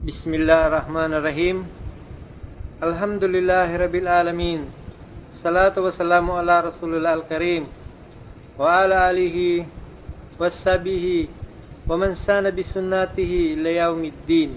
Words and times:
Bismillahirrahmanirrahim. 0.00 1.68
Alhamdulillahi 2.80 3.76
Rabbil 3.76 4.08
Alamin. 4.08 4.64
Salatu 5.44 5.84
wassalamu 5.84 6.40
ala 6.40 6.72
Rasulullah 6.72 7.20
Al-Karim. 7.20 7.68
Wa 8.56 8.80
ala 8.80 9.12
alihi 9.12 9.60
wassabihi 10.40 11.28
wa 11.84 12.00
man 12.00 12.16
sana 12.16 12.48
bisunnatihi 12.48 13.60
layawmiddin. 13.60 14.56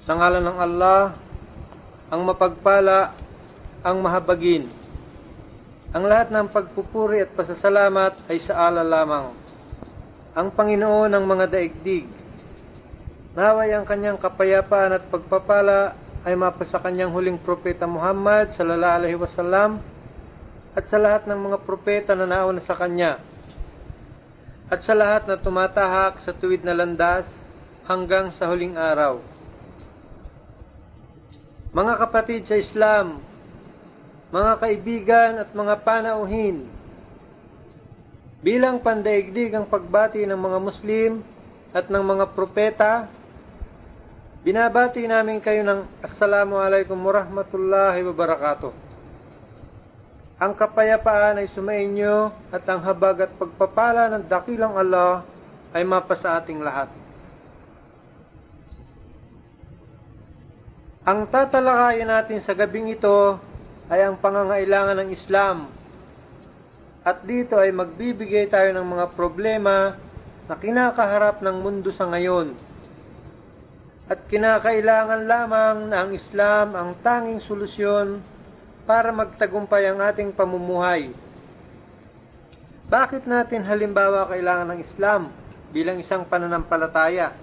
Sa 0.00 0.16
ngalan 0.16 0.48
ng 0.48 0.56
Allah, 0.56 1.12
ang 2.08 2.24
mapagpala, 2.24 3.12
ang 3.84 4.00
mahabagin. 4.00 4.72
Ang 5.92 6.08
lahat 6.08 6.32
ng 6.32 6.48
pagpupuri 6.48 7.28
at 7.28 7.36
pasasalamat 7.36 8.24
ay 8.32 8.40
sa 8.40 8.56
Allah 8.56 8.88
lamang. 8.88 9.36
Ang 10.32 10.48
Panginoon 10.48 11.12
ng 11.12 11.24
mga 11.28 11.44
daigdig. 11.52 12.15
Naway 13.36 13.76
ang 13.76 13.84
kanyang 13.84 14.16
kapayapaan 14.16 14.96
at 14.96 15.12
pagpapala 15.12 15.92
ay 16.24 16.32
mapasa 16.32 16.80
kanyang 16.80 17.12
huling 17.12 17.36
propeta 17.36 17.84
Muhammad 17.84 18.56
sallallahu 18.56 18.96
alaihi 18.96 19.20
wasallam 19.20 19.84
at 20.72 20.88
sa 20.88 20.96
lahat 20.96 21.28
ng 21.28 21.36
mga 21.36 21.58
propeta 21.68 22.16
na 22.16 22.24
nauna 22.24 22.64
sa 22.64 22.72
kanya 22.72 23.20
at 24.72 24.80
sa 24.80 24.96
lahat 24.96 25.28
na 25.28 25.36
tumatahak 25.36 26.16
sa 26.24 26.32
tuwid 26.32 26.64
na 26.64 26.72
landas 26.72 27.28
hanggang 27.84 28.32
sa 28.32 28.48
huling 28.48 28.72
araw. 28.72 29.20
Mga 31.76 31.92
kapatid 32.08 32.48
sa 32.48 32.56
Islam, 32.56 33.20
mga 34.32 34.52
kaibigan 34.64 35.32
at 35.44 35.52
mga 35.52 35.74
panauhin, 35.84 36.64
bilang 38.40 38.80
pandaigdig 38.80 39.52
ang 39.52 39.68
pagbati 39.68 40.24
ng 40.24 40.40
mga 40.40 40.58
Muslim 40.58 41.20
at 41.76 41.92
ng 41.92 42.00
mga 42.00 42.24
propeta, 42.32 43.12
binabati 44.46 45.02
namin 45.10 45.42
kayo 45.42 45.66
ng 45.66 46.06
Assalamualaikum 46.06 46.94
warahmatullahi 46.94 47.98
wabarakatuh. 48.06 48.70
Ang 50.38 50.52
kapayapaan 50.54 51.42
ay 51.42 51.50
sumainyo 51.50 52.30
at 52.54 52.62
ang 52.70 52.78
habag 52.86 53.26
at 53.26 53.34
pagpapala 53.34 54.06
ng 54.06 54.22
dakilang 54.30 54.78
Allah 54.78 55.26
ay 55.74 55.82
mapasa 55.82 56.38
ating 56.38 56.62
lahat. 56.62 56.86
Ang 61.02 61.26
tatalakayin 61.26 62.06
natin 62.06 62.38
sa 62.46 62.54
gabing 62.54 62.94
ito 62.94 63.42
ay 63.90 64.06
ang 64.06 64.14
pangangailangan 64.14 65.02
ng 65.02 65.10
Islam. 65.10 65.66
At 67.02 67.26
dito 67.26 67.58
ay 67.58 67.74
magbibigay 67.74 68.46
tayo 68.46 68.70
ng 68.78 68.86
mga 68.94 69.06
problema 69.18 69.98
na 70.46 70.54
kinakaharap 70.54 71.42
ng 71.42 71.56
mundo 71.58 71.90
sa 71.90 72.06
ngayon. 72.06 72.65
At 74.06 74.30
kinakailangan 74.30 75.26
lamang 75.26 75.90
na 75.90 76.06
ang 76.06 76.14
Islam 76.14 76.78
ang 76.78 76.94
tanging 77.02 77.42
solusyon 77.42 78.22
para 78.86 79.10
magtagumpay 79.10 79.90
ang 79.90 79.98
ating 79.98 80.30
pamumuhay. 80.30 81.10
Bakit 82.86 83.26
natin 83.26 83.66
halimbawa 83.66 84.30
kailangan 84.30 84.78
ng 84.78 84.80
Islam 84.80 85.34
bilang 85.74 85.98
isang 85.98 86.22
pananampalataya? 86.22 87.34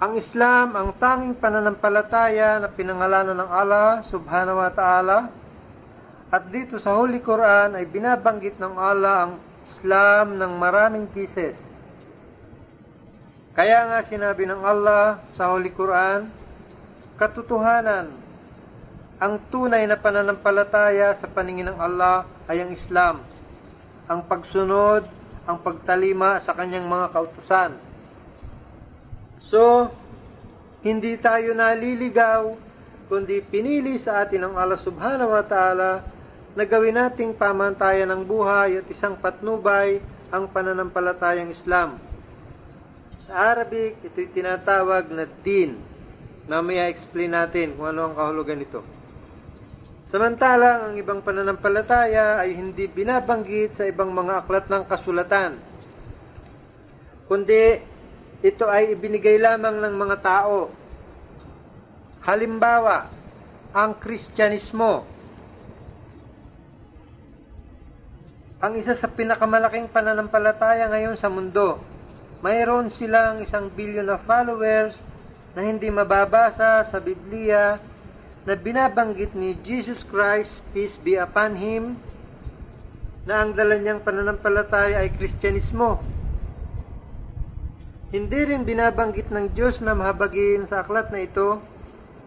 Ang 0.00 0.16
Islam 0.16 0.72
ang 0.72 0.96
tanging 0.96 1.36
pananampalataya 1.36 2.64
na 2.64 2.68
pinangalanan 2.72 3.36
ng 3.36 3.50
Allah 3.52 4.04
subhanahu 4.08 4.56
wa 4.56 4.72
ta'ala 4.72 5.28
at 6.32 6.42
dito 6.48 6.80
sa 6.80 6.96
Holy 6.96 7.20
Quran 7.20 7.76
ay 7.76 7.84
binabanggit 7.84 8.56
ng 8.56 8.74
Allah 8.74 9.28
ang 9.28 9.32
Islam 9.68 10.40
ng 10.40 10.52
maraming 10.56 11.06
pieces. 11.12 11.63
Kaya 13.54 13.86
nga 13.86 13.98
sinabi 14.02 14.50
ng 14.50 14.62
Allah 14.66 15.22
sa 15.38 15.54
Holy 15.54 15.70
Quran, 15.70 16.26
katotohanan, 17.14 18.10
ang 19.22 19.34
tunay 19.48 19.86
na 19.86 19.94
pananampalataya 19.94 21.14
sa 21.14 21.30
paningin 21.30 21.70
ng 21.70 21.78
Allah 21.78 22.26
ay 22.50 22.66
ang 22.66 22.74
Islam, 22.74 23.22
ang 24.10 24.26
pagsunod, 24.26 25.06
ang 25.46 25.56
pagtalima 25.62 26.42
sa 26.42 26.50
kanyang 26.50 26.90
mga 26.90 27.14
kautusan 27.14 27.78
So, 29.44 29.92
hindi 30.80 31.20
tayo 31.20 31.52
naliligaw, 31.52 32.56
kundi 33.12 33.44
pinili 33.44 34.00
sa 34.00 34.24
atin 34.24 34.48
ng 34.48 34.54
Allah 34.56 34.80
subhanahu 34.80 35.36
wa 35.36 35.44
ta'ala 35.44 36.00
na 36.56 36.64
gawin 36.64 36.96
nating 36.96 37.36
pamantayan 37.36 38.08
ng 38.08 38.24
buhay 38.24 38.80
at 38.80 38.86
isang 38.88 39.20
patnubay 39.20 40.00
ang 40.32 40.48
pananampalatayang 40.48 41.52
Islam. 41.52 42.00
Sa 43.24 43.56
Arabic, 43.56 44.04
ito'y 44.04 44.28
tinatawag 44.36 45.08
na 45.08 45.24
din. 45.24 45.80
Mamaya 46.44 46.92
explain 46.92 47.32
natin 47.32 47.72
kung 47.72 47.88
ano 47.88 48.12
ang 48.12 48.14
kahulugan 48.14 48.60
nito. 48.60 48.84
Samantalang 50.12 50.92
ang 50.92 50.94
ibang 51.00 51.24
pananampalataya 51.24 52.44
ay 52.44 52.52
hindi 52.52 52.84
binabanggit 52.84 53.80
sa 53.80 53.88
ibang 53.88 54.12
mga 54.12 54.44
aklat 54.44 54.68
ng 54.68 54.84
kasulatan, 54.84 55.56
kundi 57.24 57.80
ito 58.44 58.68
ay 58.68 58.92
ibinigay 58.92 59.40
lamang 59.40 59.80
ng 59.80 59.94
mga 59.96 60.16
tao. 60.20 60.68
Halimbawa, 62.28 63.08
ang 63.72 63.96
Kristyanismo. 63.96 65.08
Ang 68.60 68.72
isa 68.84 68.94
sa 69.00 69.08
pinakamalaking 69.08 69.88
pananampalataya 69.88 70.92
ngayon 70.92 71.16
sa 71.16 71.32
mundo. 71.32 71.80
Mayroon 72.44 72.92
silang 72.92 73.40
isang 73.40 73.72
bilyon 73.72 74.04
na 74.04 74.20
followers 74.20 75.00
na 75.56 75.64
hindi 75.64 75.88
mababasa 75.88 76.84
sa 76.84 76.98
Biblia 77.00 77.80
na 78.44 78.52
binabanggit 78.52 79.32
ni 79.32 79.56
Jesus 79.64 80.04
Christ, 80.04 80.52
peace 80.76 81.00
be 81.00 81.16
upon 81.16 81.56
Him, 81.56 81.96
na 83.24 83.40
ang 83.40 83.56
dala 83.56 83.80
niyang 83.80 84.04
pananampalataya 84.04 85.00
ay 85.00 85.16
Kristyanismo. 85.16 86.04
Hindi 88.12 88.40
rin 88.44 88.68
binabanggit 88.68 89.32
ng 89.32 89.56
Diyos 89.56 89.80
na 89.80 89.96
mahabagin 89.96 90.68
sa 90.68 90.84
aklat 90.84 91.08
na 91.08 91.24
ito 91.24 91.64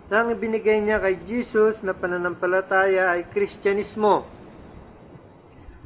na 0.09 0.25
ang 0.25 0.33
ibinigay 0.33 0.81
niya 0.81 0.97
kay 0.97 1.21
Jesus 1.29 1.85
na 1.85 1.93
pananampalataya 1.93 3.13
ay 3.13 3.29
Kristyanismo. 3.29 4.25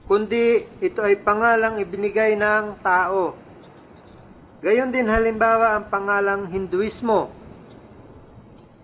Kundi 0.07 0.63
ito 0.79 1.03
ay 1.03 1.19
pangalang 1.19 1.83
ibinigay 1.83 2.39
ng 2.39 2.79
tao. 2.79 3.50
Gayon 4.61 4.94
din 4.94 5.09
halimbawa 5.09 5.77
ang 5.77 5.89
pangalang 5.89 6.45
Hinduismo. 6.49 7.33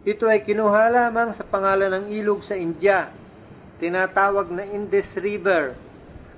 Ito 0.03 0.25
ay 0.25 0.41
kinuha 0.41 0.89
lamang 0.89 1.37
sa 1.37 1.45
pangalan 1.45 1.93
ng 1.93 2.05
ilog 2.17 2.41
sa 2.41 2.57
India, 2.57 3.13
tinatawag 3.77 4.49
na 4.49 4.65
Indus 4.65 5.07
River. 5.13 5.77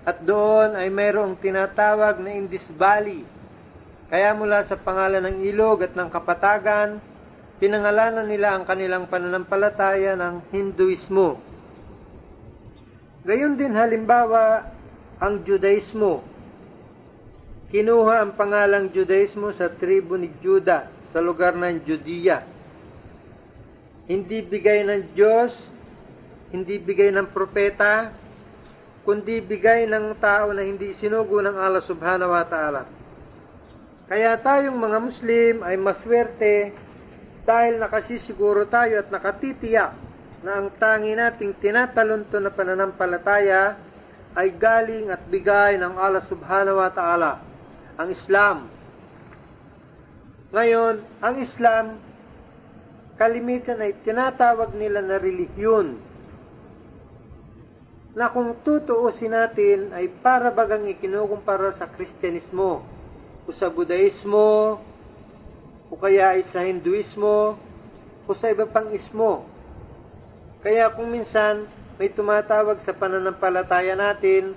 At 0.04 0.22
doon 0.24 0.76
ay 0.76 0.92
mayroong 0.92 1.40
tinatawag 1.40 2.20
na 2.20 2.36
Indus 2.36 2.66
Valley 2.76 3.40
kaya 4.10 4.34
mula 4.34 4.66
sa 4.66 4.74
pangalan 4.74 5.22
ng 5.22 5.38
ilog 5.54 5.86
at 5.86 5.94
ng 5.94 6.10
kapatagan, 6.10 6.98
pinangalanan 7.62 8.26
nila 8.26 8.58
ang 8.58 8.66
kanilang 8.66 9.06
pananampalataya 9.06 10.18
ng 10.18 10.50
Hinduismo. 10.50 11.38
Gayon 13.22 13.54
din 13.54 13.78
halimbawa 13.78 14.66
ang 15.22 15.46
Judaismo. 15.46 16.26
Kinuha 17.70 18.26
ang 18.26 18.34
pangalang 18.34 18.90
Judaismo 18.90 19.54
sa 19.54 19.70
tribo 19.70 20.18
ni 20.18 20.34
Juda 20.42 20.90
sa 21.14 21.22
lugar 21.22 21.54
ng 21.54 21.86
Judea. 21.86 22.42
Hindi 24.10 24.42
bigay 24.42 24.90
ng 24.90 25.14
Diyos, 25.14 25.54
hindi 26.50 26.82
bigay 26.82 27.14
ng 27.14 27.30
propeta, 27.30 28.10
kundi 29.06 29.38
bigay 29.38 29.86
ng 29.86 30.18
tao 30.18 30.50
na 30.50 30.66
hindi 30.66 30.98
sinugo 30.98 31.46
ng 31.46 31.62
Allah 31.62 31.86
subhanahu 31.86 32.34
wa 32.34 32.42
ta'ala. 32.42 32.90
Kaya 34.10 34.34
tayong 34.42 34.74
mga 34.74 34.98
Muslim 34.98 35.56
ay 35.62 35.78
maswerte 35.78 36.74
dahil 37.46 37.78
nakasisiguro 37.78 38.66
tayo 38.66 38.98
at 38.98 39.14
nakatitiyak 39.14 39.94
na 40.42 40.58
ang 40.58 40.74
tangi 40.74 41.14
nating 41.14 41.54
tinatalunto 41.62 42.42
na 42.42 42.50
pananampalataya 42.50 43.78
ay 44.34 44.50
galing 44.58 45.14
at 45.14 45.22
bigay 45.30 45.78
ng 45.78 45.94
Allah 46.02 46.26
subhanahu 46.26 46.82
wa 46.82 46.90
ta'ala, 46.90 47.49
ang 48.00 48.16
Islam. 48.16 48.58
Ngayon, 50.56 51.04
ang 51.20 51.36
Islam, 51.44 51.86
kalimitan 53.20 53.84
ay 53.84 53.92
tinatawag 54.08 54.72
nila 54.72 55.04
na 55.04 55.20
relihiyon 55.20 56.00
na 58.16 58.32
kung 58.32 58.56
tutuusin 58.64 59.36
natin 59.36 59.92
ay 59.92 60.08
para 60.24 60.50
bagang 60.50 60.88
ikinukumpara 60.88 61.76
sa 61.76 61.92
Kristyanismo 61.92 62.82
o 63.46 63.50
sa 63.52 63.68
Budaismo, 63.68 64.80
o 65.90 65.94
kaya 66.00 66.40
ay 66.40 66.48
sa 66.50 66.64
Hinduismo, 66.64 67.60
o 68.26 68.30
sa 68.32 68.50
iba 68.50 68.64
pang 68.70 68.94
ismo. 68.96 69.44
Kaya 70.62 70.88
kung 70.94 71.12
minsan 71.12 71.68
may 71.98 72.08
tumatawag 72.14 72.80
sa 72.86 72.96
pananampalataya 72.96 73.98
natin 73.98 74.56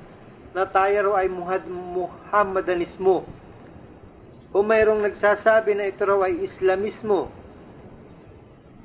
na 0.53 0.69
tayo 0.69 1.17
ay 1.17 1.29
Muhammadanismo. 1.29 3.25
o 4.53 4.61
mayroong 4.61 5.01
nagsasabi 5.01 5.73
na 5.73 5.89
ito 5.89 6.05
raw 6.05 6.29
ay 6.29 6.45
Islamismo. 6.45 7.33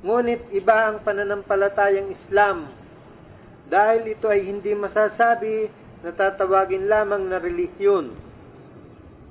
Ngunit 0.00 0.48
iba 0.56 0.88
ang 0.88 1.04
pananampalatayang 1.04 2.08
Islam 2.08 2.72
dahil 3.68 4.16
ito 4.16 4.32
ay 4.32 4.48
hindi 4.48 4.72
masasabi 4.72 5.68
na 6.00 6.10
tatawagin 6.16 6.88
lamang 6.88 7.28
na 7.28 7.36
relihiyon. 7.36 8.16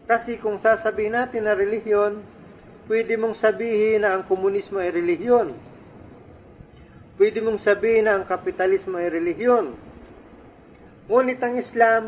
Kasi 0.05 0.37
kung 0.37 0.61
sasabihin 0.61 1.17
natin 1.17 1.49
na 1.49 1.57
relihiyon, 1.57 2.21
pwede 2.85 3.17
mong 3.17 3.35
sabihin 3.41 4.05
na 4.05 4.13
ang 4.13 4.23
komunismo 4.23 4.77
ay 4.77 4.93
relihiyon. 4.93 5.57
Pwede 7.17 7.41
mong 7.41 7.65
sabihin 7.65 8.05
na 8.05 8.13
ang 8.13 8.29
kapitalismo 8.29 9.01
ay 9.01 9.09
relihiyon. 9.09 9.73
Ngunit 11.09 11.39
ang 11.41 11.55
Islam, 11.57 12.03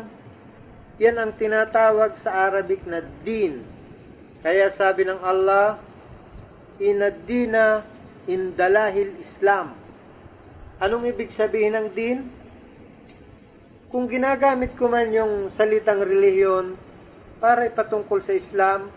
yan 1.00 1.16
ang 1.16 1.32
tinatawag 1.34 2.20
sa 2.20 2.52
Arabic 2.52 2.84
na 2.84 3.00
din 3.24 3.64
kaya 4.40 4.72
sabi 4.72 5.04
ng 5.04 5.20
Allah, 5.20 5.76
Inadina 6.80 7.84
indalahil 8.24 9.20
Islam. 9.20 9.76
Anong 10.80 11.12
ibig 11.12 11.28
sabihin 11.36 11.76
ng 11.76 11.88
din? 11.92 12.24
Kung 13.92 14.08
ginagamit 14.08 14.72
ko 14.80 14.88
man 14.88 15.12
yung 15.12 15.52
salitang 15.52 16.00
relihiyon 16.00 16.72
para 17.36 17.68
ipatungkol 17.68 18.24
sa 18.24 18.32
Islam, 18.32 18.88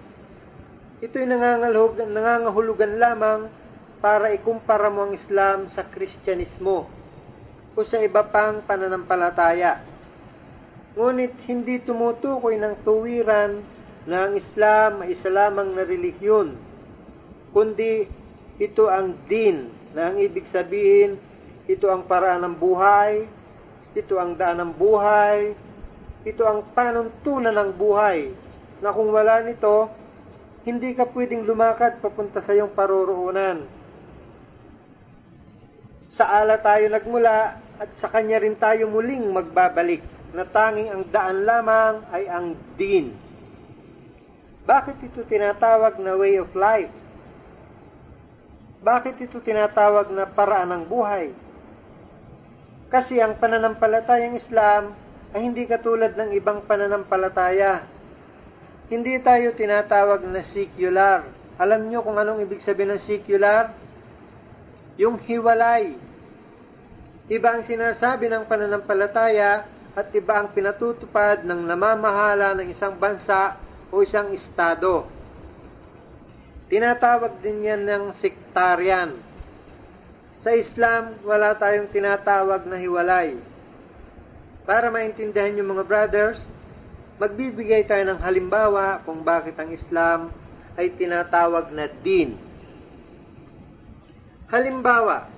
ito'y 1.03 1.27
nangangahulugan 1.27 2.95
lamang 2.95 3.51
para 4.00 4.31
ikumpara 4.31 4.88
mo 4.88 5.11
ang 5.11 5.11
Islam 5.11 5.67
sa 5.75 5.83
Kristyanismo 5.83 6.88
o 7.75 7.79
sa 7.83 8.00
iba 8.00 8.23
pang 8.23 8.63
pananampalataya. 8.63 9.93
Ngunit 10.94 11.34
hindi 11.50 11.81
tumutukoy 11.81 12.62
ng 12.62 12.86
tuwiran 12.86 13.66
na 14.06 14.30
ang 14.30 14.38
Islam 14.38 15.01
ay 15.01 15.18
isa 15.18 15.34
lamang 15.34 15.74
na 15.74 15.81
relihiyon, 15.81 16.54
kundi 17.50 18.06
ito 18.62 18.86
ang 18.94 19.18
din 19.25 19.74
na 19.98 20.13
ang 20.13 20.22
ibig 20.22 20.45
sabihin, 20.54 21.18
ito 21.66 21.90
ang 21.90 22.06
paraan 22.06 22.45
ng 22.45 22.56
buhay, 22.62 23.25
ito 23.98 24.22
ang 24.22 24.38
daan 24.38 24.62
ng 24.62 24.74
buhay, 24.78 25.57
ito 26.30 26.45
ang 26.45 26.62
panuntunan 26.78 27.57
ng 27.57 27.72
buhay, 27.74 28.30
na 28.78 28.94
kung 28.94 29.10
wala 29.10 29.42
nito, 29.42 29.89
hindi 30.62 30.94
ka 30.94 31.10
pwedeng 31.10 31.42
lumakad 31.42 32.06
papunta 32.06 32.46
sa 32.46 32.54
iyong 32.54 32.69
paroroonan. 32.69 33.66
Sa 36.13 36.30
ala 36.30 36.62
tayo 36.62 36.86
nagmula 36.86 37.57
at 37.81 37.89
sa 37.98 38.13
kanya 38.13 38.38
rin 38.46 38.54
tayo 38.54 38.86
muling 38.86 39.34
magbabalik 39.34 40.12
na 40.33 40.44
tanging 40.50 40.89
ang 40.89 41.03
daan 41.13 41.45
lamang 41.45 42.01
ay 42.09 42.25
ang 42.25 42.57
din. 42.74 43.13
Bakit 44.65 44.97
ito 45.06 45.21
tinatawag 45.21 46.01
na 46.01 46.18
way 46.18 46.41
of 46.41 46.50
life? 46.57 46.89
Bakit 48.81 49.15
ito 49.30 49.38
tinatawag 49.39 50.09
na 50.09 50.25
paraan 50.25 50.74
ng 50.74 50.83
buhay? 50.89 51.31
Kasi 52.89 53.21
ang 53.21 53.38
pananampalatayang 53.38 54.35
Islam 54.35 54.97
ay 55.38 55.41
hindi 55.45 55.69
katulad 55.69 56.18
ng 56.18 56.33
ibang 56.33 56.65
pananampalataya. 56.65 57.86
Hindi 58.89 59.18
tayo 59.21 59.53
tinatawag 59.53 60.25
na 60.25 60.41
secular. 60.45 61.25
Alam 61.62 61.89
nyo 61.89 62.01
kung 62.01 62.18
anong 62.18 62.41
ibig 62.45 62.62
sabihin 62.62 62.97
ng 62.97 63.01
secular? 63.06 63.74
Yung 64.97 65.18
hiwalay. 65.21 65.97
Iba 67.29 67.56
ang 67.56 67.63
sinasabi 67.65 68.29
ng 68.29 68.45
pananampalataya 68.45 69.73
at 69.94 70.10
iba 70.18 70.42
ang 70.42 70.50
pinatutupad 70.50 71.45
ng 71.45 71.69
namamahala 71.69 72.57
ng 72.57 72.74
isang 72.74 72.98
bansa 72.98 73.62
o 73.94 74.01
isang 74.01 74.34
estado. 74.34 75.06
Tinatawag 76.66 77.38
din 77.45 77.62
yan 77.62 77.86
ng 77.86 78.04
sektarian. 78.18 79.13
Sa 80.42 80.57
Islam, 80.57 81.22
wala 81.22 81.54
tayong 81.54 81.94
tinatawag 81.94 82.66
na 82.66 82.81
hiwalay. 82.81 83.38
Para 84.66 84.90
maintindihan 84.90 85.54
yung 85.54 85.78
mga 85.78 85.86
brothers, 85.86 86.42
magbibigay 87.22 87.86
tayo 87.86 88.01
ng 88.10 88.19
halimbawa 88.25 89.06
kung 89.06 89.22
bakit 89.22 89.54
ang 89.62 89.69
Islam 89.69 90.34
ay 90.74 90.89
tinatawag 90.89 91.69
na 91.69 91.86
din. 92.01 92.34
Halimbawa, 94.50 95.30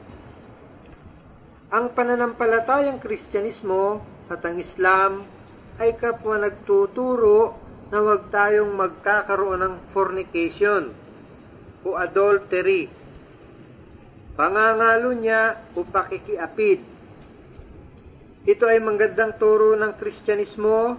ang 1.68 1.92
pananampalatayang 1.92 3.04
Kristyanismo 3.04 4.15
at 4.30 4.42
ang 4.42 4.58
Islam 4.58 5.26
ay 5.78 5.94
kapwa 6.00 6.40
nagtuturo 6.40 7.54
na 7.94 8.02
huwag 8.02 8.34
tayong 8.34 8.74
magkakaroon 8.74 9.62
ng 9.62 9.76
fornication 9.94 10.90
o 11.86 11.94
adultery. 11.94 12.90
Pangangalo 14.34 15.14
niya 15.14 15.62
o 15.78 15.86
pakikiapid. 15.86 16.82
Ito 18.46 18.66
ay 18.68 18.82
magandang 18.82 19.38
turo 19.38 19.78
ng 19.78 19.94
Kristyanismo 19.96 20.98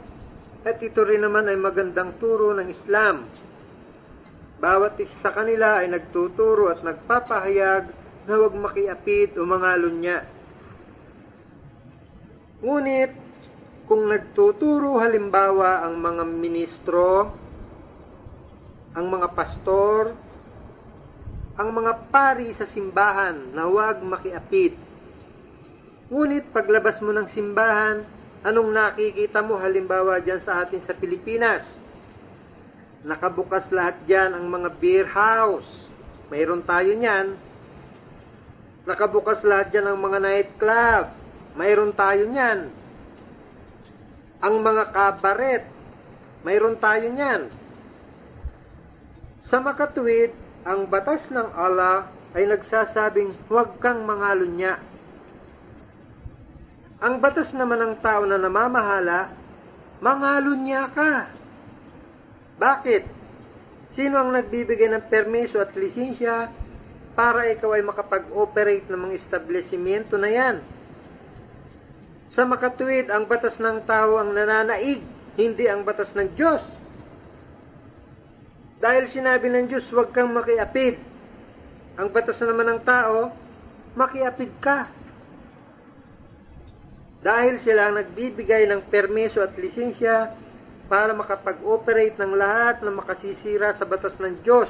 at 0.66 0.78
ito 0.82 1.02
rin 1.06 1.22
naman 1.22 1.46
ay 1.46 1.58
magandang 1.58 2.18
turo 2.18 2.54
ng 2.54 2.66
Islam. 2.70 3.26
Bawat 4.56 4.98
isa 4.98 5.14
sa 5.20 5.30
kanila 5.36 5.84
ay 5.84 5.92
nagtuturo 5.92 6.72
at 6.72 6.80
nagpapahayag 6.80 7.84
na 8.26 8.32
huwag 8.34 8.54
makiapid 8.56 9.36
o 9.38 9.46
mangalon 9.46 10.00
niya. 10.00 10.26
Ngunit, 12.64 13.12
kung 13.84 14.08
nagtuturo 14.08 14.96
halimbawa 14.96 15.84
ang 15.84 16.00
mga 16.00 16.24
ministro, 16.24 17.28
ang 18.96 19.06
mga 19.12 19.28
pastor, 19.36 20.16
ang 21.56 21.68
mga 21.68 22.08
pari 22.08 22.56
sa 22.56 22.64
simbahan 22.64 23.52
na 23.52 23.68
huwag 23.68 24.00
makiapit. 24.00 24.72
Ngunit 26.08 26.48
paglabas 26.48 26.96
mo 27.04 27.12
ng 27.12 27.28
simbahan, 27.28 28.00
anong 28.40 28.72
nakikita 28.72 29.44
mo 29.44 29.60
halimbawa 29.60 30.16
dyan 30.24 30.40
sa 30.40 30.64
atin 30.64 30.80
sa 30.84 30.96
Pilipinas? 30.96 31.60
Nakabukas 33.04 33.68
lahat 33.68 34.00
dyan 34.08 34.32
ang 34.32 34.48
mga 34.48 34.68
beer 34.80 35.06
house. 35.12 35.68
Mayroon 36.32 36.64
tayo 36.64 36.90
niyan. 36.96 37.36
Nakabukas 38.88 39.44
lahat 39.44 39.70
dyan 39.76 39.92
ang 39.92 39.98
mga 40.00 40.18
nightclub. 40.24 41.25
Mayroon 41.56 41.96
tayo 41.96 42.28
niyan 42.28 42.86
ang 44.44 44.54
mga 44.60 44.92
kabaret. 44.92 45.64
Mayroon 46.44 46.76
tayo 46.78 47.06
niyan. 47.10 47.50
Sa 49.48 49.58
makatuwid, 49.58 50.30
ang 50.66 50.86
batas 50.86 51.30
ng 51.32 51.50
Allah 51.54 52.10
ay 52.36 52.46
nagsasabing 52.46 53.34
huwag 53.48 53.80
kang 53.80 54.04
mangalon 54.04 54.54
niya. 54.54 54.78
Ang 57.00 57.18
batas 57.18 57.50
naman 57.56 57.80
ng 57.80 57.94
tao 58.04 58.28
na 58.28 58.36
namamahala, 58.36 59.32
mangalon 59.98 60.60
niya 60.62 60.90
ka. 60.92 61.30
Bakit? 62.56 63.04
Sino 63.96 64.20
ang 64.20 64.32
nagbibigay 64.34 64.92
ng 64.92 65.08
permiso 65.08 65.58
at 65.62 65.72
lisensya 65.72 66.52
para 67.16 67.48
ikaw 67.48 67.76
ay 67.76 67.82
makapag-operate 67.84 68.86
ng 68.92 69.00
mga 69.08 69.14
establishmento 69.24 70.20
na 70.20 70.28
yan? 70.28 70.56
Sa 72.36 72.44
makatuwid, 72.44 73.08
ang 73.08 73.24
batas 73.24 73.56
ng 73.56 73.88
tao 73.88 74.20
ang 74.20 74.36
nananaig, 74.36 75.00
hindi 75.40 75.64
ang 75.72 75.88
batas 75.88 76.12
ng 76.12 76.36
Diyos. 76.36 76.60
Dahil 78.76 79.08
sinabi 79.08 79.48
ng 79.48 79.72
Diyos, 79.72 79.88
huwag 79.88 80.12
kang 80.12 80.28
makiapid. 80.36 81.00
Ang 81.96 82.12
batas 82.12 82.36
naman 82.44 82.76
ng 82.76 82.80
tao, 82.84 83.32
makiapid 83.96 84.52
ka. 84.60 84.92
Dahil 87.24 87.56
sila 87.64 87.88
ang 87.88 88.04
nagbibigay 88.04 88.68
ng 88.68 88.84
permiso 88.84 89.40
at 89.40 89.56
lisensya 89.56 90.36
para 90.92 91.16
makapag-operate 91.16 92.20
ng 92.20 92.36
lahat 92.36 92.84
na 92.84 92.92
makasisira 92.92 93.72
sa 93.80 93.88
batas 93.88 94.12
ng 94.20 94.44
Diyos. 94.44 94.68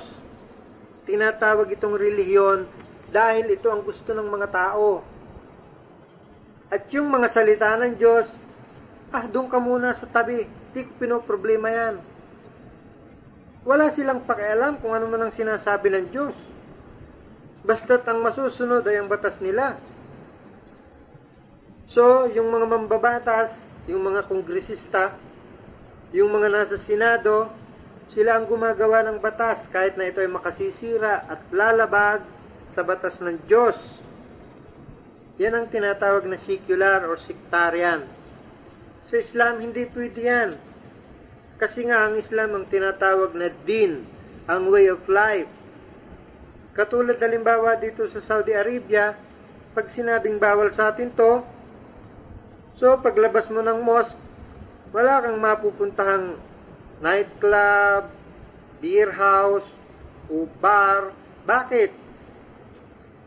Tinatawag 1.03 1.67
itong 1.75 1.99
relihiyon 1.99 2.71
dahil 3.11 3.59
ito 3.59 3.75
ang 3.75 3.83
gusto 3.83 4.15
ng 4.15 4.31
mga 4.31 4.55
tao. 4.55 5.16
At 6.67 6.91
yung 6.91 7.07
mga 7.11 7.31
salita 7.31 7.79
ng 7.79 7.95
Diyos, 7.95 8.27
ah, 9.15 9.25
doon 9.31 9.47
ka 9.47 9.59
muna 9.63 9.95
sa 9.95 10.11
tabi. 10.11 10.47
Di 10.75 10.83
ko 10.83 10.93
pinoproblema 10.99 11.71
yan. 11.71 11.95
Wala 13.67 13.91
silang 13.95 14.23
pakialam 14.23 14.79
kung 14.79 14.95
ano 14.95 15.11
man 15.11 15.27
ang 15.27 15.33
sinasabi 15.35 15.91
ng 15.91 16.07
Diyos. 16.11 16.37
Basta't 17.67 18.07
ang 18.07 18.23
masusunod 18.23 18.87
ay 18.87 19.03
ang 19.03 19.11
batas 19.11 19.43
nila. 19.43 19.79
So, 21.91 22.31
yung 22.31 22.51
mga 22.51 22.67
mambabatas, 22.67 23.55
yung 23.87 24.07
mga 24.07 24.27
kongresista, 24.27 25.15
yung 26.15 26.31
mga 26.35 26.51
nasa 26.51 26.79
Senado, 26.83 27.51
sila 28.11 28.39
ang 28.39 28.47
gumagawa 28.47 29.03
ng 29.07 29.19
batas 29.19 29.67
kahit 29.71 29.99
na 29.99 30.11
ito 30.11 30.23
ay 30.23 30.31
makasisira 30.31 31.27
at 31.27 31.43
lalabag 31.51 32.23
sa 32.75 32.87
batas 32.87 33.19
ng 33.19 33.39
Diyos. 33.51 33.96
Yan 35.37 35.53
ang 35.53 35.67
tinatawag 35.69 36.25
na 36.25 36.41
secular 36.41 37.05
or 37.05 37.21
sectarian. 37.21 38.09
Sa 39.13 39.21
Islam, 39.21 39.61
hindi 39.61 39.85
pwede 39.93 40.21
yan. 40.25 40.51
Kasi 41.61 41.85
nga 41.89 42.09
ang 42.09 42.17
Islam 42.17 42.57
ang 42.57 42.65
tinatawag 42.69 43.37
na 43.37 43.53
din 43.65 44.05
ang 44.49 44.73
way 44.73 44.89
of 44.89 45.05
life. 45.09 45.49
Katulad 46.77 47.17
halimbawa 47.21 47.77
dito 47.77 48.05
sa 48.13 48.21
Saudi 48.21 48.53
Arabia, 48.53 49.17
pag 49.73 49.93
sinabing 49.93 50.41
bawal 50.41 50.73
sa 50.73 50.93
atin 50.93 51.13
to, 51.13 51.45
so 52.77 52.97
paglabas 53.01 53.49
mo 53.49 53.61
ng 53.65 53.81
mosque, 53.81 54.17
wala 54.93 55.21
kang 55.25 55.37
mapupuntahang 55.41 56.37
nightclub, 57.01 58.09
beer 58.81 59.13
house, 59.13 59.69
o 60.33 60.49
bar. 60.61 61.13
Bakit? 61.45 62.06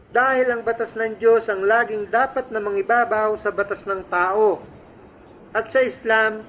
Dahil 0.09 0.49
ang 0.49 0.65
batas 0.65 0.97
ng 0.97 1.21
Diyos 1.21 1.45
ang 1.45 1.61
laging 1.61 2.09
dapat 2.09 2.49
na 2.49 2.57
mangibabaw 2.57 3.37
sa 3.45 3.53
batas 3.53 3.85
ng 3.85 4.01
tao. 4.09 4.57
At 5.53 5.69
sa 5.69 5.85
Islam, 5.85 6.45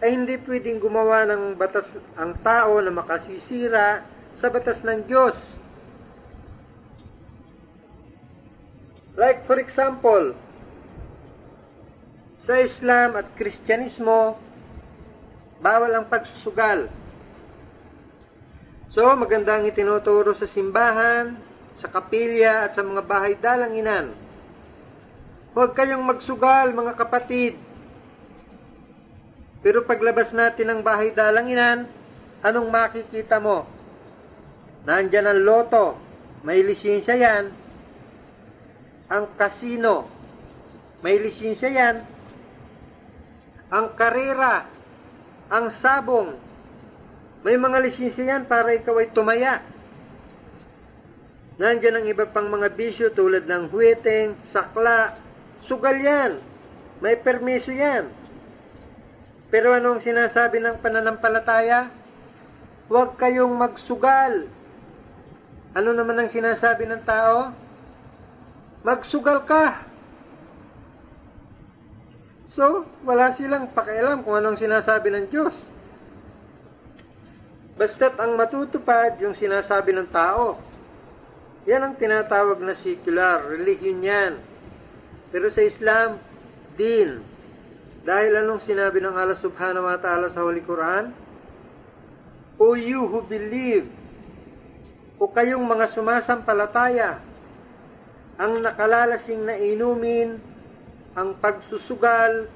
ay 0.00 0.16
hindi 0.16 0.36
pwedeng 0.40 0.80
gumawa 0.80 1.24
ng 1.28 1.56
batas 1.56 1.88
ang 2.16 2.36
tao 2.44 2.80
na 2.80 2.92
makasisira 2.92 4.04
sa 4.36 4.48
batas 4.52 4.80
ng 4.84 5.04
Diyos. 5.08 5.36
Like 9.14 9.46
for 9.46 9.56
example, 9.60 10.36
sa 12.44 12.60
Islam 12.60 13.16
at 13.16 13.32
Kristyanismo, 13.36 14.36
bawal 15.64 15.92
ang 15.96 16.04
pagsusugal. 16.12 16.92
So, 18.92 19.08
magandang 19.16 19.64
itinuturo 19.64 20.36
sa 20.36 20.44
simbahan, 20.44 21.40
sa 21.84 22.00
kapilya 22.00 22.64
at 22.64 22.72
sa 22.72 22.80
mga 22.80 23.04
bahay 23.04 23.36
dalanginan. 23.36 24.16
Huwag 25.52 25.76
kayong 25.76 26.00
magsugal, 26.00 26.72
mga 26.72 26.96
kapatid. 26.96 27.60
Pero 29.60 29.84
paglabas 29.84 30.32
natin 30.32 30.72
ng 30.72 30.80
bahay 30.80 31.12
dalanginan, 31.12 31.84
anong 32.40 32.72
makikita 32.72 33.36
mo? 33.36 33.68
Nandyan 34.88 35.28
ang 35.28 35.44
loto, 35.44 36.00
may 36.40 36.64
lisensya 36.64 37.20
yan, 37.20 37.52
ang 39.12 39.28
kasino. 39.36 40.08
May 41.04 41.20
lisensya 41.20 41.68
yan. 41.68 41.96
Ang 43.68 43.92
karera, 43.92 44.64
ang 45.52 45.68
sabong. 45.84 46.32
May 47.44 47.60
mga 47.60 47.76
lisensya 47.84 48.24
yan 48.24 48.48
para 48.48 48.72
ikaw 48.72 48.96
ay 49.04 49.12
tumaya. 49.12 49.73
Nandiyan 51.58 52.02
ang 52.02 52.06
iba 52.10 52.26
pang 52.26 52.50
mga 52.50 52.74
bisyo 52.74 53.14
tulad 53.14 53.46
ng 53.46 53.70
huweteng, 53.70 54.34
sakla, 54.50 55.14
sugal 55.66 55.94
yan. 55.98 56.42
May 56.98 57.14
permiso 57.14 57.70
yan. 57.70 58.10
Pero 59.54 59.70
anong 59.74 60.02
sinasabi 60.02 60.58
ng 60.58 60.82
pananampalataya? 60.82 61.94
Huwag 62.90 63.14
kayong 63.14 63.54
magsugal. 63.54 64.50
Ano 65.74 65.90
naman 65.94 66.18
ang 66.18 66.30
sinasabi 66.30 66.90
ng 66.90 67.02
tao? 67.06 67.64
magsugal 68.84 69.42
ka. 69.48 69.88
So, 72.52 72.86
wala 73.02 73.34
silang 73.34 73.72
pakialam 73.72 74.22
kung 74.22 74.38
anong 74.38 74.60
sinasabi 74.60 75.10
ng 75.10 75.26
Diyos. 75.32 75.56
Basta't 77.74 78.14
ang 78.22 78.38
matutupad 78.38 79.18
yung 79.18 79.34
sinasabi 79.34 79.90
ng 79.90 80.06
tao. 80.06 80.62
Yan 81.64 81.80
ang 81.80 81.94
tinatawag 81.96 82.60
na 82.60 82.76
secular, 82.76 83.40
religion 83.48 84.04
yan. 84.04 84.36
Pero 85.32 85.48
sa 85.48 85.64
Islam, 85.64 86.20
din. 86.76 87.22
Dahil 88.04 88.44
anong 88.44 88.68
sinabi 88.68 89.00
ng 89.00 89.16
Allah 89.16 89.40
subhanahu 89.40 89.88
wa 89.88 89.96
ta'ala 89.96 90.28
sa 90.34 90.44
Holy 90.44 90.60
Quran? 90.60 91.14
O 92.60 92.76
you 92.76 93.08
who 93.08 93.24
believe, 93.24 93.88
o 95.16 95.26
kayong 95.26 95.64
mga 95.64 95.90
sumasampalataya, 95.96 97.18
ang 98.36 98.60
nakalalasing 98.60 99.42
na 99.42 99.56
inumin, 99.56 100.38
ang 101.16 101.38
pagsusugal, 101.38 102.50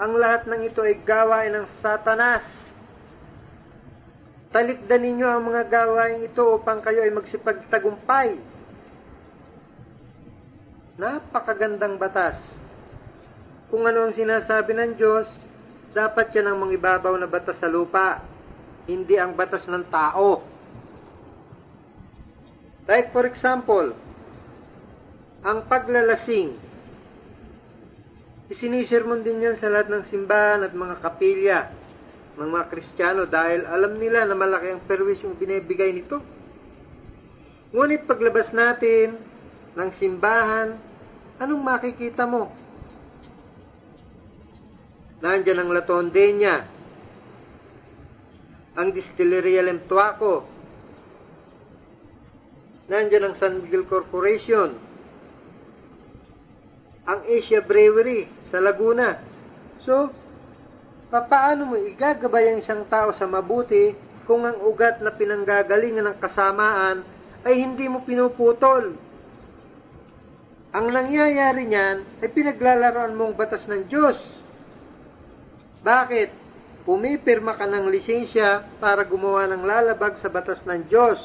ang 0.00 0.12
lahat 0.16 0.48
ng 0.48 0.64
ito 0.64 0.80
ay 0.80 0.96
gawain 1.02 1.52
ng 1.52 1.66
satanas. 1.82 2.59
Talikdan 4.50 5.06
ninyo 5.06 5.28
ang 5.30 5.46
mga 5.46 5.62
gawain 5.70 6.26
ito 6.26 6.42
upang 6.42 6.82
kayo 6.82 7.06
ay 7.06 7.14
magsipagtagumpay. 7.14 8.34
Napakagandang 10.98 11.94
batas. 11.94 12.58
Kung 13.70 13.86
ano 13.86 14.10
ang 14.10 14.12
sinasabi 14.12 14.74
ng 14.74 14.98
Diyos, 14.98 15.30
dapat 15.94 16.34
yan 16.34 16.50
ang 16.50 16.58
mangibabaw 16.66 17.14
na 17.14 17.30
batas 17.30 17.62
sa 17.62 17.70
lupa, 17.70 18.26
hindi 18.90 19.14
ang 19.14 19.38
batas 19.38 19.70
ng 19.70 19.86
tao. 19.86 20.42
Like 22.90 23.14
for 23.14 23.30
example, 23.30 23.94
ang 25.46 25.62
paglalasing. 25.70 26.58
Isinisirmon 28.50 29.22
din 29.22 29.46
yan 29.46 29.62
sa 29.62 29.70
lahat 29.70 29.94
ng 29.94 30.10
simbahan 30.10 30.66
at 30.66 30.74
mga 30.74 30.98
kapilya 30.98 31.79
ng 32.40 32.48
mga 32.48 32.72
Kristiyano 32.72 33.28
dahil 33.28 33.68
alam 33.68 34.00
nila 34.00 34.24
na 34.24 34.32
malaki 34.32 34.72
ang 34.72 34.80
perwis 34.88 35.20
yung 35.20 35.36
binibigay 35.36 35.92
nito. 35.92 36.24
Ngunit 37.76 38.08
paglabas 38.08 38.48
natin 38.56 39.20
ng 39.76 39.90
simbahan, 40.00 40.72
anong 41.36 41.62
makikita 41.62 42.24
mo? 42.24 42.48
Nandiyan 45.20 45.60
ang 45.60 45.70
Latondenya, 45.70 46.64
ang 48.72 48.88
Distilleria 48.88 49.60
Lemtuaco, 49.60 50.48
nandiyan 52.88 53.28
ang 53.28 53.34
San 53.36 53.60
Miguel 53.60 53.84
Corporation, 53.84 54.80
ang 57.04 57.20
Asia 57.28 57.60
Brewery 57.60 58.32
sa 58.48 58.64
Laguna. 58.64 59.20
So, 59.84 60.08
papaano 61.10 61.66
mo 61.66 61.76
igagabay 61.76 62.54
ang 62.54 62.58
isang 62.62 62.86
tao 62.86 63.10
sa 63.18 63.26
mabuti 63.26 63.98
kung 64.24 64.46
ang 64.46 64.62
ugat 64.62 65.02
na 65.02 65.10
pinanggagalingan 65.10 66.06
ng 66.06 66.18
kasamaan 66.22 67.02
ay 67.42 67.54
hindi 67.58 67.90
mo 67.90 68.06
pinuputol? 68.06 68.94
Ang 70.70 70.86
nangyayari 70.94 71.66
niyan 71.66 72.22
ay 72.22 72.30
pinaglalaroan 72.30 73.18
mong 73.18 73.34
batas 73.34 73.66
ng 73.66 73.90
Diyos. 73.90 74.14
Bakit? 75.82 76.38
Pumipirma 76.86 77.58
ka 77.58 77.66
ng 77.66 77.90
lisensya 77.90 78.62
para 78.78 79.02
gumawa 79.02 79.50
ng 79.50 79.66
lalabag 79.66 80.16
sa 80.22 80.30
batas 80.30 80.62
ng 80.62 80.86
Diyos. 80.86 81.18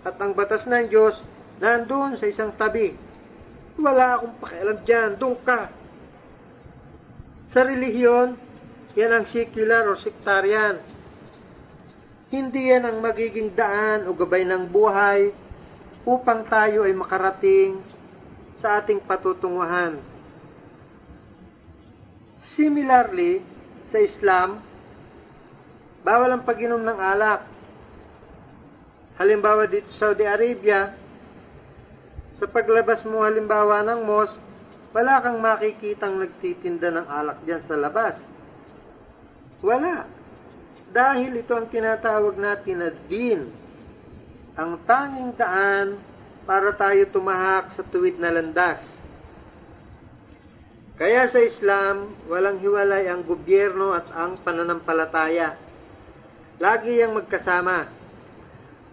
At 0.00 0.16
ang 0.16 0.32
batas 0.32 0.64
ng 0.64 0.88
Diyos 0.88 1.20
nandoon 1.60 2.16
sa 2.16 2.24
isang 2.24 2.56
tabi. 2.56 2.96
Wala 3.76 4.16
akong 4.16 4.40
pakialam 4.40 4.78
dyan. 4.88 5.10
Doon 5.20 5.36
ka. 5.44 5.68
Sa 7.52 7.60
relihiyon, 7.68 8.45
yan 8.96 9.12
ang 9.12 9.28
secular 9.28 9.84
o 9.92 10.00
sectarian. 10.00 10.80
Hindi 12.32 12.72
yan 12.72 12.88
ang 12.88 12.98
magiging 13.04 13.52
daan 13.52 14.08
o 14.08 14.16
gabay 14.16 14.48
ng 14.48 14.64
buhay 14.72 15.30
upang 16.08 16.48
tayo 16.48 16.88
ay 16.88 16.96
makarating 16.96 17.76
sa 18.56 18.80
ating 18.80 19.04
patutunguhan. 19.04 20.00
Similarly, 22.56 23.44
sa 23.92 24.00
Islam, 24.00 24.64
bawal 26.00 26.32
ang 26.32 26.42
pag-inom 26.48 26.80
ng 26.80 26.98
alak. 26.98 27.44
Halimbawa 29.20 29.68
dito 29.68 29.92
sa 29.92 30.10
Saudi 30.10 30.24
Arabia, 30.24 30.96
sa 32.36 32.48
paglabas 32.48 33.04
mo 33.04 33.24
halimbawa 33.24 33.84
ng 33.84 34.00
mosque, 34.08 34.40
wala 34.96 35.20
kang 35.20 35.36
makikitang 35.40 36.16
nagtitinda 36.16 36.88
ng 36.92 37.06
alak 37.12 37.44
dyan 37.44 37.60
sa 37.68 37.76
labas. 37.76 38.35
Wala. 39.66 40.06
Dahil 40.94 41.42
ito 41.42 41.50
ang 41.50 41.66
tinatawag 41.66 42.38
natin 42.38 42.76
na 42.78 42.90
din. 43.10 43.50
Ang 44.54 44.78
tanging 44.86 45.34
daan 45.34 45.98
para 46.46 46.70
tayo 46.78 47.02
tumahak 47.10 47.74
sa 47.74 47.82
tuwid 47.82 48.22
na 48.22 48.30
landas. 48.30 48.78
Kaya 50.96 51.28
sa 51.28 51.42
Islam, 51.42 52.14
walang 52.30 52.62
hiwalay 52.62 53.10
ang 53.10 53.26
gobyerno 53.26 53.92
at 53.92 54.06
ang 54.14 54.38
pananampalataya. 54.40 55.58
Lagi 56.62 57.02
yang 57.02 57.18
magkasama. 57.18 57.90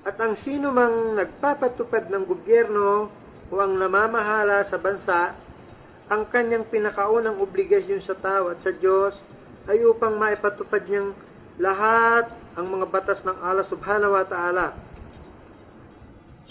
At 0.04 0.18
ang 0.20 0.36
sino 0.36 0.74
mang 0.74 1.16
nagpapatupad 1.16 2.12
ng 2.12 2.26
gobyerno 2.28 3.08
o 3.48 3.54
ang 3.62 3.78
namamahala 3.80 4.68
sa 4.68 4.76
bansa, 4.82 5.38
ang 6.12 6.28
kanyang 6.28 6.68
pinakaunang 6.68 7.40
obligasyon 7.40 8.04
sa 8.04 8.18
tao 8.20 8.52
at 8.52 8.60
sa 8.60 8.76
Diyos 8.76 9.16
ay 9.68 9.84
upang 9.88 10.20
maipatupad 10.20 10.84
niyang 10.88 11.16
lahat 11.60 12.28
ang 12.54 12.68
mga 12.70 12.86
batas 12.90 13.20
ng 13.24 13.38
Allah 13.40 13.66
subhanahu 13.70 14.14
wa 14.14 14.26
ta'ala. 14.28 14.76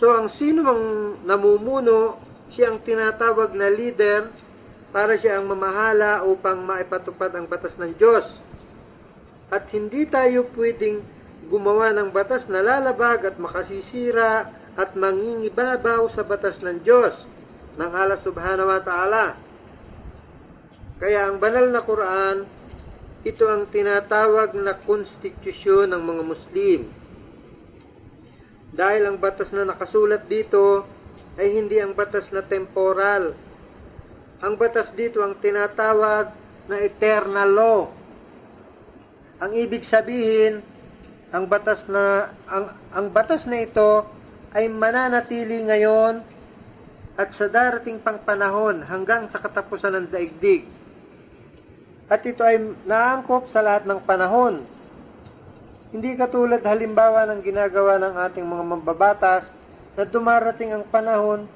So, 0.01 0.11
ang 0.11 0.33
sino 0.35 0.67
mang 0.67 0.83
namumuno, 1.23 2.19
siya 2.51 2.75
ang 2.75 2.83
tinatawag 2.83 3.55
na 3.55 3.71
leader 3.71 4.29
para 4.91 5.17
siya 5.17 5.41
ang 5.41 5.49
mamahala 5.49 6.27
upang 6.27 6.65
maipatupad 6.67 7.33
ang 7.33 7.47
batas 7.47 7.79
ng 7.79 7.95
Diyos. 7.97 8.27
At 9.53 9.69
hindi 9.71 10.09
tayo 10.09 10.49
pwedeng 10.57 11.05
gumawa 11.49 11.93
ng 11.93 12.11
batas 12.11 12.49
na 12.49 12.65
lalabag 12.65 13.25
at 13.29 13.37
makasisira 13.37 14.53
at 14.75 14.97
mangingibabaw 14.97 16.09
sa 16.13 16.25
batas 16.25 16.61
ng 16.65 16.81
Diyos 16.81 17.13
ng 17.77 17.91
Allah 17.93 18.21
subhanahu 18.21 18.69
wa 18.69 18.81
ta'ala. 18.81 19.25
Kaya 21.01 21.29
ang 21.29 21.37
banal 21.41 21.69
na 21.73 21.83
Quran, 21.83 22.37
ito 23.23 23.47
ang 23.47 23.71
tinatawag 23.71 24.59
na 24.59 24.75
konstitusyon 24.75 25.95
ng 25.95 26.03
mga 26.03 26.23
Muslim. 26.27 26.81
Dahil 28.75 29.03
ang 29.07 29.17
batas 29.23 29.55
na 29.55 29.63
nakasulat 29.63 30.27
dito 30.27 30.83
ay 31.39 31.55
hindi 31.55 31.79
ang 31.79 31.95
batas 31.95 32.27
na 32.35 32.43
temporal. 32.43 33.39
Ang 34.43 34.59
batas 34.59 34.91
dito 34.99 35.23
ang 35.23 35.39
tinatawag 35.39 36.35
na 36.67 36.77
eternal 36.83 37.51
law. 37.53 37.81
Ang 39.39 39.55
ibig 39.55 39.87
sabihin, 39.87 40.65
ang 41.31 41.47
batas 41.47 41.87
na 41.87 42.35
ang 42.51 42.75
ang 42.91 43.07
batas 43.09 43.47
na 43.47 43.63
ito 43.63 44.05
ay 44.53 44.69
mananatili 44.69 45.63
ngayon 45.65 46.21
at 47.17 47.33
sa 47.33 47.49
darating 47.49 48.03
pang 48.03 48.21
panahon 48.21 48.85
hanggang 48.85 49.31
sa 49.31 49.41
katapusan 49.41 49.95
ng 49.95 50.09
daigdig. 50.11 50.82
At 52.13 52.29
ito 52.29 52.45
ay 52.45 52.61
naangkop 52.85 53.49
sa 53.49 53.65
lahat 53.65 53.89
ng 53.89 54.05
panahon. 54.05 54.69
Hindi 55.97 56.13
katulad 56.13 56.61
halimbawa 56.61 57.25
ng 57.25 57.41
ginagawa 57.41 57.97
ng 57.97 58.15
ating 58.29 58.45
mga 58.45 58.65
mambabatas 58.69 59.49
na 59.97 60.05
dumarating 60.05 60.77
ang 60.77 60.85
panahon 60.85 61.49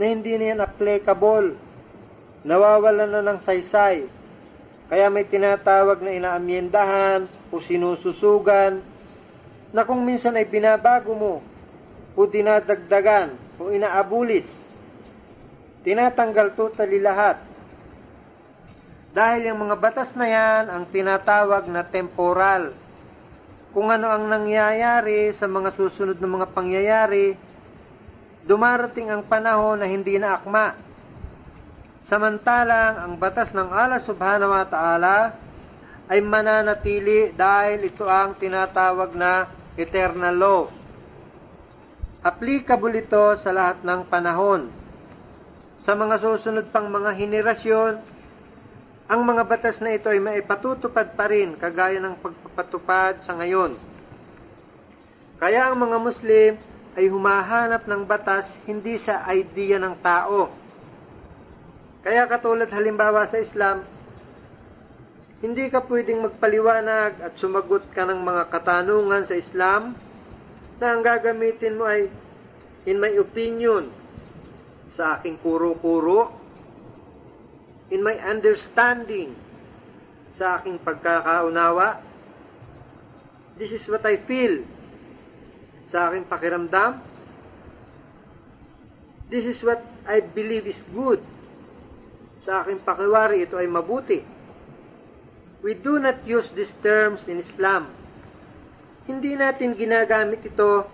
na 0.00 0.04
hindi 0.08 0.32
na 0.40 0.56
yan 0.56 0.64
applicable. 0.64 1.60
Nawawalan 2.40 3.20
na 3.20 3.20
ng 3.20 3.40
saysay. 3.44 4.08
Kaya 4.88 5.12
may 5.12 5.28
tinatawag 5.28 6.00
na 6.00 6.16
inaamyendahan 6.16 7.28
o 7.52 7.60
sinususugan 7.60 8.80
na 9.76 9.84
kung 9.84 10.00
minsan 10.08 10.32
ay 10.40 10.48
binabago 10.48 11.12
mo 11.12 11.34
o 12.16 12.20
dinadagdagan 12.24 13.36
o 13.60 13.68
inaabulis. 13.68 14.48
Tinatanggal 15.84 16.56
totally 16.56 16.96
lahat. 16.96 17.36
Dahil 19.18 19.50
yung 19.50 19.66
mga 19.66 19.82
batas 19.82 20.14
na 20.14 20.30
yan 20.30 20.70
ang 20.70 20.86
tinatawag 20.94 21.66
na 21.66 21.82
temporal. 21.82 22.70
Kung 23.74 23.90
ano 23.90 24.14
ang 24.14 24.30
nangyayari 24.30 25.34
sa 25.34 25.50
mga 25.50 25.74
susunod 25.74 26.22
na 26.22 26.30
mga 26.30 26.46
pangyayari, 26.54 27.34
dumarating 28.46 29.10
ang 29.10 29.26
panahon 29.26 29.82
na 29.82 29.90
hindi 29.90 30.22
na 30.22 30.38
akma. 30.38 30.78
Samantalang 32.06 32.94
ang 32.94 33.12
batas 33.18 33.50
ng 33.50 33.66
Allah 33.74 33.98
subhanahu 34.06 34.54
wa 34.54 34.62
ta'ala 34.70 35.34
ay 36.06 36.22
mananatili 36.22 37.34
dahil 37.34 37.90
ito 37.90 38.06
ang 38.06 38.38
tinatawag 38.38 39.18
na 39.18 39.50
eternal 39.74 40.36
law. 40.38 40.62
Applicable 42.22 43.02
ito 43.02 43.34
sa 43.42 43.50
lahat 43.50 43.82
ng 43.82 44.06
panahon. 44.06 44.70
Sa 45.82 45.98
mga 45.98 46.22
susunod 46.22 46.70
pang 46.70 46.86
mga 46.86 47.18
henerasyon, 47.18 48.07
ang 49.08 49.24
mga 49.24 49.42
batas 49.48 49.80
na 49.80 49.96
ito 49.96 50.12
ay 50.12 50.20
maipatutupad 50.20 51.16
pa 51.16 51.32
rin 51.32 51.56
kagaya 51.56 51.96
ng 51.96 52.20
pagpapatupad 52.20 53.24
sa 53.24 53.32
ngayon. 53.40 53.72
Kaya 55.40 55.72
ang 55.72 55.80
mga 55.80 55.96
Muslim 55.96 56.52
ay 56.92 57.08
humahanap 57.08 57.88
ng 57.88 58.04
batas 58.04 58.52
hindi 58.68 59.00
sa 59.00 59.24
idea 59.32 59.80
ng 59.80 59.96
tao, 60.04 60.52
kaya 62.04 62.28
katulad 62.28 62.68
halimbawa 62.68 63.24
sa 63.32 63.40
Islam, 63.40 63.80
hindi 65.40 65.72
ka 65.72 65.88
pwedeng 65.88 66.28
magpaliwanag 66.28 67.24
at 67.24 67.32
sumagot 67.40 67.88
ka 67.96 68.04
ng 68.04 68.20
mga 68.20 68.44
katanungan 68.52 69.24
sa 69.24 69.34
Islam 69.40 69.96
na 70.76 70.86
ang 70.92 71.00
gagamitin 71.00 71.80
mo 71.80 71.88
ay, 71.88 72.12
in 72.84 73.00
my 73.00 73.12
opinion, 73.16 73.88
sa 74.92 75.16
aking 75.16 75.40
kuro-kuro, 75.40 76.37
in 77.88 78.04
my 78.04 78.16
understanding, 78.20 79.32
sa 80.36 80.60
aking 80.60 80.78
pagkakaunawa, 80.84 81.98
this 83.58 83.74
is 83.74 83.82
what 83.88 84.04
I 84.06 84.20
feel, 84.22 84.62
sa 85.90 86.12
aking 86.12 86.28
pakiramdam, 86.28 87.00
this 89.32 89.44
is 89.44 89.58
what 89.64 89.82
I 90.04 90.20
believe 90.20 90.68
is 90.68 90.80
good, 90.92 91.20
sa 92.44 92.62
aking 92.62 92.84
pakiwari, 92.84 93.44
ito 93.44 93.56
ay 93.56 93.66
mabuti. 93.66 94.20
We 95.58 95.74
do 95.74 95.98
not 95.98 96.22
use 96.22 96.54
these 96.54 96.70
terms 96.86 97.26
in 97.26 97.42
Islam. 97.42 97.90
Hindi 99.10 99.34
natin 99.34 99.74
ginagamit 99.74 100.46
ito, 100.46 100.86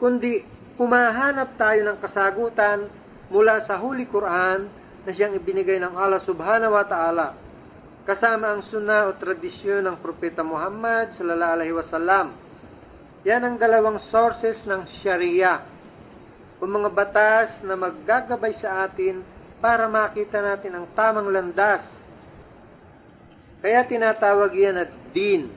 kundi 0.00 0.40
humahanap 0.80 1.60
tayo 1.60 1.84
ng 1.84 1.98
kasagutan 2.00 2.88
mula 3.28 3.60
sa 3.60 3.76
Holy 3.76 4.08
Quran 4.08 4.79
na 5.04 5.10
siyang 5.12 5.36
ibinigay 5.36 5.80
ng 5.80 5.96
Allah 5.96 6.20
subhanahu 6.20 6.76
wa 6.76 6.84
ta'ala 6.84 7.50
kasama 8.04 8.56
ang 8.56 8.62
sunnah 8.66 9.06
o 9.06 9.14
tradisyon 9.14 9.84
ng 9.86 9.96
Propeta 10.00 10.40
Muhammad 10.42 11.14
sallallahu 11.14 11.54
alaihi 11.60 11.74
wasallam. 11.76 12.34
Yan 13.22 13.44
ang 13.44 13.56
dalawang 13.60 14.00
sources 14.08 14.64
ng 14.64 14.82
Sharia 15.00 15.60
o 16.58 16.64
mga 16.64 16.90
batas 16.90 17.60
na 17.60 17.76
maggagabay 17.76 18.56
sa 18.56 18.88
atin 18.88 19.20
para 19.60 19.86
makita 19.86 20.40
natin 20.40 20.80
ang 20.80 20.86
tamang 20.96 21.28
landas. 21.28 21.84
Kaya 23.60 23.84
tinatawag 23.84 24.56
yan 24.56 24.88
at 24.88 24.92
din. 25.12 25.52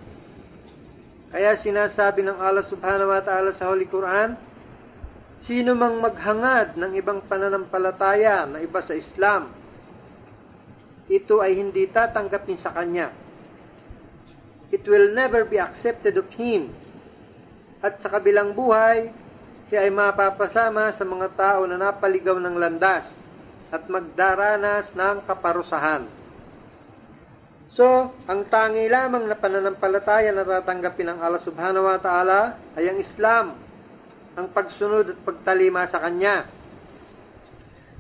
Kaya 1.31 1.55
sinasabi 1.57 2.21
ng 2.21 2.37
Allah 2.37 2.67
subhanahu 2.67 3.09
wa 3.09 3.23
ta'ala 3.23 3.55
sa 3.55 3.71
Holy 3.71 3.87
Quran, 3.87 4.35
sino 5.43 5.75
mang 5.75 5.99
maghangad 5.99 6.79
ng 6.79 6.95
ibang 6.95 7.19
pananampalataya 7.27 8.47
na 8.47 8.63
iba 8.63 8.79
sa 8.79 8.95
Islam, 8.95 9.51
ito 11.11 11.43
ay 11.43 11.59
hindi 11.59 11.83
tatanggapin 11.91 12.55
sa 12.55 12.71
kanya. 12.71 13.11
It 14.71 14.87
will 14.87 15.11
never 15.11 15.43
be 15.43 15.59
accepted 15.59 16.15
of 16.15 16.31
him. 16.39 16.71
At 17.83 17.99
sa 17.99 18.07
kabilang 18.07 18.55
buhay, 18.55 19.11
siya 19.67 19.83
ay 19.83 19.91
mapapasama 19.91 20.95
sa 20.95 21.03
mga 21.03 21.27
tao 21.35 21.67
na 21.67 21.75
napaligaw 21.75 22.39
ng 22.39 22.55
landas 22.55 23.11
at 23.67 23.83
magdaranas 23.91 24.95
ng 24.95 25.27
kaparusahan. 25.27 26.07
So, 27.73 28.13
ang 28.29 28.47
tangi 28.47 28.85
lamang 28.87 29.27
na 29.27 29.35
pananampalataya 29.35 30.31
na 30.31 30.45
tatanggapin 30.47 31.09
ng 31.09 31.19
Allah 31.19 31.41
subhanahu 31.43 31.89
wa 31.89 31.99
ta'ala 31.99 32.55
ay 32.79 32.85
ang 32.85 33.01
Islam, 33.01 33.45
ang 34.33 34.49
pagsunod 34.49 35.13
at 35.13 35.19
pagtalima 35.21 35.85
sa 35.89 36.01
Kanya. 36.01 36.49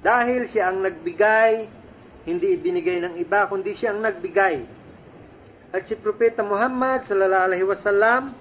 Dahil 0.03 0.49
siya 0.49 0.73
ang 0.73 0.83
nagbigay, 0.83 1.69
hindi 2.27 2.47
ibinigay 2.57 2.99
ng 3.03 3.15
iba, 3.21 3.47
kundi 3.47 3.77
siya 3.77 3.95
ang 3.95 4.03
nagbigay. 4.03 4.65
At 5.73 5.87
si 5.89 5.95
Propeta 5.97 6.45
Muhammad 6.45 7.07
sallallahu 7.07 7.47
alaihi 7.49 7.65
wasallam, 7.65 8.35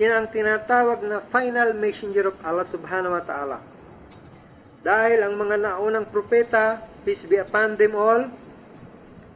yan 0.00 0.12
ang 0.12 0.26
tinatawag 0.32 1.04
na 1.04 1.20
final 1.28 1.76
messenger 1.76 2.32
of 2.32 2.36
Allah 2.40 2.64
subhanahu 2.72 3.12
wa 3.12 3.24
ta'ala. 3.24 3.58
Dahil 4.82 5.22
ang 5.22 5.38
mga 5.38 5.62
naunang 5.62 6.10
propeta, 6.10 6.82
peace 7.06 7.22
be 7.28 7.38
upon 7.38 7.78
them 7.78 7.94
all, 7.94 8.26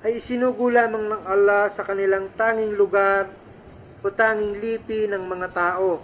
ay 0.03 0.19
isinugo 0.19 0.67
lamang 0.71 1.07
ng 1.07 1.23
Allah 1.23 1.71
sa 1.77 1.87
kanilang 1.87 2.35
tanging 2.35 2.75
lugar 2.75 3.31
o 4.03 4.07
tanging 4.11 4.59
lipi 4.59 5.07
ng 5.07 5.23
mga 5.23 5.49
tao, 5.55 6.03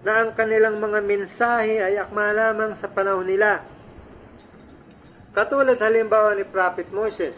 na 0.00 0.24
ang 0.24 0.30
kanilang 0.32 0.80
mga 0.80 1.00
mensahe 1.04 1.80
ay 1.80 2.00
akma 2.00 2.32
lamang 2.32 2.76
sa 2.80 2.88
panahon 2.88 3.28
nila. 3.28 3.60
Katulad 5.36 5.78
halimbawa 5.78 6.34
ni 6.34 6.44
Prophet 6.48 6.88
Moses, 6.90 7.36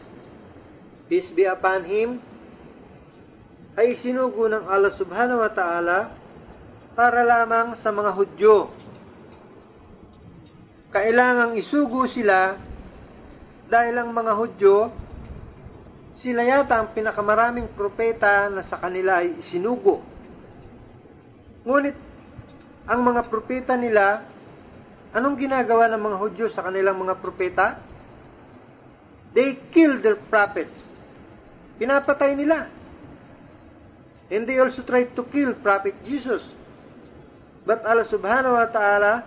peace 1.11 1.29
be 1.35 1.45
upon 1.45 1.85
him, 1.85 2.23
ay 3.75 3.99
isinugo 3.99 4.47
ng 4.49 4.69
Allah 4.69 4.93
subhanahu 4.95 5.43
wa 5.43 5.53
ta'ala 5.53 6.13
para 6.93 7.25
lamang 7.25 7.75
sa 7.77 7.89
mga 7.89 8.11
Hudyo 8.13 8.83
kailangang 10.93 11.57
isugo 11.57 12.05
sila 12.05 12.55
dahil 13.73 13.97
ang 13.97 14.13
mga 14.13 14.33
Hudyo, 14.37 14.93
sila 16.13 16.45
yata 16.45 16.77
ang 16.77 16.93
pinakamaraming 16.93 17.73
propeta 17.73 18.53
na 18.53 18.61
sa 18.61 18.77
kanila 18.77 19.25
ay 19.25 19.41
isinugo. 19.41 20.05
Ngunit, 21.65 21.97
ang 22.93 23.01
mga 23.01 23.33
propeta 23.33 23.73
nila, 23.73 24.21
anong 25.17 25.41
ginagawa 25.41 25.89
ng 25.89 26.03
mga 26.05 26.17
Hudyo 26.21 26.47
sa 26.53 26.69
kanilang 26.69 27.01
mga 27.01 27.17
propeta? 27.17 27.81
They 29.33 29.57
kill 29.73 29.97
their 30.05 30.21
prophets. 30.21 30.93
Pinapatay 31.81 32.37
nila. 32.37 32.69
And 34.29 34.45
they 34.45 34.61
also 34.61 34.85
tried 34.85 35.17
to 35.17 35.25
kill 35.25 35.57
Prophet 35.57 35.97
Jesus. 36.05 36.45
But 37.65 37.81
Allah 37.89 38.05
subhanahu 38.05 38.61
wa 38.61 38.69
ta'ala 38.69 39.25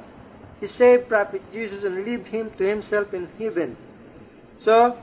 He 0.60 0.72
saved 0.72 1.12
Prophet 1.12 1.44
Jesus 1.52 1.84
and 1.84 2.08
leave 2.08 2.32
him 2.32 2.48
to 2.58 2.64
himself 2.64 3.12
in 3.12 3.28
heaven. 3.36 3.76
So, 4.64 4.96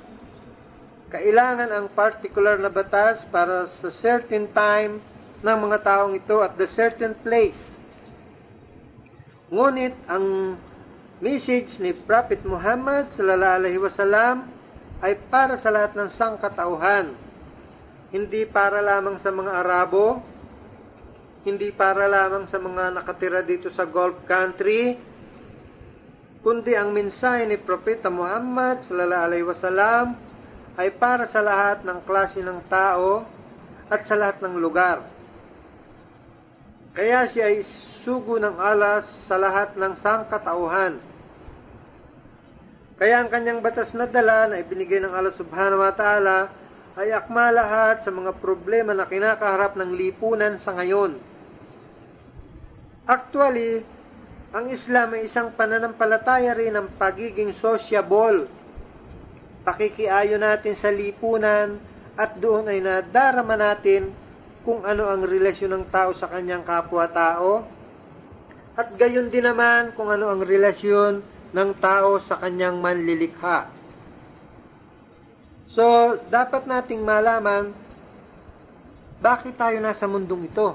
kailangan 1.12 1.68
ang 1.68 1.92
particular 1.92 2.57
na 2.57 2.72
batas 2.72 3.29
para 3.29 3.68
sa 3.68 3.92
certain 3.92 4.48
time 4.48 5.05
ng 5.44 5.59
mga 5.68 5.79
taong 5.85 6.16
ito 6.16 6.40
at 6.40 6.57
the 6.57 6.64
certain 6.72 7.12
place. 7.20 7.71
Ngunit 9.53 9.93
ang 10.09 10.57
message 11.21 11.77
ni 11.77 11.93
Prophet 11.93 12.41
Muhammad 12.49 13.12
sallallahu 13.12 13.59
alaihi 13.61 13.77
wasallam 13.77 14.49
ay 15.05 15.12
para 15.29 15.61
sa 15.61 15.69
lahat 15.69 15.93
ng 15.93 16.09
sangkatauhan. 16.09 17.12
Hindi 18.09 18.49
para 18.49 18.81
lamang 18.81 19.21
sa 19.21 19.29
mga 19.29 19.53
Arabo, 19.61 20.25
hindi 21.45 21.69
para 21.69 22.09
lamang 22.09 22.49
sa 22.49 22.57
mga 22.57 22.97
nakatira 22.97 23.45
dito 23.45 23.69
sa 23.69 23.85
Gulf 23.85 24.25
country, 24.25 24.97
kundi 26.41 26.73
ang 26.73 26.97
mensahe 26.97 27.45
ni 27.45 27.61
Propeta 27.61 28.09
Muhammad 28.09 28.81
sallallahu 28.88 29.27
alaihi 29.29 29.45
wasallam 29.45 30.17
ay 30.81 30.88
para 30.97 31.29
sa 31.29 31.45
lahat 31.45 31.85
ng 31.85 32.01
klase 32.09 32.41
ng 32.41 32.57
tao 32.73 33.29
at 33.93 34.01
sa 34.09 34.17
lahat 34.17 34.41
ng 34.41 34.57
lugar. 34.57 35.05
Kaya 36.97 37.29
siya 37.29 37.53
ay 37.53 37.61
sugo 38.03 38.38
ng 38.38 38.59
alas 38.59 39.07
sa 39.27 39.38
lahat 39.38 39.75
ng 39.79 39.95
sangkatauhan. 39.99 40.99
Kaya 42.99 43.19
ang 43.19 43.31
kanyang 43.31 43.59
batas 43.59 43.91
na 43.99 44.07
dala 44.07 44.47
na 44.47 44.62
ibinigay 44.62 45.03
ng 45.03 45.11
Allah 45.11 45.35
subhanahu 45.35 45.83
wa 45.83 45.91
ta'ala 45.91 46.51
ay 46.95 47.11
akma 47.11 47.51
lahat 47.51 48.05
sa 48.05 48.12
mga 48.12 48.37
problema 48.38 48.93
na 48.93 49.09
kinakaharap 49.09 49.75
ng 49.75 49.91
lipunan 49.97 50.61
sa 50.61 50.77
ngayon. 50.77 51.17
Actually, 53.09 53.83
ang 54.53 54.69
Islam 54.69 55.17
ay 55.17 55.27
isang 55.27 55.51
pananampalataya 55.51 56.53
rin 56.53 56.77
ng 56.77 56.95
pagiging 57.01 57.57
sociable. 57.59 58.47
Pakikiayo 59.65 60.37
natin 60.37 60.77
sa 60.77 60.93
lipunan 60.93 61.81
at 62.15 62.37
doon 62.38 62.69
ay 62.69 62.79
nadarama 62.79 63.57
natin 63.57 64.12
kung 64.62 64.87
ano 64.87 65.11
ang 65.11 65.27
relasyon 65.27 65.75
ng 65.81 65.85
tao 65.91 66.15
sa 66.15 66.31
kanyang 66.31 66.62
kapwa-tao 66.62 67.82
at 68.72 68.88
gayon 68.96 69.28
din 69.28 69.44
naman 69.44 69.92
kung 69.92 70.08
ano 70.08 70.32
ang 70.32 70.40
relasyon 70.40 71.20
ng 71.52 71.70
tao 71.80 72.16
sa 72.24 72.40
kanyang 72.40 72.80
manlilikha. 72.80 73.68
So, 75.72 76.16
dapat 76.28 76.68
nating 76.68 77.04
malaman 77.04 77.72
bakit 79.22 79.54
tayo 79.54 79.78
nasa 79.78 80.11
mundong 80.11 80.50
ito. 80.50 80.74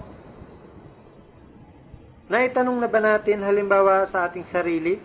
Naitanong 2.31 2.79
na 2.79 2.87
ba 2.87 3.03
natin 3.03 3.43
halimbawa 3.43 4.07
sa 4.07 4.23
ating 4.23 4.47
sarili, 4.47 4.95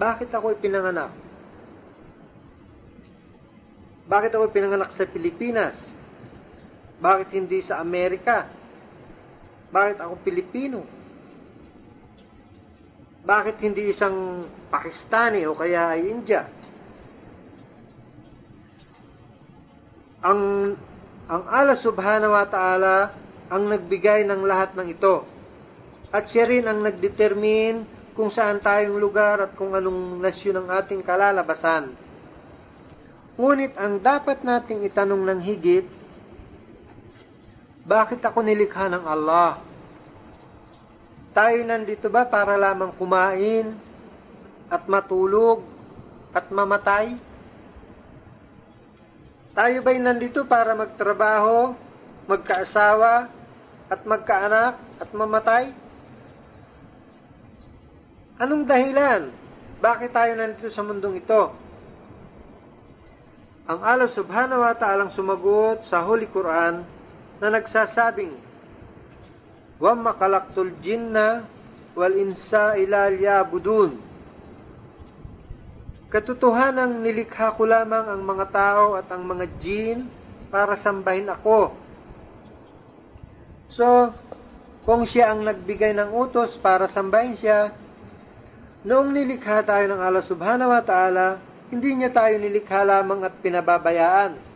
bakit 0.00 0.32
ako 0.32 0.56
ipinanganak? 0.56 1.12
Bakit 4.08 4.32
ako 4.32 4.48
pinanganak 4.48 4.96
sa 4.96 5.04
Pilipinas? 5.04 5.92
Bakit 6.96 7.28
hindi 7.36 7.60
sa 7.60 7.84
Amerika? 7.84 8.48
Bakit 9.68 10.00
ako 10.00 10.14
Pilipino? 10.24 10.97
Bakit 13.28 13.60
hindi 13.60 13.92
isang 13.92 14.48
Pakistani 14.72 15.44
o 15.44 15.52
kaya 15.52 15.92
ay 15.92 16.08
India? 16.08 16.48
Ang 20.24 20.72
ang 21.28 21.44
Allah 21.44 21.76
subhanahu 21.76 22.32
wa 22.32 22.48
ta'ala 22.48 23.12
ang 23.52 23.68
nagbigay 23.68 24.24
ng 24.24 24.48
lahat 24.48 24.72
ng 24.72 24.88
ito. 24.88 25.28
At 26.08 26.32
siya 26.32 26.48
rin 26.48 26.64
ang 26.64 26.80
nagdetermine 26.80 27.84
kung 28.16 28.32
saan 28.32 28.64
tayong 28.64 28.96
lugar 28.96 29.44
at 29.44 29.52
kung 29.52 29.76
anong 29.76 30.24
nasyon 30.24 30.64
ang 30.64 30.68
ating 30.80 31.04
kalalabasan. 31.04 31.92
Ngunit 33.36 33.76
ang 33.76 34.00
dapat 34.00 34.40
nating 34.40 34.88
itanong 34.88 35.20
ng 35.20 35.40
higit, 35.44 35.84
bakit 37.84 38.24
ako 38.24 38.40
nilikha 38.40 38.88
ng 38.88 39.04
Allah? 39.04 39.67
Tayo 41.38 41.62
nandito 41.62 42.10
ba 42.10 42.26
para 42.26 42.58
lamang 42.58 42.90
kumain 42.98 43.70
at 44.66 44.82
matulog 44.90 45.62
at 46.34 46.50
mamatay? 46.50 47.14
Tayo 49.54 49.78
ba'y 49.86 50.02
nandito 50.02 50.42
para 50.42 50.74
magtrabaho, 50.74 51.78
magkaasawa, 52.26 53.30
at 53.86 54.02
magkaanak 54.02 54.82
at 54.98 55.10
mamatay? 55.14 55.70
Anong 58.42 58.66
dahilan? 58.66 59.30
Bakit 59.78 60.10
tayo 60.10 60.34
nandito 60.34 60.74
sa 60.74 60.82
mundong 60.82 61.22
ito? 61.22 61.54
Ang 63.70 63.78
Allah 63.86 64.10
subhanahu 64.10 64.58
wa 64.58 64.74
ta'ala 64.74 65.06
sumagot 65.14 65.86
sa 65.86 66.02
Holy 66.02 66.26
Quran 66.26 66.82
na 67.38 67.46
nagsasabing, 67.46 68.47
Wa 69.78 69.94
makalaktul 69.94 70.74
jinna 70.82 71.46
wal 71.94 72.14
insa 72.18 72.74
ila 72.78 73.10
liyabudun. 73.10 73.98
Katotohanang 76.08 77.04
nilikha 77.04 77.54
ko 77.54 77.68
lamang 77.68 78.08
ang 78.10 78.22
mga 78.24 78.46
tao 78.48 78.96
at 78.96 79.06
ang 79.12 79.22
mga 79.28 79.46
jin 79.60 80.08
para 80.48 80.74
sambahin 80.74 81.28
ako. 81.28 81.76
So, 83.72 84.10
kung 84.88 85.04
siya 85.04 85.36
ang 85.36 85.44
nagbigay 85.44 85.92
ng 85.92 86.10
utos 86.10 86.56
para 86.56 86.88
sambahin 86.88 87.36
siya, 87.36 87.76
noong 88.88 89.12
nilikha 89.12 89.60
tayo 89.68 89.84
ng 89.84 90.00
Allah 90.00 90.24
subhanahu 90.24 90.72
wa 90.72 90.80
ta'ala, 90.80 91.36
hindi 91.68 91.92
niya 91.92 92.08
tayo 92.08 92.40
nilikha 92.40 92.88
lamang 92.88 93.28
at 93.28 93.36
pinababayaan 93.44 94.48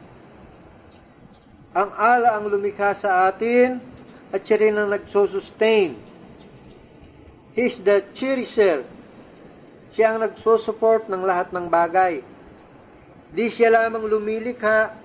ang 1.73 1.91
ala 1.97 2.37
ang 2.37 2.53
lumikha 2.53 2.93
sa 2.93 3.33
atin 3.33 3.81
at 4.33 4.40
siya 4.49 4.57
rin 4.59 4.81
ang 4.81 4.88
nagsusustain. 4.88 6.01
He's 7.53 7.77
the 7.85 8.01
cherisher. 8.16 8.88
Siya 9.92 10.16
ang 10.16 10.25
nagsusupport 10.25 11.12
ng 11.12 11.21
lahat 11.21 11.53
ng 11.53 11.68
bagay. 11.68 12.25
Di 13.29 13.53
siya 13.53 13.68
lamang 13.68 14.09
lumilikha, 14.09 14.97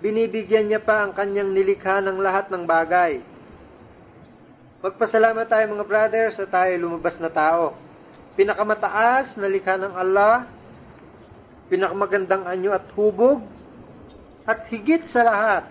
binibigyan 0.00 0.72
niya 0.72 0.80
pa 0.80 1.04
ang 1.04 1.12
kanyang 1.12 1.52
nilikha 1.52 2.00
ng 2.00 2.16
lahat 2.16 2.48
ng 2.48 2.64
bagay. 2.64 3.20
Magpasalamat 4.80 5.44
tayo 5.44 5.64
mga 5.76 5.84
brothers 5.84 6.40
sa 6.40 6.48
tayo 6.48 6.72
lumabas 6.80 7.20
na 7.20 7.28
tao. 7.28 7.76
Pinakamataas 8.32 9.36
na 9.36 9.44
likha 9.44 9.76
ng 9.76 9.92
Allah, 9.92 10.48
pinakamagandang 11.68 12.48
anyo 12.48 12.72
at 12.72 12.88
hubog, 12.96 13.44
at 14.48 14.64
higit 14.72 15.04
sa 15.04 15.20
lahat, 15.20 15.68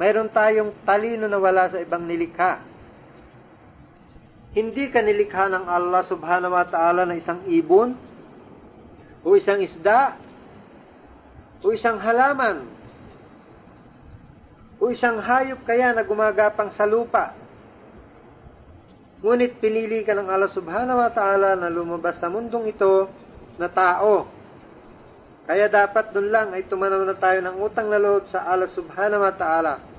mayroon 0.00 0.32
tayong 0.32 0.72
talino 0.88 1.28
na 1.28 1.36
wala 1.36 1.68
sa 1.68 1.76
ibang 1.76 2.08
nilikha. 2.08 2.64
Hindi 4.56 4.88
ka 4.88 5.04
nilikha 5.04 5.52
ng 5.52 5.68
Allah 5.68 6.00
subhanahu 6.08 6.56
wa 6.56 6.64
ta'ala 6.64 7.04
na 7.04 7.20
isang 7.20 7.44
ibon, 7.44 7.92
o 9.20 9.36
isang 9.36 9.60
isda, 9.60 10.16
o 11.60 11.68
isang 11.76 12.00
halaman, 12.00 12.64
o 14.80 14.88
isang 14.88 15.20
hayop 15.20 15.60
kaya 15.68 15.92
na 15.92 16.00
gumagapang 16.00 16.72
sa 16.72 16.88
lupa. 16.88 17.36
Ngunit 19.20 19.60
pinili 19.60 20.00
ka 20.00 20.16
ng 20.16 20.32
Allah 20.32 20.48
subhanahu 20.48 20.96
wa 20.96 21.12
ta'ala 21.12 21.60
na 21.60 21.68
lumabas 21.68 22.16
sa 22.16 22.32
mundong 22.32 22.72
ito 22.72 23.04
na 23.60 23.68
tao. 23.68 24.24
Kaya 25.44 25.68
dapat 25.68 26.16
dun 26.16 26.32
lang 26.32 26.56
ay 26.56 26.64
tumanaw 26.64 27.04
na 27.04 27.12
tayo 27.12 27.44
ng 27.44 27.60
utang 27.60 27.92
na 27.92 28.00
loob 28.00 28.32
sa 28.32 28.48
Allah 28.48 28.72
subhanahu 28.72 29.20
wa 29.20 29.34
ta'ala. 29.36 29.89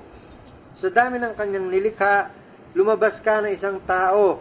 Sa 0.72 0.88
dami 0.88 1.20
ng 1.20 1.36
kanyang 1.36 1.68
nilikha, 1.68 2.32
lumabas 2.72 3.20
ka 3.20 3.44
na 3.44 3.52
isang 3.52 3.76
tao. 3.84 4.40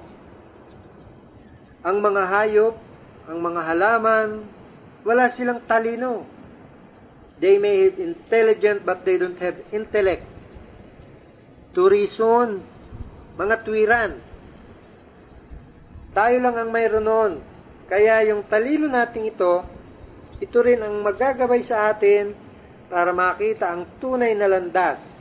Ang 1.83 1.97
mga 1.99 2.23
hayop, 2.23 2.75
ang 3.27 3.39
mga 3.43 3.61
halaman, 3.67 4.29
wala 5.03 5.27
silang 5.27 5.59
talino. 5.67 6.23
They 7.41 7.59
may 7.59 7.89
have 7.89 7.99
intelligent 7.99 8.87
but 8.87 9.03
they 9.03 9.19
don't 9.19 9.35
have 9.43 9.59
intellect. 9.75 10.23
To 11.75 11.91
reason, 11.91 12.63
mga 13.35 13.55
tuwiran. 13.67 14.11
Tayo 16.15 16.37
lang 16.39 16.55
ang 16.55 16.69
mayroon 16.71 17.07
noon. 17.07 17.33
Kaya 17.91 18.23
yung 18.23 18.47
talino 18.47 18.87
nating 18.87 19.35
ito, 19.35 19.67
ito 20.39 20.57
rin 20.63 20.79
ang 20.79 21.03
magagabay 21.03 21.59
sa 21.59 21.91
atin 21.91 22.31
para 22.87 23.11
makita 23.11 23.75
ang 23.75 23.83
tunay 23.99 24.31
na 24.31 24.47
landas 24.47 25.20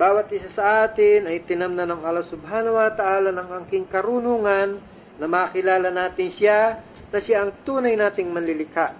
bawat 0.00 0.32
isa 0.32 0.48
sa 0.48 0.88
atin 0.88 1.28
ay 1.28 1.44
tinamna 1.44 1.84
ng 1.84 2.00
Allah 2.00 2.24
subhanahu 2.24 2.72
wa 2.72 2.88
ta'ala 2.88 3.36
ng 3.36 3.48
angking 3.52 3.84
karunungan 3.84 4.80
na 5.20 5.26
makilala 5.28 5.92
natin 5.92 6.32
siya 6.32 6.80
na 7.12 7.20
siya 7.20 7.44
ang 7.44 7.52
tunay 7.68 8.00
nating 8.00 8.32
manlilikha. 8.32 8.96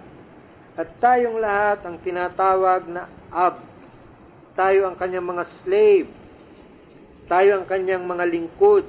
At 0.77 0.93
tayong 1.01 1.41
lahat 1.41 1.81
ang 1.89 1.97
tinatawag 1.97 2.85
na 2.85 3.09
ab. 3.33 3.65
Tayo 4.53 4.85
ang 4.85 4.93
kanyang 4.93 5.25
mga 5.25 5.43
slave. 5.65 6.05
Tayo 7.25 7.57
ang 7.57 7.65
kanyang 7.65 8.05
mga 8.05 8.25
lingkod. 8.29 8.85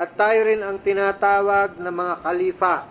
At 0.00 0.16
tayo 0.16 0.48
rin 0.48 0.64
ang 0.64 0.80
tinatawag 0.80 1.76
na 1.76 1.92
mga 1.92 2.14
kalifa. 2.24 2.88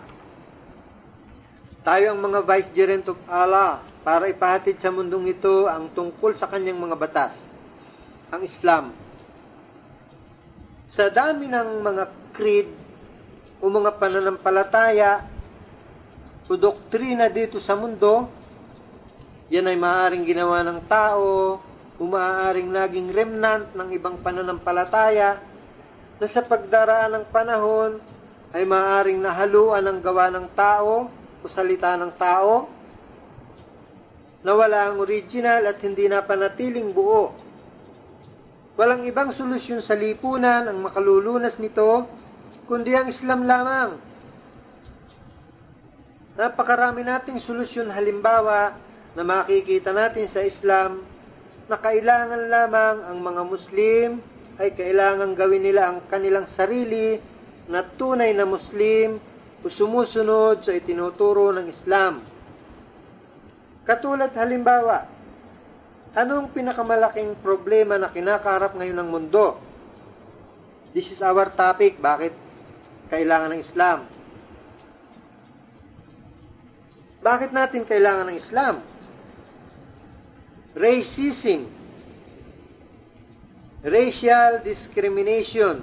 Tayo 1.82 2.14
ang 2.14 2.22
mga 2.22 2.38
vicegerent 2.46 3.10
of 3.10 3.18
Allah 3.26 3.82
para 4.06 4.30
ipahatid 4.30 4.78
sa 4.78 4.94
mundong 4.94 5.26
ito 5.34 5.66
ang 5.66 5.90
tungkol 5.90 6.38
sa 6.38 6.46
kanyang 6.46 6.78
mga 6.78 6.96
batas 6.96 7.43
ang 8.30 8.42
Islam. 8.44 8.84
Sa 10.88 11.10
dami 11.10 11.50
ng 11.50 11.82
mga 11.82 12.04
creed 12.32 12.68
o 13.58 13.66
mga 13.66 13.96
pananampalataya 13.98 15.24
o 16.46 16.54
doktrina 16.54 17.26
dito 17.32 17.58
sa 17.58 17.74
mundo, 17.74 18.28
yan 19.52 19.68
ay 19.68 19.76
maaaring 19.76 20.24
ginawa 20.24 20.64
ng 20.64 20.80
tao 20.88 21.60
o 21.94 22.00
maaaring 22.02 22.70
naging 22.70 23.12
remnant 23.12 23.70
ng 23.76 23.88
ibang 23.92 24.16
pananampalataya 24.22 25.38
na 26.18 26.26
sa 26.30 26.40
pagdaraan 26.40 27.20
ng 27.20 27.26
panahon 27.28 27.98
ay 28.54 28.62
maaaring 28.62 29.18
nahaluan 29.18 29.82
ng 29.82 29.98
gawa 29.98 30.30
ng 30.30 30.46
tao 30.54 31.10
o 31.42 31.44
salita 31.50 31.98
ng 31.98 32.12
tao 32.14 32.70
na 34.44 34.52
wala 34.52 34.92
ang 34.92 35.00
original 35.00 35.64
at 35.64 35.80
hindi 35.80 36.06
na 36.06 36.20
panatiling 36.20 36.92
buo. 36.92 37.43
Walang 38.74 39.06
ibang 39.06 39.30
solusyon 39.30 39.78
sa 39.78 39.94
lipunan 39.94 40.66
ang 40.66 40.82
makalulunas 40.82 41.62
nito, 41.62 42.10
kundi 42.66 42.90
ang 42.90 43.06
Islam 43.06 43.46
lamang. 43.46 43.94
Napakarami 46.34 47.06
nating 47.06 47.38
solusyon 47.38 47.94
halimbawa 47.94 48.74
na 49.14 49.22
makikita 49.22 49.94
natin 49.94 50.26
sa 50.26 50.42
Islam 50.42 51.06
na 51.70 51.78
kailangan 51.78 52.50
lamang 52.50 52.96
ang 53.06 53.18
mga 53.22 53.42
Muslim 53.46 54.08
ay 54.58 54.74
kailangan 54.74 55.38
gawin 55.38 55.62
nila 55.62 55.94
ang 55.94 56.02
kanilang 56.10 56.50
sarili 56.50 57.22
na 57.70 57.86
tunay 57.86 58.34
na 58.34 58.42
Muslim 58.42 59.22
o 59.62 59.70
sumusunod 59.70 60.66
sa 60.66 60.74
itinuturo 60.74 61.54
ng 61.54 61.70
Islam. 61.70 62.26
Katulad 63.86 64.34
halimbawa, 64.34 65.13
anong 66.14 66.54
pinakamalaking 66.54 67.34
problema 67.42 67.98
na 67.98 68.08
kinakaharap 68.08 68.78
ngayon 68.78 68.98
ng 69.02 69.08
mundo? 69.10 69.58
This 70.94 71.10
is 71.10 71.18
our 71.18 71.50
topic, 71.50 71.98
bakit 71.98 72.30
kailangan 73.10 73.58
ng 73.58 73.60
Islam? 73.60 73.98
Bakit 77.18 77.50
natin 77.50 77.82
kailangan 77.82 78.30
ng 78.30 78.38
Islam? 78.38 78.78
Racism, 80.74 81.66
racial 83.82 84.62
discrimination. 84.62 85.82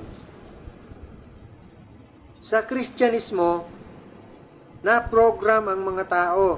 Sa 2.41 2.63
Kristyanismo, 2.63 3.67
na 4.81 4.97
program 4.97 5.69
ang 5.69 5.81
mga 5.81 6.09
tao 6.09 6.57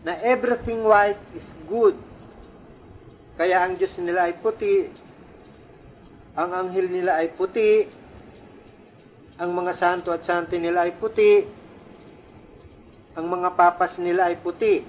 na 0.00 0.16
everything 0.24 0.80
white 0.80 1.20
is 1.36 1.44
good. 1.66 1.98
Kaya 3.36 3.68
ang 3.68 3.76
Diyos 3.76 3.92
nila 4.00 4.30
ay 4.30 4.40
puti, 4.40 4.88
ang 6.32 6.50
anghel 6.56 6.88
nila 6.88 7.20
ay 7.20 7.36
puti, 7.36 7.84
ang 9.36 9.52
mga 9.52 9.72
santo 9.76 10.08
at 10.08 10.24
santi 10.24 10.56
nila 10.56 10.88
ay 10.88 10.96
puti, 10.96 11.44
ang 13.12 13.26
mga 13.28 13.52
papas 13.52 14.00
nila 14.00 14.32
ay 14.32 14.40
puti. 14.40 14.80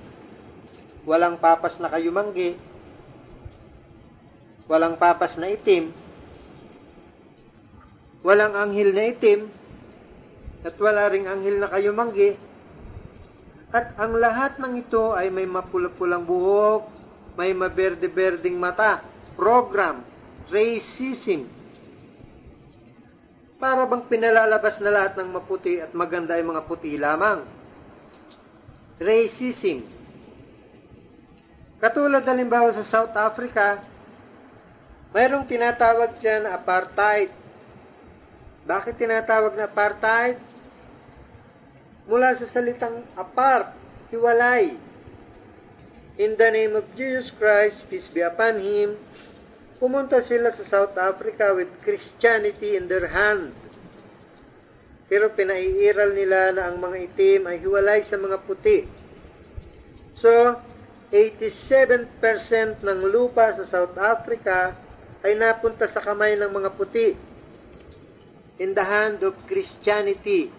Walang 1.08 1.40
papas 1.40 1.80
na 1.80 1.92
kayumanggi, 1.92 2.56
walang 4.68 5.00
papas 5.00 5.40
na 5.40 5.48
itim, 5.48 5.96
walang 8.24 8.56
anghel 8.56 8.92
na 8.92 9.08
itim, 9.08 9.48
at 10.68 10.76
wala 10.76 11.08
ring 11.08 11.28
anghel 11.32 11.64
na 11.64 11.72
kayumanggi, 11.72 12.36
at 13.68 13.92
ang 14.00 14.16
lahat 14.16 14.56
ng 14.64 14.80
ito 14.80 15.12
ay 15.12 15.28
may 15.28 15.44
mapula-pulang 15.44 16.24
buhok, 16.24 16.88
may 17.36 17.52
maberde-berding 17.52 18.56
mata, 18.56 19.04
program, 19.36 20.08
racism. 20.48 21.52
Para 23.60 23.84
bang 23.84 24.08
pinalalabas 24.08 24.80
na 24.80 24.94
lahat 24.94 25.20
ng 25.20 25.30
maputi 25.36 25.84
at 25.84 25.92
maganda 25.92 26.40
ay 26.40 26.46
mga 26.46 26.64
puti 26.64 26.96
lamang. 26.96 27.44
Racism. 28.98 29.84
Katulad 31.78 32.26
halimbawa 32.26 32.74
sa 32.74 32.82
South 32.82 33.14
Africa, 33.14 33.84
mayroong 35.14 35.46
tinatawag 35.46 36.18
dyan 36.18 36.50
apartheid. 36.50 37.30
Bakit 38.66 38.96
tinatawag 38.98 39.54
na 39.54 39.70
apartheid? 39.70 40.42
Mula 42.08 42.34
sa 42.40 42.48
salitang 42.48 43.04
apart, 43.20 43.76
hiwalay. 44.10 44.80
In 46.18 46.40
the 46.40 46.50
name 46.50 46.74
of 46.74 46.88
Jesus 46.96 47.30
Christ, 47.36 47.86
peace 47.92 48.10
be 48.10 48.24
upon 48.24 48.64
Him, 48.64 48.98
pumunta 49.78 50.24
sila 50.24 50.50
sa 50.56 50.66
South 50.66 50.96
Africa 50.98 51.54
with 51.54 51.70
Christianity 51.84 52.74
in 52.80 52.90
their 52.90 53.12
hand. 53.12 53.54
Pero 55.12 55.30
pinaiiral 55.36 56.16
nila 56.18 56.56
na 56.56 56.72
ang 56.72 56.82
mga 56.82 56.98
itim 57.12 57.42
ay 57.48 57.62
hiwalay 57.62 58.02
sa 58.02 58.18
mga 58.18 58.40
puti. 58.44 58.88
So, 60.18 60.58
87% 61.14 62.84
ng 62.84 63.00
lupa 63.08 63.56
sa 63.56 63.64
South 63.64 63.96
Africa 63.96 64.76
ay 65.22 65.38
napunta 65.38 65.88
sa 65.88 66.04
kamay 66.04 66.36
ng 66.36 66.52
mga 66.52 66.70
puti 66.76 67.16
in 68.58 68.74
the 68.74 68.84
hand 68.84 69.22
of 69.22 69.38
Christianity 69.46 70.50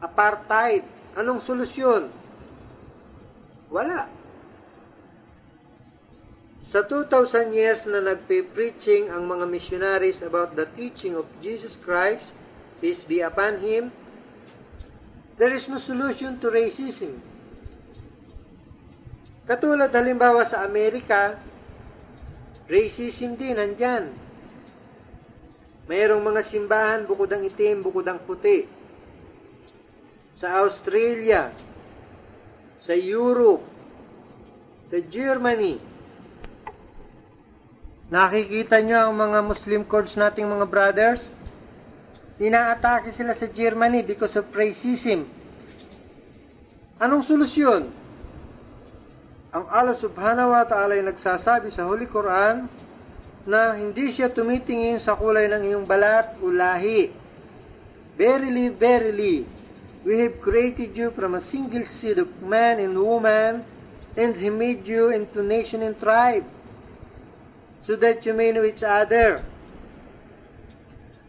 apartheid. 0.00 0.82
Anong 1.14 1.44
solusyon? 1.44 2.08
Wala. 3.70 4.08
Sa 6.70 6.86
2,000 6.86 7.50
years 7.50 7.82
na 7.86 8.02
nagpe-preaching 8.02 9.10
ang 9.10 9.26
mga 9.26 9.46
missionaries 9.50 10.22
about 10.22 10.54
the 10.54 10.66
teaching 10.78 11.18
of 11.18 11.26
Jesus 11.42 11.74
Christ, 11.82 12.30
peace 12.78 13.02
be 13.02 13.22
upon 13.22 13.58
Him, 13.58 13.90
there 15.34 15.50
is 15.50 15.66
no 15.66 15.82
solution 15.82 16.38
to 16.38 16.46
racism. 16.46 17.18
Katulad 19.50 19.90
halimbawa 19.90 20.46
sa 20.46 20.62
Amerika, 20.62 21.34
racism 22.70 23.34
din 23.34 23.58
nandyan. 23.58 24.14
Mayroong 25.90 26.22
mga 26.22 26.46
simbahan 26.46 27.02
bukod 27.02 27.34
ang 27.34 27.42
itim, 27.42 27.82
bukod 27.82 28.06
ang 28.06 28.22
puti 28.22 28.79
sa 30.40 30.64
Australia, 30.64 31.52
sa 32.80 32.96
Europe, 32.96 33.60
sa 34.88 34.96
Germany. 35.04 35.76
Nakikita 38.08 38.80
nyo 38.80 39.12
ang 39.12 39.14
mga 39.20 39.38
Muslim 39.44 39.84
courts 39.84 40.16
nating 40.16 40.48
mga 40.48 40.64
brothers? 40.64 41.28
Inaatake 42.40 43.12
sila 43.12 43.36
sa 43.36 43.52
Germany 43.52 44.00
because 44.00 44.32
of 44.40 44.48
racism. 44.56 45.28
Anong 46.96 47.28
solusyon? 47.28 47.92
Ang 49.52 49.64
Allah 49.68 49.94
subhanahu 50.00 50.56
wa 50.56 50.64
ta'ala 50.64 50.96
ay 50.96 51.04
nagsasabi 51.04 51.68
sa 51.68 51.84
Holy 51.84 52.08
Quran 52.08 52.64
na 53.44 53.76
hindi 53.76 54.08
siya 54.16 54.32
tumitingin 54.32 55.04
sa 55.04 55.20
kulay 55.20 55.52
ng 55.52 55.68
iyong 55.68 55.84
balat 55.84 56.32
o 56.40 56.48
lahi. 56.48 57.12
Verily, 58.16 58.72
verily, 58.72 59.59
We 60.00 60.24
have 60.24 60.40
created 60.40 60.96
you 60.96 61.12
from 61.12 61.36
a 61.36 61.44
single 61.44 61.84
seed 61.84 62.16
of 62.16 62.32
man 62.40 62.80
and 62.80 62.96
woman, 62.96 63.68
and 64.16 64.32
He 64.32 64.48
made 64.48 64.88
you 64.88 65.12
into 65.12 65.44
nation 65.44 65.84
and 65.84 65.92
tribe, 66.00 66.48
so 67.84 68.00
that 68.00 68.24
you 68.24 68.32
may 68.32 68.48
know 68.48 68.64
each 68.64 68.80
other. 68.80 69.44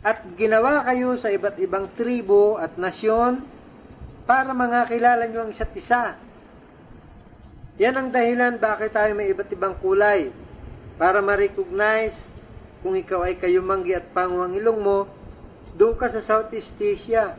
At 0.02 0.24
ginawa 0.40 0.88
kayo 0.88 1.20
sa 1.20 1.30
iba't 1.30 1.60
ibang 1.60 1.92
tribo 1.94 2.58
at 2.58 2.80
nasyon 2.80 3.44
para 4.24 4.50
mangakilala 4.56 5.28
nyo 5.28 5.46
ang 5.46 5.52
isa't 5.52 5.76
isa. 5.78 6.16
Yan 7.78 8.00
ang 8.00 8.10
dahilan 8.10 8.56
bakit 8.56 8.96
tayo 8.96 9.12
may 9.14 9.30
iba't 9.30 9.52
ibang 9.52 9.76
kulay. 9.78 10.32
Para 10.96 11.20
ma-recognize 11.20 12.16
kung 12.82 12.98
ikaw 12.98 13.28
ay 13.28 13.38
kayumanggi 13.38 13.94
at 13.94 14.10
panguang 14.16 14.58
ilong 14.58 14.80
mo, 14.80 15.06
doon 15.78 15.94
ka 15.94 16.10
sa 16.10 16.24
Southeast 16.24 16.74
Asia 16.82 17.38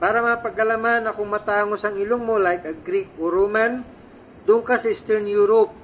para 0.00 0.24
mapagkalaman 0.24 1.04
na 1.04 1.12
kung 1.12 1.28
matangos 1.28 1.84
ang 1.84 2.00
ilong 2.00 2.24
mo 2.24 2.40
like 2.40 2.64
a 2.64 2.72
Greek 2.72 3.12
or 3.20 3.36
Roman, 3.36 3.84
doon 4.48 4.64
ka 4.64 4.80
sa 4.80 4.88
Eastern 4.88 5.28
Europe. 5.28 5.76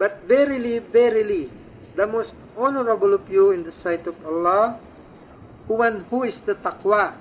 But 0.00 0.24
verily, 0.24 0.80
verily, 0.80 1.52
the 1.92 2.08
most 2.08 2.32
honorable 2.56 3.12
of 3.12 3.28
you 3.28 3.52
in 3.52 3.60
the 3.60 3.76
sight 3.76 4.08
of 4.08 4.16
Allah, 4.24 4.80
one 5.68 6.08
who 6.08 6.24
is 6.24 6.40
the 6.48 6.56
taqwa. 6.56 7.12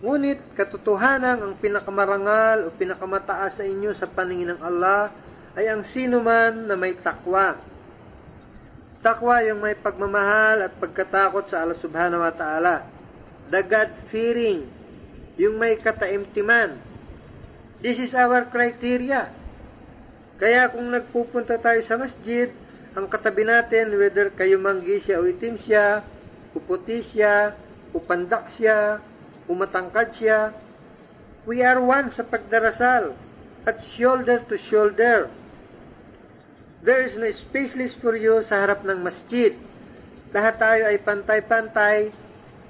Ngunit 0.00 0.56
katotohanan 0.56 1.44
ang 1.44 1.54
pinakamarangal 1.60 2.66
o 2.66 2.74
pinakamataas 2.74 3.60
sa 3.60 3.64
inyo 3.68 3.92
sa 3.92 4.08
paningin 4.08 4.56
ng 4.56 4.60
Allah 4.64 5.12
ay 5.52 5.68
ang 5.68 5.84
sino 5.84 6.24
man 6.24 6.66
na 6.66 6.74
may 6.74 6.96
takwa. 6.96 7.60
Takwa 9.04 9.44
yung 9.44 9.60
may 9.60 9.76
pagmamahal 9.76 10.66
at 10.66 10.72
pagkatakot 10.80 11.46
sa 11.52 11.62
Allah 11.62 11.78
subhanahu 11.78 12.24
wa 12.24 12.34
ta'ala 12.34 12.91
the 13.52 13.60
God-fearing, 13.60 14.64
yung 15.36 15.60
may 15.60 15.76
kataimtiman. 15.76 16.80
This 17.84 18.00
is 18.00 18.16
our 18.16 18.48
criteria. 18.48 19.28
Kaya 20.40 20.72
kung 20.72 20.88
nagpupunta 20.88 21.60
tayo 21.60 21.84
sa 21.84 22.00
masjid 22.00 22.48
ang 22.96 23.12
katabi 23.12 23.44
natin, 23.44 23.92
whether 24.00 24.32
kayo 24.32 24.56
manggi 24.56 25.04
siya 25.04 25.20
o 25.20 25.28
itim 25.28 25.60
siya, 25.60 26.00
uputi 26.56 27.04
siya, 27.04 27.52
upandak 27.92 28.48
siya, 28.56 29.04
umatangkad 29.44 30.16
siya, 30.16 30.56
we 31.44 31.60
are 31.60 31.80
one 31.80 32.08
sa 32.08 32.24
pagdarasal 32.24 33.12
at 33.68 33.76
shoulder 33.84 34.40
to 34.48 34.56
shoulder. 34.56 35.28
There 36.80 37.04
is 37.04 37.20
no 37.20 37.28
spaceless 37.28 37.92
for 38.00 38.16
you 38.16 38.40
sa 38.48 38.64
harap 38.64 38.80
ng 38.88 39.04
masjid. 39.04 39.52
Lahat 40.32 40.56
tayo 40.56 40.88
ay 40.88 40.96
pantay-pantay 41.04 42.21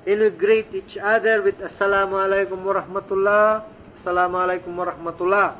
and 0.06 0.20
we 0.20 0.30
greet 0.30 0.68
each 0.74 0.98
other 0.98 1.42
with 1.42 1.58
Assalamu 1.62 2.18
alaikum 2.18 2.62
warahmatullah, 2.62 3.62
Assalamu 3.98 4.36
alaikum 4.40 4.74
warahmatullah. 4.74 5.56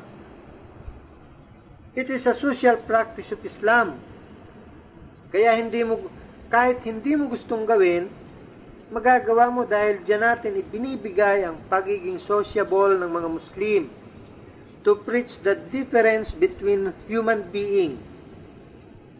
It 1.95 2.09
is 2.09 2.25
a 2.25 2.33
social 2.33 2.77
practice 2.77 3.29
of 3.31 3.39
Islam. 3.45 4.01
Kaya 5.29 5.53
hindi 5.57 5.85
mo, 5.85 6.09
kahit 6.49 6.81
hindi 6.83 7.13
mo 7.13 7.29
gustong 7.29 7.69
gawin, 7.69 8.09
magagawa 8.89 9.49
mo 9.49 9.65
dahil 9.65 10.01
dyan 10.01 10.21
natin 10.21 10.57
ibinibigay 10.57 11.45
ang 11.45 11.57
pagiging 11.69 12.17
sociable 12.21 12.97
ng 12.97 13.09
mga 13.09 13.29
Muslim 13.29 13.83
to 14.85 14.97
preach 15.01 15.39
the 15.41 15.55
difference 15.71 16.33
between 16.35 16.91
human 17.07 17.45
being 17.49 17.97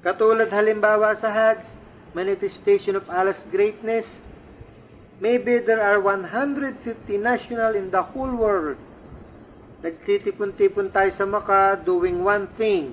Katulad 0.04 0.52
halimbawa 0.52 1.16
sa 1.16 1.32
Hajj, 1.32 1.64
manifestation 2.12 3.00
of 3.00 3.08
Allah's 3.08 3.48
greatness, 3.48 4.04
maybe 5.24 5.64
there 5.64 5.80
are 5.80 6.04
150 6.04 6.84
national 7.16 7.80
in 7.80 7.88
the 7.96 8.04
whole 8.12 8.36
world. 8.36 8.76
Nagtitipon-tipon 9.80 10.92
tayo 10.92 11.16
sa 11.16 11.24
Maka 11.24 11.80
doing 11.80 12.28
one 12.28 12.52
thing, 12.60 12.92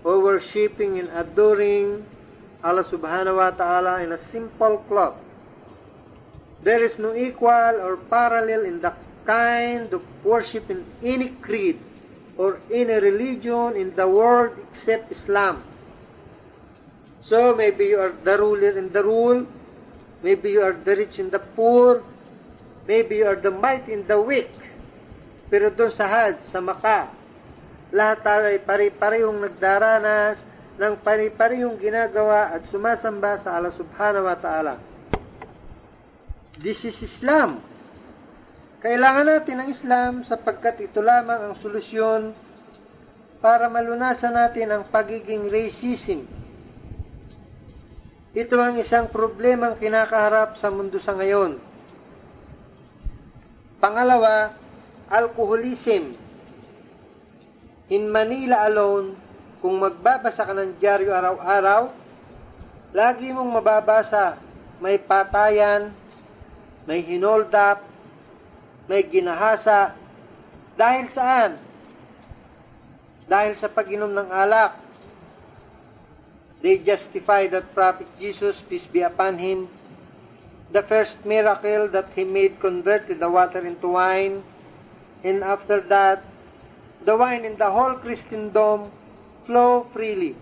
or 0.00 0.24
worshiping 0.24 0.96
and 0.96 1.12
adoring 1.12 2.00
Allah 2.64 2.84
subhanahu 2.88 3.36
wa 3.36 3.52
ta'ala 3.52 4.00
in 4.00 4.16
a 4.16 4.20
simple 4.32 4.80
cloth. 4.88 5.20
There 6.64 6.80
is 6.80 6.96
no 6.96 7.12
equal 7.12 7.76
or 7.80 7.96
parallel 8.08 8.64
in 8.64 8.80
the 8.80 8.92
kind 9.24 9.92
of 9.92 10.00
worship 10.24 10.68
in 10.68 10.84
any 11.04 11.36
creed 11.40 11.80
or 12.36 12.60
any 12.72 12.96
religion 13.00 13.76
in 13.76 13.96
the 13.96 14.08
world 14.08 14.56
except 14.72 15.12
Islam. 15.12 15.64
So 17.24 17.52
maybe 17.56 17.92
you 17.92 18.00
are 18.00 18.12
the 18.12 18.36
ruler 18.36 18.76
in 18.76 18.92
the 18.92 19.04
rule, 19.04 19.44
maybe 20.20 20.52
you 20.52 20.62
are 20.62 20.76
the 20.76 20.94
rich 20.96 21.18
in 21.18 21.28
the 21.32 21.40
poor, 21.40 22.04
maybe 22.84 23.20
you 23.20 23.26
are 23.26 23.36
the 23.36 23.52
mighty 23.52 23.92
in 23.92 24.04
the 24.06 24.16
weak. 24.20 24.52
Pero 25.50 25.72
doon 25.72 25.90
sa 25.90 26.06
Hajj, 26.06 26.46
sa 26.46 26.62
Maka, 26.62 27.10
lahat 27.90 28.22
tayo 28.22 28.44
ay 28.46 28.62
pare-parehong 28.62 29.38
nagdaranas 29.42 30.38
ng 30.78 30.94
pare-parehong 31.02 31.76
ginagawa 31.76 32.54
at 32.54 32.62
sumasamba 32.70 33.42
sa 33.42 33.58
Allah 33.58 33.74
subhanahu 33.74 34.30
wa 34.30 34.38
ta'ala. 34.38 34.74
This 36.60 36.86
is 36.86 36.96
Islam. 37.02 37.58
Kailangan 38.80 39.26
natin 39.28 39.56
ang 39.60 39.68
Islam 39.68 40.12
sapagkat 40.24 40.80
ito 40.80 41.04
lamang 41.04 41.50
ang 41.50 41.54
solusyon 41.60 42.32
para 43.44 43.68
malunasan 43.68 44.32
natin 44.32 44.72
ang 44.72 44.82
pagiging 44.88 45.48
racism 45.52 46.39
ito 48.30 48.54
ang 48.62 48.78
isang 48.78 49.10
problemang 49.10 49.74
kinakaharap 49.74 50.54
sa 50.54 50.70
mundo 50.70 51.02
sa 51.02 51.18
ngayon. 51.18 51.58
Pangalawa, 53.82 54.54
alcoholism. 55.10 56.14
In 57.90 58.06
Manila 58.06 58.70
alone, 58.70 59.18
kung 59.58 59.82
magbabasa 59.82 60.46
ka 60.46 60.54
ng 60.54 60.78
dyaryo 60.78 61.10
araw-araw, 61.10 61.90
lagi 62.94 63.34
mong 63.34 63.50
mababasa 63.50 64.38
may 64.80 64.96
patayan, 64.96 65.92
may 66.88 67.04
hinoldap, 67.04 67.84
may 68.88 69.04
ginahasa. 69.04 69.92
Dahil 70.78 71.06
saan? 71.12 71.60
Dahil 73.28 73.58
sa 73.60 73.68
pag-inom 73.68 74.10
ng 74.10 74.30
alak 74.32 74.89
They 76.60 76.76
justify 76.76 77.48
that 77.56 77.72
Prophet 77.72 78.06
Jesus, 78.20 78.60
peace 78.68 78.84
be 78.84 79.00
upon 79.00 79.40
him, 79.40 79.72
the 80.68 80.84
first 80.84 81.16
miracle 81.24 81.88
that 81.88 82.12
he 82.12 82.24
made 82.28 82.60
converted 82.60 83.16
the 83.16 83.32
water 83.32 83.64
into 83.64 83.96
wine, 83.96 84.44
and 85.24 85.40
after 85.40 85.80
that, 85.88 86.20
the 87.00 87.16
wine 87.16 87.48
in 87.48 87.56
the 87.56 87.72
whole 87.72 87.96
Christendom 87.96 88.92
flow 89.48 89.88
freely. 89.88 90.36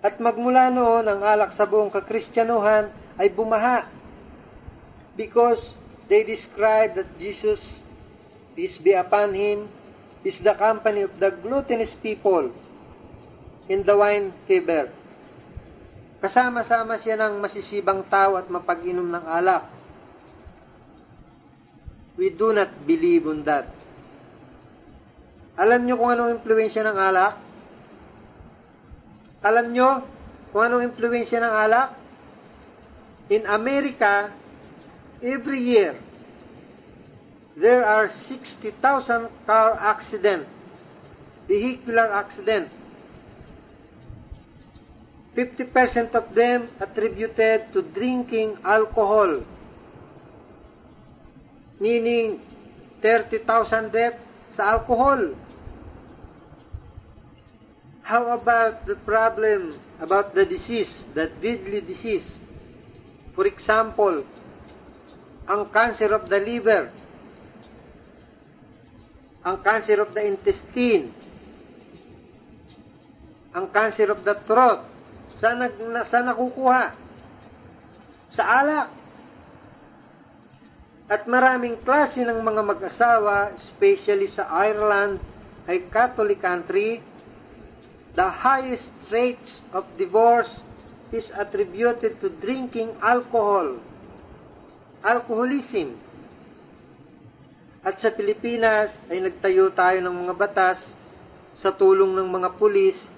At 0.00 0.22
magmula 0.22 0.70
noon, 0.70 1.10
ang 1.10 1.20
alak 1.26 1.52
sa 1.52 1.66
buong 1.66 1.90
kakristyanuhan 1.90 2.88
ay 3.18 3.28
bumaha 3.28 3.84
because 5.18 5.74
they 6.08 6.22
describe 6.22 6.94
that 6.96 7.10
Jesus, 7.18 7.60
peace 8.54 8.78
be 8.78 8.94
upon 8.94 9.34
him, 9.34 9.68
is 10.22 10.38
the 10.40 10.54
company 10.54 11.04
of 11.04 11.12
the 11.18 11.34
gluttonous 11.34 11.92
people 11.98 12.54
in 13.70 13.86
the 13.86 13.94
wine 13.94 14.34
fever. 14.50 14.90
Kasama-sama 16.18 16.98
siya 16.98 17.14
ng 17.14 17.38
masisibang 17.38 18.02
tao 18.10 18.34
at 18.34 18.50
mapag-inom 18.50 19.06
ng 19.06 19.24
alak. 19.30 19.64
We 22.18 22.34
do 22.34 22.50
not 22.50 22.68
believe 22.84 23.30
on 23.30 23.46
that. 23.46 23.70
Alam 25.54 25.86
nyo 25.86 25.94
kung 25.96 26.10
anong 26.10 26.42
impluensya 26.42 26.82
ng 26.84 26.98
alak? 26.98 27.38
Alam 29.40 29.72
nyo 29.72 30.04
kung 30.50 30.66
anong 30.66 30.90
impluensya 30.90 31.40
ng 31.40 31.54
alak? 31.54 31.94
In 33.30 33.46
America, 33.46 34.34
every 35.22 35.62
year, 35.62 35.94
there 37.54 37.86
are 37.86 38.10
60,000 38.10 39.30
car 39.46 39.78
accident, 39.78 40.44
vehicular 41.46 42.10
accident, 42.10 42.79
50% 45.36 46.14
of 46.18 46.34
them 46.34 46.66
attributed 46.82 47.70
to 47.72 47.82
drinking 47.82 48.58
alcohol, 48.66 49.46
meaning 51.78 52.42
30,000 52.98 53.94
deaths 53.94 54.18
sa 54.50 54.74
alcohol. 54.74 55.38
How 58.02 58.34
about 58.34 58.90
the 58.90 58.98
problem 58.98 59.78
about 60.02 60.34
the 60.34 60.42
disease, 60.42 61.06
the 61.14 61.30
deadly 61.30 61.78
disease? 61.78 62.42
For 63.38 63.46
example, 63.46 64.26
ang 65.46 65.70
cancer 65.70 66.10
of 66.10 66.26
the 66.26 66.42
liver, 66.42 66.90
ang 69.46 69.62
cancer 69.62 70.02
of 70.02 70.10
the 70.10 70.26
intestine, 70.26 71.14
ang 73.54 73.70
cancer 73.70 74.10
of 74.10 74.26
the 74.26 74.34
throat, 74.42 74.89
Saan, 75.40 75.56
na, 75.56 76.04
saan 76.04 76.28
nakukuha? 76.28 76.92
Sa 78.28 78.44
alak. 78.44 78.92
At 81.08 81.24
maraming 81.24 81.80
klase 81.80 82.22
ng 82.22 82.44
mga 82.44 82.60
mag-asawa, 82.60 83.56
especially 83.56 84.28
sa 84.28 84.46
Ireland, 84.52 85.16
ay 85.64 85.88
Catholic 85.88 86.44
country, 86.44 87.00
the 88.12 88.28
highest 88.28 88.92
rates 89.08 89.64
of 89.72 89.88
divorce 89.96 90.60
is 91.08 91.32
attributed 91.32 92.20
to 92.20 92.28
drinking 92.28 92.92
alcohol. 93.00 93.80
Alcoholism. 95.00 95.96
At 97.80 97.96
sa 97.96 98.12
Pilipinas 98.12 98.92
ay 99.08 99.24
nagtayo 99.24 99.72
tayo 99.72 100.04
ng 100.04 100.28
mga 100.28 100.34
batas 100.36 100.94
sa 101.56 101.72
tulong 101.72 102.12
ng 102.12 102.28
mga 102.28 102.60
pulis 102.60 103.08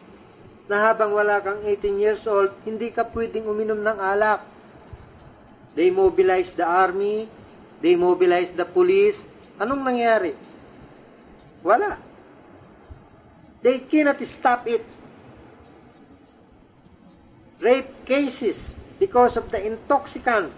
na 0.71 0.91
habang 0.91 1.15
wala 1.15 1.43
kang 1.43 1.63
18 1.65 1.99
years 1.99 2.27
old, 2.27 2.55
hindi 2.63 2.91
ka 2.95 3.03
pwedeng 3.11 3.51
uminom 3.51 3.83
ng 3.83 3.99
alak. 3.99 4.47
They 5.75 5.91
mobilized 5.91 6.57
the 6.61 6.69
army, 6.69 7.27
they 7.81 7.97
mobilized 7.99 8.55
the 8.55 8.69
police. 8.69 9.19
Anong 9.59 9.83
nangyari? 9.83 10.37
Wala. 11.65 11.99
They 13.63 13.79
cannot 13.87 14.19
stop 14.27 14.67
it. 14.67 14.83
Rape 17.63 17.95
cases 18.03 18.75
because 18.99 19.39
of 19.39 19.55
the 19.55 19.63
intoxicant. 19.63 20.51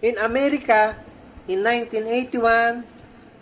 In 0.00 0.16
America, 0.20 0.96
in 1.48 1.64
1981, 1.64 2.84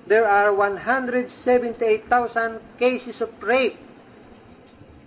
there 0.07 0.26
are 0.26 0.50
178,000 0.50 2.59
cases 2.78 3.22
of 3.22 3.30
rape 3.38 3.78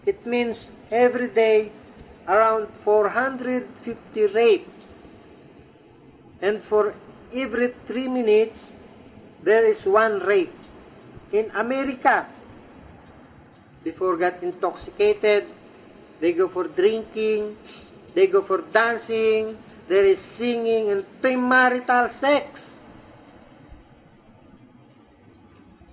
It 0.06 0.26
means 0.26 0.70
every 0.92 1.30
day 1.30 1.72
around 2.28 2.70
450 2.86 4.26
rape. 4.34 4.70
And 6.42 6.62
for 6.64 6.94
every 7.34 7.74
3 7.88 8.08
minutes, 8.08 8.72
there 9.42 9.66
is 9.66 9.82
one 9.86 10.22
rape. 10.22 10.54
In 11.34 11.50
America, 11.58 12.30
before 13.84 14.18
got 14.18 14.42
intoxicated, 14.42 15.46
they 16.22 16.34
go 16.34 16.50
for 16.50 16.66
drinking, 16.70 17.58
they 18.14 18.28
go 18.28 18.42
for 18.42 18.62
dancing, 18.62 19.58
there 19.88 20.06
is 20.06 20.20
singing 20.20 20.90
and 20.90 21.06
premarital 21.22 22.14
sex. 22.14 22.78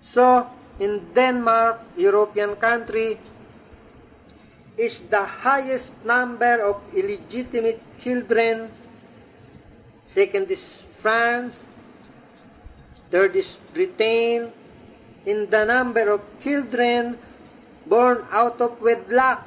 So, 0.04 0.48
in 0.80 1.12
Denmark, 1.12 1.96
European 1.96 2.56
country, 2.56 3.20
is 4.76 5.04
the 5.12 5.44
highest 5.44 5.92
number 6.04 6.60
of 6.64 6.80
illegitimate 6.96 7.80
children. 8.00 8.72
Second 10.08 10.48
is 10.48 10.82
France. 11.00 11.64
Third 13.12 13.36
is 13.36 13.60
Britain. 13.76 14.52
In 15.28 15.46
the 15.52 15.62
number 15.68 16.08
of 16.08 16.24
children 16.40 17.20
born 17.86 18.24
out 18.32 18.58
of 18.58 18.80
wedlock. 18.80 19.44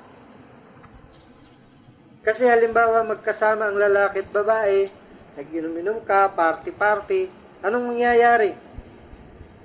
Kasi 2.26 2.46
halimbawa 2.46 3.06
magkasama 3.06 3.70
ang 3.70 3.78
lalaki 3.78 4.26
at 4.26 4.30
babae, 4.34 4.90
nag-inom-inom 5.38 6.02
ka, 6.10 6.34
party-party, 6.34 7.30
anong 7.62 7.94
mangyayari? 7.94 8.58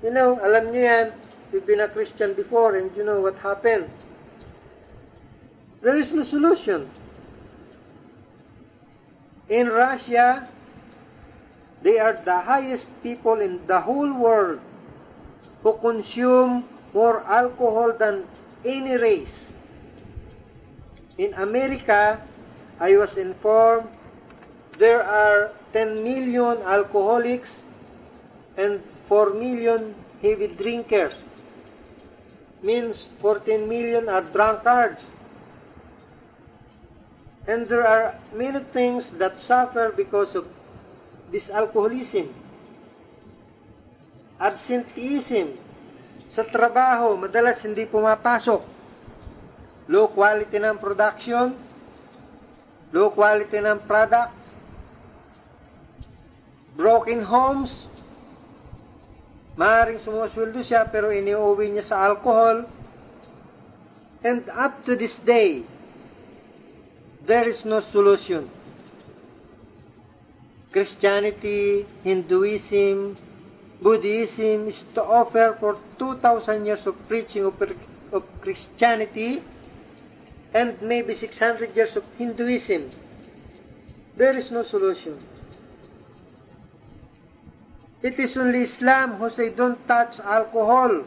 You 0.05 0.13
know, 0.13 0.37
alam 0.45 0.69
niyo 0.69 0.85
yan, 0.85 1.07
you've 1.53 1.65
been 1.65 1.81
a 1.81 1.89
Christian 1.89 2.37
before 2.37 2.77
and 2.77 2.93
you 2.93 3.05
know 3.05 3.21
what 3.25 3.41
happened. 3.41 3.89
There 5.81 5.97
is 5.97 6.13
no 6.13 6.25
solution. 6.25 6.89
In 9.49 9.69
Russia, 9.69 10.47
they 11.83 11.99
are 11.99 12.21
the 12.25 12.41
highest 12.41 12.87
people 13.03 13.41
in 13.41 13.67
the 13.67 13.81
whole 13.81 14.13
world 14.13 14.61
who 15.63 15.73
consume 15.81 16.69
more 16.93 17.25
alcohol 17.25 17.93
than 17.97 18.29
any 18.65 18.97
race. 18.97 19.53
In 21.17 21.33
America, 21.35 22.21
I 22.79 22.97
was 22.97 23.17
informed 23.17 23.89
there 24.79 25.03
are 25.03 25.53
10 25.73 26.05
million 26.05 26.61
alcoholics 26.65 27.61
and 28.57 28.81
4 29.09 29.33
million 29.33 29.95
heavy 30.21 30.49
drinkers. 30.49 31.15
Means 32.63 33.09
14 33.21 33.69
million 33.69 34.09
are 34.09 34.23
drunkards. 34.23 35.13
And 37.49 37.69
there 37.69 37.87
are 37.87 38.21
many 38.37 38.61
things 38.73 39.13
that 39.17 39.41
suffer 39.41 39.93
because 39.95 40.37
of 40.37 40.45
this 41.33 41.49
alcoholism. 41.49 42.29
Absenteeism. 44.37 45.57
Sa 46.31 46.45
trabaho, 46.47 47.17
madalas 47.17 47.65
hindi 47.65 47.89
pumapasok. 47.89 48.63
Low 49.91 50.07
quality 50.13 50.63
ng 50.63 50.79
production, 50.79 51.59
low 52.95 53.11
quality 53.11 53.59
ng 53.59 53.83
products, 53.91 54.55
broken 56.79 57.27
homes, 57.27 57.91
maaaring 59.59 59.99
sumusweldo 59.99 60.63
siya 60.63 60.87
pero 60.87 61.11
iniuwi 61.11 61.75
niya 61.75 61.85
sa 61.85 61.97
alcohol, 62.07 62.71
and 64.23 64.47
up 64.55 64.81
to 64.87 64.95
this 64.95 65.19
day, 65.21 65.67
there 67.31 67.47
is 67.47 67.63
no 67.65 67.79
solution. 67.79 68.51
Christianity, 70.75 71.87
Hinduism, 72.03 73.15
Buddhism 73.81 74.67
is 74.67 74.83
to 74.99 75.03
offer 75.03 75.57
for 75.63 75.79
2,000 75.99 76.67
years 76.67 76.83
of 76.91 76.99
preaching 77.07 77.47
of, 77.47 77.55
of 78.11 78.27
Christianity 78.43 79.43
and 80.53 80.75
maybe 80.83 81.15
600 81.15 81.71
years 81.77 81.95
of 81.95 82.03
Hinduism. 82.19 82.91
There 84.17 84.35
is 84.35 84.51
no 84.51 84.67
solution. 84.67 85.23
It 88.03 88.19
is 88.19 88.37
only 88.37 88.67
Islam 88.67 89.23
who 89.23 89.31
say 89.31 89.55
don't 89.55 89.79
touch 89.87 90.19
alcohol. 90.19 91.07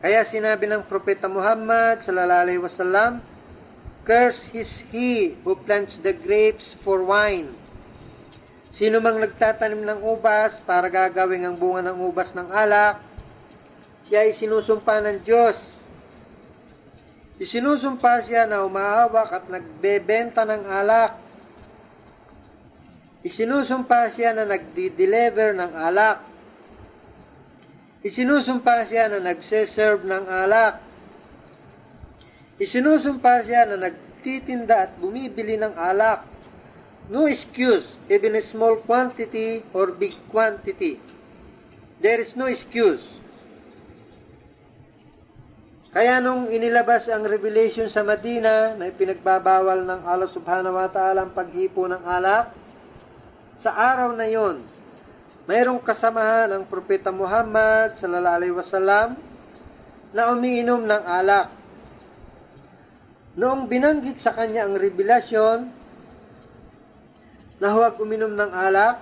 Kaya 0.00 0.24
sinabi 0.24 0.72
ng 0.72 0.88
Propeta 0.88 1.28
Muhammad 1.28 2.00
sallallahu 2.00 2.42
alaihi 2.48 2.62
wasallam, 2.64 3.20
Cursed 4.04 4.56
is 4.56 4.82
he 4.88 5.36
who 5.44 5.54
plants 5.54 6.00
the 6.00 6.16
grapes 6.16 6.72
for 6.80 7.04
wine. 7.04 7.52
Sino 8.70 9.02
mang 9.02 9.18
nagtatanim 9.18 9.82
ng 9.82 10.00
ubas 10.06 10.56
para 10.62 10.86
gagawing 10.86 11.42
ang 11.42 11.58
bunga 11.58 11.90
ng 11.90 11.98
ubas 12.00 12.30
ng 12.32 12.48
alak, 12.48 13.02
siya 14.06 14.26
ay 14.26 14.32
sinusumpa 14.34 15.02
ng 15.02 15.18
Diyos. 15.26 15.58
Isinusumpa 17.40 18.20
siya 18.20 18.44
na 18.44 18.68
umahawak 18.68 19.30
at 19.32 19.44
nagbebenta 19.48 20.44
ng 20.44 20.64
alak. 20.68 21.16
Isinusumpa 23.24 24.12
siya 24.12 24.36
na 24.36 24.44
nagdi-deliver 24.44 25.56
ng 25.56 25.72
alak. 25.72 26.20
Isinusumpa 28.04 28.84
siya 28.88 29.08
na 29.08 29.24
nagse-serve 29.24 30.04
ng 30.04 30.24
alak. 30.28 30.89
Isinusumpa 32.60 33.40
siya 33.40 33.64
na 33.64 33.88
nagtitinda 33.88 34.84
at 34.84 34.92
bumibili 35.00 35.56
ng 35.56 35.72
alak. 35.80 36.28
No 37.08 37.24
excuse, 37.24 37.96
even 38.12 38.36
a 38.36 38.44
small 38.44 38.84
quantity 38.84 39.64
or 39.72 39.96
big 39.96 40.12
quantity. 40.28 41.00
There 42.04 42.20
is 42.20 42.36
no 42.36 42.46
excuse. 42.46 43.02
Kaya 45.90 46.22
nung 46.22 46.46
inilabas 46.52 47.10
ang 47.10 47.26
revelation 47.26 47.90
sa 47.90 48.06
Madina 48.06 48.78
na 48.78 48.92
ipinagbabawal 48.92 49.82
ng 49.82 50.00
Allah 50.06 50.30
subhanahu 50.30 50.78
wa 50.78 50.86
ta'ala 50.86 51.26
ang 51.26 51.32
paghipo 51.34 51.82
ng 51.90 52.06
alak, 52.06 52.54
sa 53.58 53.74
araw 53.74 54.14
na 54.14 54.30
yon, 54.30 54.62
mayroong 55.50 55.82
kasamahan 55.82 56.54
ng 56.54 56.64
Propeta 56.70 57.10
Muhammad 57.10 57.98
sallallahu 57.98 58.36
alaihi 58.38 58.54
wasallam 58.54 59.18
na 60.14 60.30
umiinom 60.30 60.86
ng 60.86 61.02
alak. 61.08 61.59
Noong 63.38 63.70
binanggit 63.70 64.18
sa 64.18 64.34
kanya 64.34 64.66
ang 64.66 64.74
revelasyon 64.74 65.70
na 67.62 67.68
huwag 67.70 67.94
uminom 68.02 68.34
ng 68.34 68.50
alak, 68.50 68.98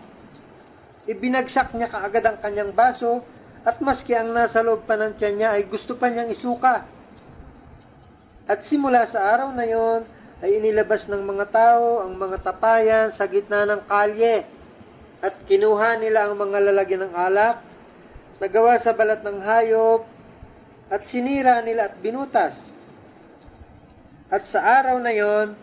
ibinagsak 1.09 1.73
niya 1.73 1.89
kaagad 1.89 2.29
ang 2.29 2.37
kanyang 2.37 2.77
baso 2.77 3.25
at 3.65 3.81
maski 3.81 4.13
ang 4.13 4.37
nasa 4.37 4.61
loob 4.61 4.85
pa 4.85 5.01
ng 5.01 5.17
niya 5.17 5.57
ay 5.57 5.65
gusto 5.65 5.97
pa 5.97 6.13
niyang 6.13 6.29
isuka. 6.29 6.85
At 8.45 8.69
simula 8.69 9.09
sa 9.09 9.33
araw 9.33 9.49
na 9.57 9.65
yon 9.65 10.05
ay 10.45 10.61
inilabas 10.61 11.09
ng 11.09 11.25
mga 11.25 11.49
tao 11.49 12.05
ang 12.05 12.13
mga 12.13 12.45
tapayan 12.45 13.09
sa 13.09 13.25
gitna 13.25 13.65
ng 13.65 13.89
kalye 13.89 14.45
at 15.25 15.35
kinuha 15.49 15.97
nila 15.97 16.29
ang 16.29 16.37
mga 16.37 16.69
lalagyan 16.69 17.09
ng 17.09 17.15
alak, 17.17 17.65
nagawa 18.45 18.77
sa 18.77 18.93
balat 18.93 19.25
ng 19.25 19.41
hayop, 19.41 20.05
at 20.93 21.03
sinira 21.09 21.65
nila 21.65 21.89
at 21.89 21.97
binutas. 21.99 22.68
At 24.29 24.45
sa 24.45 24.61
araw 24.61 25.01
na 25.01 25.13
yon 25.13 25.57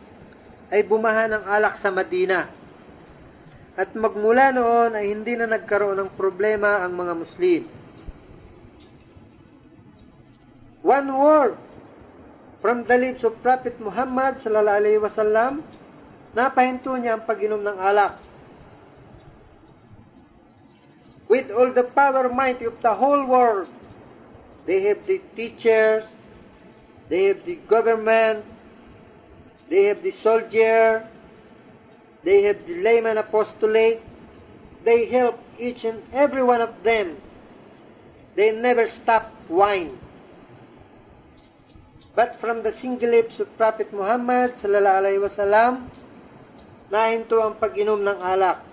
ay 0.73 0.81
bumaha 0.81 1.29
ng 1.29 1.45
alak 1.45 1.77
sa 1.77 1.93
Madina. 1.93 2.49
At 3.77 3.93
magmula 3.93 4.49
noon 4.49 4.97
ay 4.97 5.13
hindi 5.13 5.37
na 5.37 5.45
nagkaroon 5.45 6.01
ng 6.01 6.11
problema 6.17 6.81
ang 6.81 6.97
mga 6.97 7.13
Muslim. 7.13 7.61
One 10.81 11.09
word 11.13 11.53
from 12.65 12.89
the 12.89 12.97
lips 12.97 13.21
of 13.21 13.37
Prophet 13.45 13.77
Muhammad 13.77 14.41
sallallahu 14.41 14.79
alaihi 14.81 15.01
wasallam, 15.01 15.61
napahinto 16.33 16.97
niya 16.97 17.21
ang 17.21 17.23
pag-inom 17.29 17.61
ng 17.61 17.77
alak. 17.77 18.17
With 21.29 21.53
all 21.53 21.69
the 21.69 21.85
power 21.85 22.29
might 22.33 22.61
of 22.65 22.81
the 22.81 22.93
whole 22.97 23.25
world, 23.29 23.69
they 24.65 24.89
have 24.89 25.05
the 25.05 25.21
teachers, 25.37 26.05
they 27.09 27.29
have 27.33 27.45
the 27.45 27.61
government, 27.69 28.54
they 29.69 29.85
have 29.85 30.03
the 30.03 30.11
soldier, 30.11 31.07
they 32.23 32.43
have 32.43 32.65
the 32.65 32.81
layman 32.81 33.17
apostolate, 33.17 34.01
they 34.83 35.05
help 35.09 35.39
each 35.57 35.85
and 35.85 36.03
every 36.13 36.43
one 36.43 36.61
of 36.61 36.83
them. 36.83 37.17
They 38.35 38.51
never 38.51 38.87
stop 38.87 39.31
wine. 39.49 39.97
But 42.15 42.39
from 42.39 42.63
the 42.63 42.71
single 42.71 43.09
lips 43.09 43.39
of 43.39 43.51
Prophet 43.57 43.91
Muhammad 43.91 44.55
sallallahu 44.55 44.99
alaihi 45.03 45.19
wasallam, 45.19 45.91
nahinto 46.87 47.41
ang 47.43 47.59
pag-inom 47.59 47.99
ng 48.05 48.19
alak. 48.23 48.63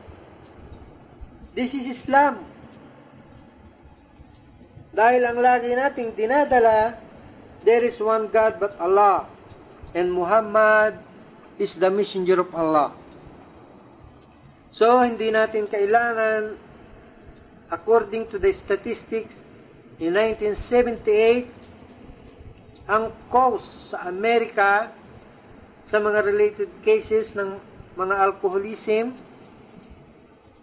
This 1.57 1.74
is 1.74 1.99
Islam. 1.99 2.45
Dahil 4.93 5.24
ang 5.24 5.40
lagi 5.40 5.72
nating 5.72 6.12
dinadala, 6.14 7.01
there 7.64 7.82
is 7.82 7.97
one 7.99 8.28
God 8.28 8.61
but 8.61 8.76
Allah. 8.76 9.32
And 9.93 10.09
Muhammad 10.12 10.97
is 11.61 11.76
the 11.76 11.93
messenger 11.93 12.40
of 12.40 12.49
Allah. 12.57 12.97
So, 14.72 15.05
hindi 15.05 15.28
natin 15.28 15.68
kailangan, 15.68 16.57
according 17.68 18.32
to 18.32 18.40
the 18.40 18.49
statistics, 18.57 19.45
in 20.01 20.16
1978, 20.16 21.45
ang 22.88 23.12
cause 23.28 23.93
sa 23.93 24.09
Amerika 24.09 24.88
sa 25.84 26.01
mga 26.01 26.24
related 26.24 26.72
cases 26.80 27.36
ng 27.36 27.61
mga 27.93 28.14
alcoholism, 28.16 29.12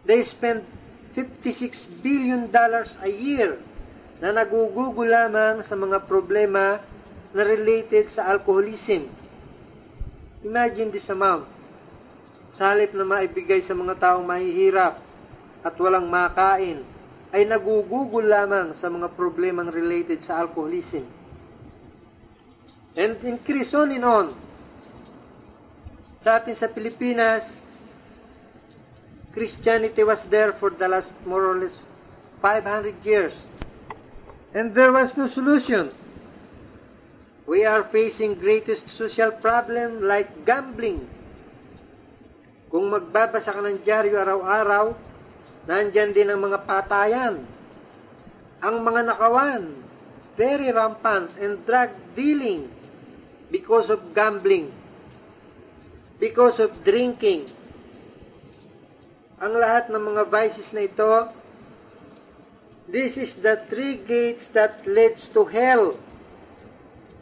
they 0.09 0.25
spend 0.25 0.65
56 1.13 2.01
billion 2.01 2.49
dollars 2.49 2.97
a 3.05 3.09
year 3.13 3.61
na 4.17 4.33
nagugugo 4.33 5.05
lamang 5.05 5.61
sa 5.61 5.77
mga 5.77 6.01
problema 6.09 6.81
na 7.29 7.41
related 7.45 8.09
sa 8.09 8.25
alcoholism. 8.33 9.18
Imagine 10.39 10.87
this 10.87 11.11
amount. 11.11 11.43
Sa 12.55 12.71
halip 12.71 12.95
na 12.95 13.03
maibigay 13.03 13.59
sa 13.59 13.75
mga 13.75 13.99
taong 13.99 14.23
mahihirap 14.23 15.03
at 15.59 15.75
walang 15.75 16.07
makain, 16.07 16.87
ay 17.29 17.45
nagugugol 17.45 18.25
lamang 18.25 18.73
sa 18.73 18.89
mga 18.89 19.11
problemang 19.13 19.69
related 19.69 20.23
sa 20.25 20.41
alcoholism. 20.41 21.05
And 22.97 23.19
increase 23.21 23.75
on 23.75 23.93
and 23.93 24.07
on. 24.07 24.27
Sa 26.23 26.41
atin 26.41 26.57
sa 26.57 26.71
Pilipinas, 26.71 27.45
Christianity 29.29 30.01
was 30.01 30.25
there 30.27 30.55
for 30.57 30.73
the 30.73 30.89
last 30.89 31.13
more 31.23 31.45
or 31.45 31.61
less 31.61 31.77
500 32.41 32.97
years. 33.05 33.35
And 34.55 34.73
there 34.73 34.89
was 34.89 35.13
no 35.13 35.29
solution. 35.29 35.93
We 37.49 37.65
are 37.65 37.81
facing 37.81 38.37
greatest 38.37 38.93
social 38.93 39.33
problem 39.33 40.05
like 40.05 40.45
gambling. 40.45 41.01
Kung 42.69 42.93
magbabasa 42.93 43.49
ka 43.49 43.65
ng 43.65 43.81
dyaryo 43.81 44.21
araw-araw, 44.21 44.93
nandyan 45.65 46.13
din 46.13 46.29
ang 46.29 46.45
mga 46.45 46.61
patayan. 46.69 47.41
Ang 48.61 48.75
mga 48.85 49.01
nakawan, 49.01 49.65
very 50.37 50.69
rampant, 50.69 51.33
and 51.41 51.57
drug 51.65 51.89
dealing 52.13 52.69
because 53.49 53.89
of 53.89 54.13
gambling, 54.13 54.69
because 56.21 56.61
of 56.61 56.69
drinking. 56.85 57.49
Ang 59.41 59.57
lahat 59.57 59.89
ng 59.89 59.97
mga 59.97 60.29
vices 60.29 60.69
na 60.69 60.85
ito, 60.85 61.33
this 62.85 63.17
is 63.17 63.41
the 63.41 63.57
three 63.73 63.97
gates 63.97 64.53
that 64.53 64.85
leads 64.85 65.25
to 65.33 65.49
hell. 65.49 65.97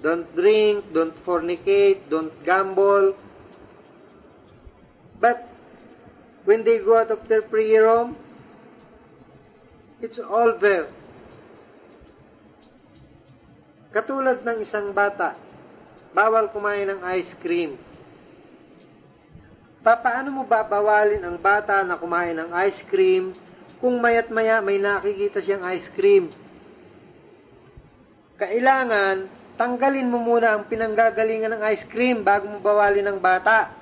Don't 0.01 0.29
drink, 0.37 0.93
don't 0.93 1.15
fornicate, 1.25 2.05
don't 2.05 2.33
gamble. 2.45 3.17
But 5.17 5.49
when 6.45 6.61
they 6.61 6.77
go 6.77 7.01
out 7.01 7.09
of 7.09 7.25
their 7.25 7.41
prayer 7.41 7.89
room, 7.89 8.13
it's 9.97 10.21
all 10.21 10.53
there. 10.61 10.85
Katulad 13.89 14.45
ng 14.45 14.61
isang 14.61 14.93
bata, 14.93 15.33
bawal 16.13 16.53
kumain 16.53 16.85
ng 16.85 17.01
ice 17.17 17.33
cream. 17.33 17.81
Papaano 19.81 20.29
mo 20.29 20.43
babawalin 20.45 21.23
ang 21.23 21.39
bata 21.39 21.81
na 21.81 21.97
kumain 21.97 22.37
ng 22.37 22.51
ice 22.67 22.85
cream 22.85 23.33
kung 23.81 23.97
mayat 23.97 24.29
maya 24.29 24.61
may 24.61 24.77
nakikita 24.77 25.41
siyang 25.41 25.65
ice 25.73 25.89
cream? 25.89 26.29
Kailangan 28.37 29.36
tanggalin 29.57 30.05
mo 30.05 30.21
muna 30.21 30.53
ang 30.53 30.69
pinanggagalingan 30.69 31.57
ng 31.57 31.61
ice 31.73 31.83
cream 31.89 32.21
bago 32.21 32.45
mo 32.45 32.61
bawalin 32.61 33.03
ng 33.09 33.19
bata. 33.19 33.73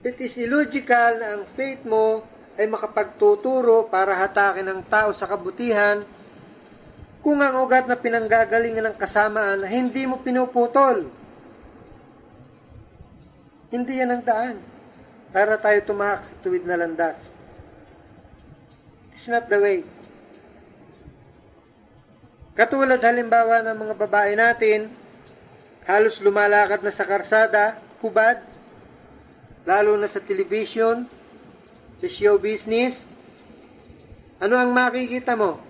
It 0.00 0.16
is 0.16 0.40
illogical 0.40 1.20
na 1.20 1.36
ang 1.36 1.44
faith 1.52 1.84
mo 1.84 2.24
ay 2.56 2.64
makapagtuturo 2.66 3.86
para 3.92 4.16
hatakin 4.16 4.66
ng 4.66 4.80
tao 4.88 5.12
sa 5.12 5.28
kabutihan 5.28 6.02
kung 7.20 7.38
ang 7.44 7.60
ugat 7.60 7.84
na 7.84 7.94
pinanggagalingan 7.94 8.88
ng 8.88 8.96
kasamaan 8.96 9.68
hindi 9.68 10.08
mo 10.08 10.24
pinuputol. 10.24 11.12
Hindi 13.68 14.00
yan 14.00 14.16
ang 14.16 14.24
daan 14.24 14.56
para 15.28 15.60
tayo 15.60 15.78
tumahak 15.84 16.24
sa 16.24 16.32
tuwid 16.40 16.64
na 16.64 16.80
landas. 16.80 17.20
It's 19.12 19.28
not 19.28 19.52
the 19.52 19.60
way. 19.60 19.97
Katulad 22.58 22.98
halimbawa 22.98 23.62
ng 23.62 23.86
mga 23.86 23.94
babae 23.94 24.34
natin, 24.34 24.90
halos 25.86 26.18
lumalakad 26.18 26.82
na 26.82 26.90
sa 26.90 27.06
karsada, 27.06 27.78
hubad, 28.02 28.42
lalo 29.62 29.94
na 29.94 30.10
sa 30.10 30.18
television, 30.18 31.06
sa 32.02 32.08
show 32.10 32.34
business. 32.34 33.06
Ano 34.42 34.58
ang 34.58 34.74
makikita 34.74 35.38
mo? 35.38 35.62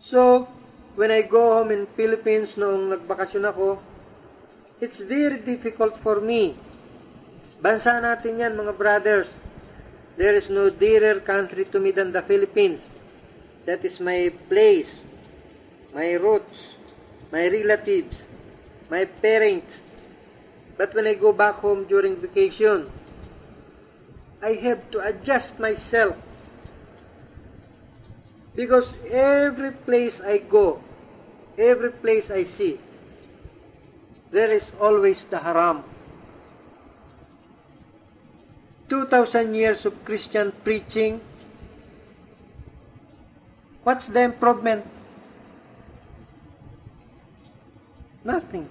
So, 0.00 0.48
when 0.96 1.12
I 1.12 1.28
go 1.28 1.60
home 1.60 1.76
in 1.76 1.84
Philippines 1.92 2.56
noong 2.56 2.96
nagbakasyon 2.96 3.52
ako, 3.52 3.76
it's 4.80 5.04
very 5.04 5.44
difficult 5.44 6.00
for 6.00 6.24
me. 6.24 6.56
Bansa 7.60 8.00
natin 8.00 8.40
yan, 8.40 8.56
mga 8.56 8.80
brothers. 8.80 9.28
There 10.16 10.32
is 10.32 10.48
no 10.48 10.72
dearer 10.72 11.20
country 11.20 11.68
to 11.68 11.76
me 11.76 11.92
than 11.92 12.16
the 12.16 12.24
Philippines. 12.24 12.88
That 13.66 13.84
is 13.84 14.00
my 14.00 14.32
place, 14.48 15.00
my 15.94 16.14
roots, 16.14 16.74
my 17.30 17.48
relatives, 17.48 18.26
my 18.88 19.04
parents. 19.04 19.82
But 20.76 20.94
when 20.94 21.06
I 21.06 21.14
go 21.14 21.32
back 21.32 21.56
home 21.56 21.84
during 21.84 22.16
vacation, 22.16 22.90
I 24.42 24.52
have 24.64 24.90
to 24.92 25.00
adjust 25.00 25.58
myself. 25.58 26.16
Because 28.56 28.94
every 29.10 29.72
place 29.72 30.20
I 30.20 30.38
go, 30.38 30.80
every 31.58 31.92
place 31.92 32.30
I 32.30 32.44
see, 32.44 32.80
there 34.30 34.50
is 34.50 34.72
always 34.80 35.24
the 35.24 35.38
haram. 35.38 35.84
2,000 38.88 39.54
years 39.54 39.86
of 39.86 40.04
Christian 40.04 40.52
preaching 40.64 41.20
What's 43.82 44.06
the 44.06 44.22
improvement? 44.22 44.84
Nothing. 48.24 48.68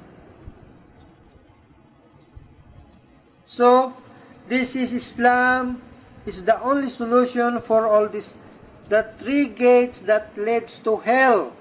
So, 3.50 3.98
this 4.48 4.76
is 4.76 4.94
Islam 4.94 5.82
is 6.26 6.46
the 6.46 6.62
only 6.62 6.90
solution 6.90 7.62
for 7.62 7.90
all 7.90 8.08
this. 8.08 8.38
The 8.90 9.10
three 9.18 9.50
gates 9.50 10.02
that 10.06 10.38
leads 10.38 10.78
to 10.86 10.98
hell. 10.98 11.54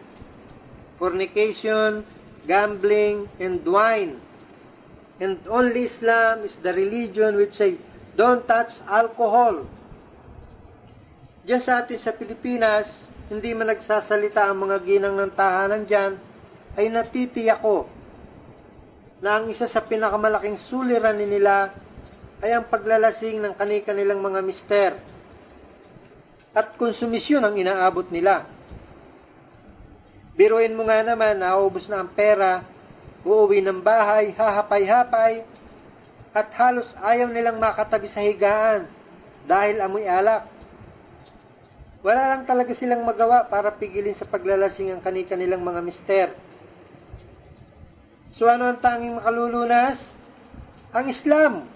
Fornication, 0.99 2.05
gambling, 2.47 3.29
and 3.41 3.65
wine. 3.65 4.21
And 5.21 5.41
only 5.49 5.85
Islam 5.85 6.45
is 6.45 6.57
the 6.57 6.73
religion 6.73 7.37
which 7.37 7.55
say, 7.55 7.79
don't 8.17 8.47
touch 8.47 8.81
alcohol. 8.89 9.65
Diyan 11.49 11.61
sa 11.65 11.85
sa 11.89 12.13
Pilipinas, 12.13 13.08
hindi 13.29 13.53
man 13.53 13.72
nagsasalita 13.72 14.49
ang 14.49 14.68
mga 14.68 14.76
ginang 14.85 15.16
ng 15.16 15.33
tahanan 15.37 15.85
dyan, 15.85 16.16
ay 16.76 16.89
natitiyak 16.89 17.61
ko 17.61 17.85
na 19.20 19.41
ang 19.41 19.51
isa 19.51 19.66
sa 19.66 19.83
pinakamalaking 19.83 20.57
suliranin 20.57 21.29
nila 21.29 21.74
ay 22.39 22.55
ang 22.55 22.70
paglalasing 22.70 23.43
ng 23.43 23.55
kani-kanilang 23.59 24.22
mga 24.22 24.41
mister 24.47 24.91
at 26.55 26.74
konsumisyon 26.79 27.43
ang 27.43 27.55
inaabot 27.59 28.07
nila. 28.09 28.47
Biruin 30.39 30.79
mo 30.79 30.87
nga 30.87 31.03
naman, 31.03 31.43
naubos 31.43 31.91
na 31.91 32.07
ang 32.07 32.11
pera, 32.14 32.62
uuwi 33.26 33.59
ng 33.59 33.83
bahay, 33.83 34.31
hahapay-hapay, 34.31 35.43
at 36.31 36.49
halos 36.55 36.95
ayaw 37.03 37.26
nilang 37.26 37.59
makatabi 37.59 38.07
sa 38.07 38.22
higaan 38.22 38.87
dahil 39.51 39.83
amoy 39.83 40.07
alak. 40.07 40.47
Wala 41.99 42.31
lang 42.31 42.43
talaga 42.47 42.71
silang 42.79 43.03
magawa 43.03 43.43
para 43.51 43.75
pigilin 43.75 44.15
sa 44.15 44.23
paglalasing 44.23 44.95
ang 44.95 45.03
kani-kanilang 45.03 45.59
mga 45.59 45.81
mister. 45.83 46.29
So 48.31 48.47
ano 48.47 48.71
ang 48.71 48.79
tanging 48.79 49.19
makalulunas? 49.19 50.15
Ang 50.95 51.11
Islam. 51.11 51.67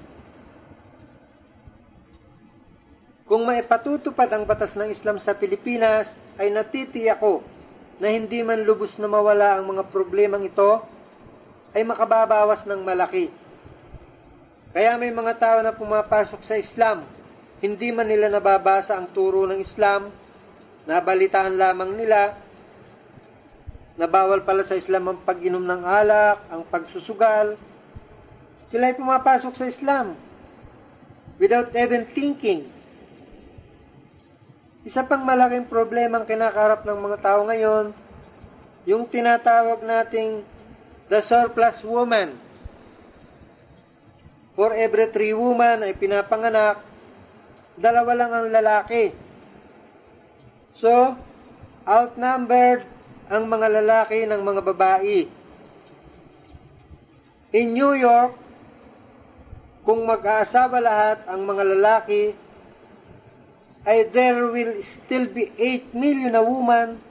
Kung 3.27 3.43
maipatutupad 3.49 4.31
ang 4.31 4.47
batas 4.47 4.79
ng 4.79 4.95
Islam 4.95 5.19
sa 5.19 5.35
Pilipinas, 5.35 6.15
ay 6.39 6.55
natitiyak 6.55 7.19
ko 7.19 7.43
na 7.99 8.15
hindi 8.15 8.47
man 8.47 8.63
lubos 8.63 8.95
na 9.03 9.11
mawala 9.11 9.59
ang 9.59 9.75
mga 9.75 9.91
problemang 9.91 10.47
ito, 10.47 10.85
ay 11.75 11.83
makababawas 11.83 12.63
ng 12.69 12.81
malaki. 12.85 13.33
Kaya 14.71 14.97
may 15.01 15.11
mga 15.11 15.35
tao 15.37 15.59
na 15.65 15.75
pumapasok 15.75 16.41
sa 16.47 16.55
Islam 16.57 17.05
hindi 17.63 17.95
man 17.95 18.11
nila 18.11 18.27
nababasa 18.27 18.99
ang 18.99 19.15
turo 19.15 19.47
ng 19.47 19.63
Islam, 19.63 20.11
nabalitaan 20.83 21.55
lamang 21.55 21.95
nila 21.95 22.35
na 23.95 24.11
bawal 24.11 24.43
pala 24.43 24.67
sa 24.67 24.75
Islam 24.75 25.15
ang 25.15 25.19
pag-inom 25.23 25.63
ng 25.63 25.83
alak, 25.87 26.43
ang 26.51 26.67
pagsusugal. 26.67 27.55
Sila 28.67 28.91
ay 28.91 28.99
pumapasok 28.99 29.55
sa 29.55 29.71
Islam 29.71 30.19
without 31.39 31.71
even 31.79 32.03
thinking. 32.11 32.67
Isa 34.83 35.07
pang 35.07 35.23
malaking 35.23 35.71
problema 35.71 36.19
ang 36.19 36.27
kinakarap 36.27 36.83
ng 36.83 36.99
mga 36.99 37.19
tao 37.23 37.47
ngayon, 37.47 37.95
yung 38.91 39.07
tinatawag 39.07 39.87
nating 39.87 40.43
the 41.07 41.23
surplus 41.23 41.79
woman. 41.87 42.35
For 44.59 44.75
every 44.75 45.07
three 45.15 45.31
woman 45.31 45.87
ay 45.87 45.95
pinapanganak, 45.95 46.92
dalawa 47.77 48.13
lang 48.17 48.31
ang 48.33 48.49
lalaki. 48.53 49.13
So, 50.77 51.17
outnumbered 51.85 52.85
ang 53.33 53.49
mga 53.49 53.69
lalaki 53.81 54.29
ng 54.29 54.41
mga 54.41 54.61
babae. 54.61 55.19
In 57.53 57.77
New 57.77 57.93
York, 57.97 58.33
kung 59.85 60.05
mag-aasawa 60.07 60.79
lahat 60.79 61.19
ang 61.29 61.45
mga 61.45 61.65
lalaki, 61.77 62.33
ay 63.83 64.07
there 64.15 64.47
will 64.47 64.79
still 64.81 65.27
be 65.27 65.51
8 65.59 65.91
million 65.93 66.33
na 66.39 66.43
woman, 66.43 67.03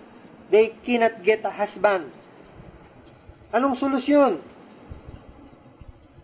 they 0.48 0.72
cannot 0.82 1.20
get 1.22 1.44
a 1.44 1.52
husband. 1.52 2.08
Anong 3.52 3.76
solusyon? 3.76 4.40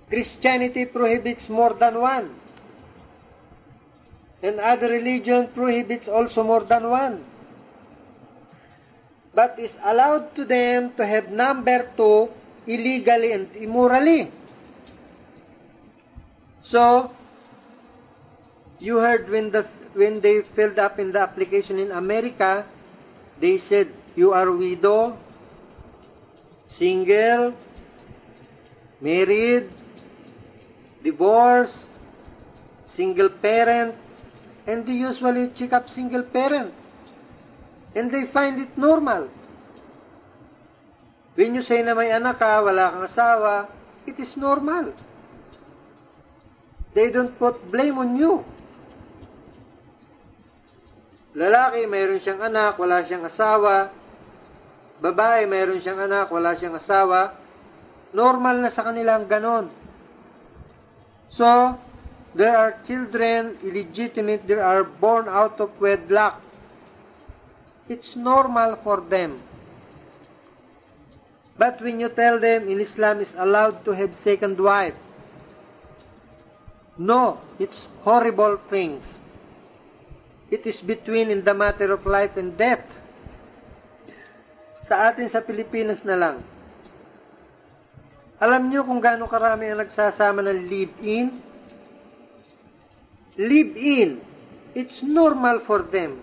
Christianity 0.07 0.87
prohibits 0.87 1.51
more 1.51 1.75
than 1.75 1.99
one. 1.99 2.46
And 4.41 4.59
other 4.59 4.89
religion 4.89 5.49
prohibits 5.49 6.07
also 6.07 6.43
more 6.43 6.61
than 6.61 6.89
one. 6.89 7.25
But 9.33 9.57
is 9.57 9.77
allowed 9.83 10.35
to 10.35 10.45
them 10.45 10.93
to 10.97 11.05
have 11.05 11.29
number 11.29 11.89
two 11.97 12.29
illegally 12.67 13.33
and 13.33 13.49
immorally. 13.55 14.31
So, 16.61 17.11
you 18.79 18.97
heard 18.99 19.29
when 19.29 19.49
the 19.49 19.65
when 19.97 20.21
they 20.21 20.45
filled 20.53 20.77
up 20.77 20.99
in 20.99 21.11
the 21.11 21.19
application 21.19 21.79
in 21.79 21.89
America, 21.89 22.65
they 23.41 23.57
said 23.57 23.89
you 24.13 24.33
are 24.33 24.51
widow, 24.51 25.17
single, 26.67 27.57
married, 29.01 29.69
divorced, 31.01 31.89
single 32.85 33.29
parent, 33.29 33.95
and 34.67 34.83
they 34.83 34.99
usually 34.99 35.49
check 35.55 35.71
up 35.71 35.87
single 35.87 36.21
parent. 36.27 36.75
And 37.95 38.11
they 38.11 38.27
find 38.27 38.59
it 38.59 38.77
normal. 38.77 39.31
When 41.33 41.55
you 41.55 41.63
say 41.63 41.81
na 41.81 41.95
may 41.95 42.11
anak 42.11 42.43
ka, 42.43 42.59
wala 42.59 42.91
kang 42.91 43.07
asawa, 43.07 43.71
it 44.05 44.19
is 44.19 44.35
normal. 44.35 44.91
They 46.93 47.09
don't 47.09 47.31
put 47.39 47.63
blame 47.71 47.97
on 47.97 48.19
you. 48.19 48.43
Lalaki, 51.37 51.85
mayroon 51.85 52.17
siyang 52.17 52.41
anak, 52.41 52.81
wala 52.81 53.05
siyang 53.05 53.29
asawa. 53.29 53.93
Babae, 54.97 55.45
mayroon 55.45 55.77
siyang 55.77 56.09
anak, 56.09 56.33
wala 56.33 56.57
siyang 56.57 56.75
asawa. 56.75 57.37
Normal 58.17 58.65
na 58.65 58.73
sa 58.73 58.81
kanila 58.89 59.15
ang 59.15 59.29
ganon. 59.29 59.69
So, 61.29 61.77
there 62.35 62.55
are 62.57 62.75
children 62.83 63.57
illegitimate, 63.63 64.47
there 64.47 64.63
are 64.63 64.83
born 64.83 65.27
out 65.27 65.59
of 65.59 65.71
wedlock. 65.79 66.41
It's 67.87 68.15
normal 68.15 68.75
for 68.83 68.99
them. 68.99 69.39
But 71.57 71.81
when 71.81 71.99
you 71.99 72.09
tell 72.09 72.37
them 72.37 72.69
in 72.69 72.79
Islam 72.79 73.19
is 73.19 73.33
allowed 73.37 73.81
to 73.85 73.91
have 73.97 74.13
second 74.13 74.59
wife, 74.61 74.93
no, 76.97 77.41
it's 77.57 77.87
horrible 78.05 78.57
things. 78.69 79.21
It 80.49 80.65
is 80.65 80.81
between 80.81 81.29
in 81.29 81.43
the 81.43 81.53
matter 81.53 81.91
of 81.91 82.05
life 82.05 82.37
and 82.37 82.55
death. 82.55 82.85
Sa 84.85 85.11
atin 85.11 85.27
sa 85.27 85.43
Pilipinas 85.43 86.05
na 86.07 86.15
lang. 86.15 86.37
Alam 88.37 88.69
nyo 88.69 88.85
kung 88.85 89.01
gaano 89.01 89.25
karami 89.25 89.67
ang 89.67 89.81
nagsasama 89.81 90.45
ng 90.45 90.69
live-in? 93.37 93.77
Live-in. 93.77 94.21
It's 94.75 95.01
normal 95.01 95.59
for 95.59 95.81
them. 95.81 96.21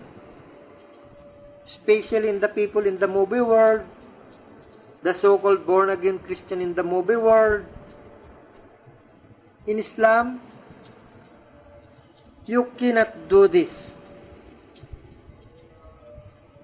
Especially 1.65 2.29
in 2.29 2.39
the 2.39 2.47
people 2.47 2.85
in 2.85 2.99
the 2.99 3.07
movie 3.07 3.41
world, 3.41 3.81
the 5.03 5.13
so-called 5.13 5.65
born-again 5.65 6.19
Christian 6.19 6.61
in 6.61 6.73
the 6.73 6.83
movie 6.83 7.17
world. 7.17 7.65
In 9.67 9.79
Islam, 9.79 10.39
you 12.45 12.71
cannot 12.77 13.27
do 13.27 13.47
this. 13.47 13.95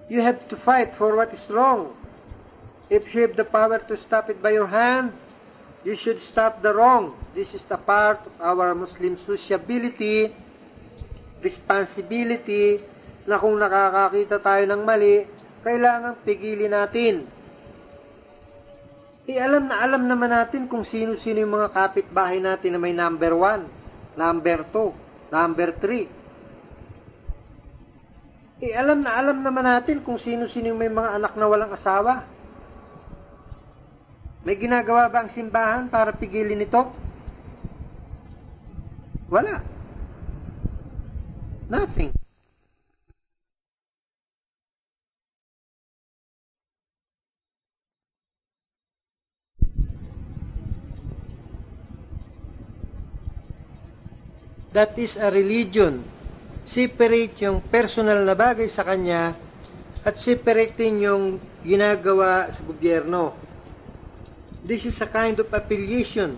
You 0.07 0.21
have 0.21 0.47
to 0.47 0.55
fight 0.55 0.95
for 0.95 1.15
what 1.15 1.33
is 1.33 1.49
wrong. 1.49 1.95
If 2.89 3.13
you 3.13 3.21
have 3.23 3.35
the 3.35 3.43
power 3.43 3.79
to 3.79 3.97
stop 3.97 4.29
it 4.29 4.41
by 4.41 4.51
your 4.51 4.67
hand, 4.67 5.11
you 5.83 5.95
should 5.95 6.21
stop 6.21 6.61
the 6.61 6.73
wrong. 6.73 7.17
This 7.35 7.53
is 7.53 7.65
the 7.65 7.77
part 7.77 8.19
of 8.39 8.59
our 8.59 8.75
Muslim 8.75 9.17
sociability, 9.17 10.35
responsibility, 11.41 12.79
na 13.25 13.37
kung 13.37 13.57
nakakakita 13.57 14.41
tayo 14.41 14.63
ng 14.65 14.81
mali, 14.81 15.25
kailangan 15.61 16.17
pigilin 16.25 16.73
natin. 16.73 17.25
E 19.29 19.37
alam 19.37 19.69
na 19.69 19.77
alam 19.77 20.09
naman 20.09 20.33
natin 20.33 20.65
kung 20.65 20.81
sino-sino 20.81 21.37
yung 21.45 21.53
mga 21.53 21.69
kapitbahay 21.69 22.41
natin 22.41 22.73
na 22.73 22.79
may 22.81 22.97
number 22.97 23.37
1, 23.37 24.17
number 24.17 24.65
2, 24.73 25.29
number 25.29 25.69
3. 25.77 26.21
Eh, 28.61 28.77
alam 28.77 29.01
na 29.01 29.17
alam 29.17 29.41
naman 29.41 29.65
natin 29.65 30.05
kung 30.05 30.21
sino-sino 30.21 30.73
may 30.77 30.89
mga 30.89 31.17
anak 31.17 31.33
na 31.33 31.45
walang 31.49 31.73
asawa. 31.73 32.25
May 34.41 34.57
ginagawa 34.57 35.05
ba 35.09 35.25
ang 35.25 35.29
simbahan 35.33 35.85
para 35.89 36.13
pigilin 36.13 36.65
ito? 36.65 36.89
Wala. 39.29 39.80
Nothing. 41.71 42.11
That 54.75 54.99
is 54.99 55.15
a 55.15 55.31
religion 55.31 56.03
separate 56.67 57.39
yung 57.39 57.63
personal 57.63 58.19
na 58.27 58.35
bagay 58.35 58.67
sa 58.67 58.83
kanya 58.83 59.31
at 60.03 60.15
separate 60.19 60.75
din 60.75 61.07
yung 61.07 61.39
ginagawa 61.63 62.51
sa 62.51 62.67
gobyerno. 62.67 63.31
This 64.67 64.91
is 64.91 64.99
a 64.99 65.07
kind 65.07 65.39
of 65.39 65.47
affiliation. 65.47 66.35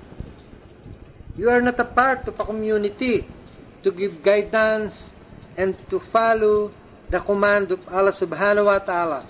You 1.34 1.50
are 1.50 1.62
not 1.62 1.82
a 1.82 1.90
part 1.90 2.30
of 2.30 2.38
a 2.38 2.46
community 2.46 3.26
to 3.82 3.90
give 3.90 4.22
guidance 4.22 5.14
and 5.58 5.78
to 5.90 6.00
follow 6.00 6.72
the 7.10 7.20
command 7.20 7.72
of 7.72 7.82
Allah 7.90 8.14
subhanahu 8.14 8.66
wa 8.66 8.80
ta'ala. 8.80 9.26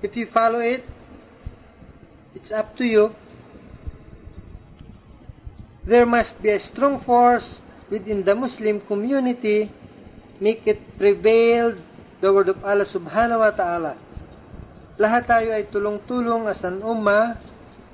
If 0.00 0.16
you 0.16 0.26
follow 0.26 0.60
it, 0.60 0.86
it's 2.34 2.52
up 2.52 2.76
to 2.78 2.84
you. 2.86 3.14
There 5.84 6.06
must 6.06 6.40
be 6.40 6.52
a 6.52 6.60
strong 6.60 7.00
force 7.00 7.60
within 7.88 8.22
the 8.24 8.36
Muslim 8.36 8.80
community 8.84 9.72
make 10.38 10.62
it 10.70 10.78
prevail 10.94 11.74
the 12.22 12.30
word 12.30 12.50
of 12.50 12.58
Allah 12.62 12.86
subhanahu 12.86 13.42
wa 13.42 13.52
ta'ala. 13.52 13.94
Lahat 14.98 15.26
tayo 15.26 15.54
ay 15.54 15.66
tulong-tulong 15.70 16.50
as 16.50 16.62
an 16.66 16.82
umma 16.82 17.38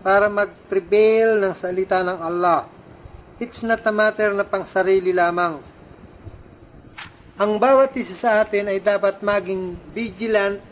para 0.01 0.29
mag-prevail 0.29 1.41
ng 1.41 1.53
salita 1.57 2.01
ng 2.01 2.21
Allah. 2.21 2.69
It's 3.41 3.65
not 3.65 3.85
a 3.85 3.93
matter 3.93 4.33
na 4.33 4.45
pang 4.45 4.65
sarili 4.65 5.13
lamang. 5.13 5.61
Ang 7.35 7.59
bawat 7.59 7.91
isa 7.99 8.15
sa 8.15 8.31
atin 8.43 8.71
ay 8.71 8.79
dapat 8.79 9.19
maging 9.19 9.75
vigilant, 9.91 10.63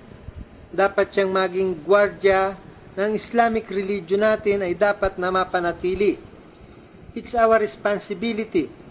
dapat 0.71 1.11
siyang 1.11 1.35
maging 1.35 1.83
gwardya 1.83 2.55
ng 2.95 3.11
Islamic 3.19 3.67
religion 3.67 4.23
natin 4.23 4.63
ay 4.63 4.79
dapat 4.79 5.19
na 5.19 5.35
mapanatili. 5.35 6.23
It's 7.13 7.35
our 7.35 7.59
responsibility 7.59 8.83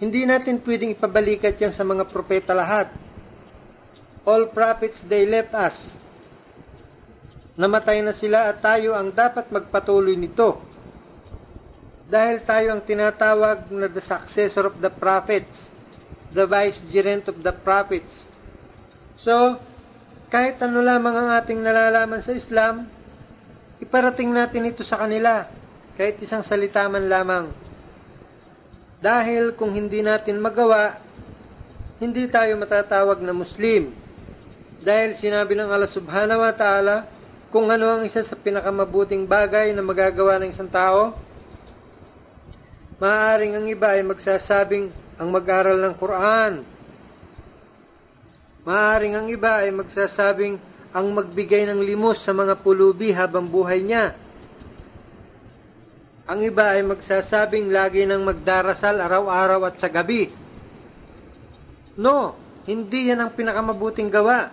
hindi 0.00 0.24
natin 0.24 0.56
pwedeng 0.64 0.96
ipabalikat 0.96 1.60
yan 1.60 1.76
sa 1.76 1.84
mga 1.84 2.08
propeta 2.08 2.56
lahat. 2.56 2.88
All 4.24 4.48
prophets, 4.48 5.04
they 5.04 5.28
left 5.28 5.52
us. 5.52 5.92
Namatay 7.60 8.00
na 8.00 8.16
sila 8.16 8.48
at 8.48 8.64
tayo 8.64 8.96
ang 8.96 9.12
dapat 9.12 9.52
magpatuloy 9.52 10.16
nito. 10.16 10.56
Dahil 12.08 12.40
tayo 12.48 12.72
ang 12.72 12.80
tinatawag 12.80 13.68
na 13.68 13.92
the 13.92 14.00
successor 14.00 14.72
of 14.72 14.80
the 14.80 14.88
prophets, 14.88 15.68
the 16.30 16.46
vicegerent 16.46 17.26
of 17.26 17.42
the 17.42 17.54
prophets. 17.54 18.30
So, 19.18 19.58
kahit 20.30 20.62
ano 20.62 20.80
lamang 20.80 21.14
ang 21.14 21.28
ating 21.34 21.58
nalalaman 21.58 22.22
sa 22.22 22.30
Islam, 22.30 22.86
iparating 23.82 24.30
natin 24.30 24.70
ito 24.70 24.86
sa 24.86 25.02
kanila, 25.02 25.44
kahit 25.98 26.16
isang 26.22 26.46
salita 26.46 26.86
man 26.86 27.10
lamang. 27.10 27.50
Dahil 29.02 29.56
kung 29.58 29.74
hindi 29.74 30.00
natin 30.00 30.38
magawa, 30.38 30.96
hindi 32.00 32.24
tayo 32.30 32.56
matatawag 32.56 33.20
na 33.20 33.34
Muslim. 33.34 33.92
Dahil 34.80 35.12
sinabi 35.12 35.52
ng 35.58 35.68
Allah 35.68 35.90
subhanahu 35.90 36.40
wa 36.40 36.54
ta'ala, 36.54 37.04
kung 37.50 37.66
ano 37.68 37.98
ang 37.98 38.02
isa 38.06 38.22
sa 38.22 38.38
pinakamabuting 38.38 39.26
bagay 39.26 39.74
na 39.74 39.82
magagawa 39.82 40.38
ng 40.40 40.48
isang 40.54 40.70
tao? 40.70 41.18
Maaaring 43.02 43.58
ang 43.58 43.66
iba 43.66 43.92
ay 43.98 44.06
magsasabing 44.06 44.92
ang 45.20 45.28
mag-aral 45.28 45.76
ng 45.76 45.94
Quran. 46.00 46.52
Maaaring 48.64 49.14
ang 49.20 49.28
iba 49.28 49.60
ay 49.60 49.68
magsasabing 49.68 50.56
ang 50.96 51.06
magbigay 51.12 51.68
ng 51.68 51.84
limos 51.84 52.24
sa 52.24 52.32
mga 52.32 52.56
pulubi 52.64 53.12
habang 53.12 53.44
buhay 53.44 53.84
niya. 53.84 54.16
Ang 56.24 56.40
iba 56.48 56.72
ay 56.72 56.80
magsasabing 56.88 57.68
lagi 57.68 58.08
ng 58.08 58.24
magdarasal 58.24 58.96
araw-araw 58.96 59.68
at 59.68 59.76
sa 59.76 59.92
gabi. 59.92 60.32
No, 62.00 62.32
hindi 62.64 63.12
yan 63.12 63.20
ang 63.20 63.36
pinakamabuting 63.36 64.08
gawa. 64.08 64.48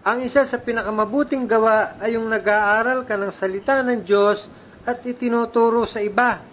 Ang 0.00 0.24
isa 0.24 0.48
sa 0.48 0.56
pinakamabuting 0.56 1.44
gawa 1.44 2.00
ay 2.00 2.16
yung 2.16 2.24
nag-aaral 2.24 3.04
ka 3.04 3.20
ng 3.20 3.32
salita 3.36 3.84
ng 3.84 4.00
Diyos 4.00 4.48
at 4.88 5.04
itinuturo 5.04 5.84
sa 5.84 6.00
iba. 6.00 6.49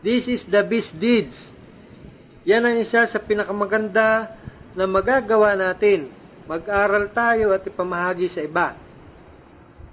This 0.00 0.32
is 0.32 0.48
the 0.48 0.64
best 0.64 0.96
deeds. 0.96 1.52
Yan 2.48 2.64
ang 2.64 2.80
isa 2.80 3.04
sa 3.04 3.20
pinakamaganda 3.20 4.32
na 4.72 4.88
magagawa 4.88 5.52
natin. 5.52 6.08
Mag-aral 6.48 7.12
tayo 7.12 7.52
at 7.52 7.60
ipamahagi 7.68 8.26
sa 8.32 8.40
iba. 8.40 8.72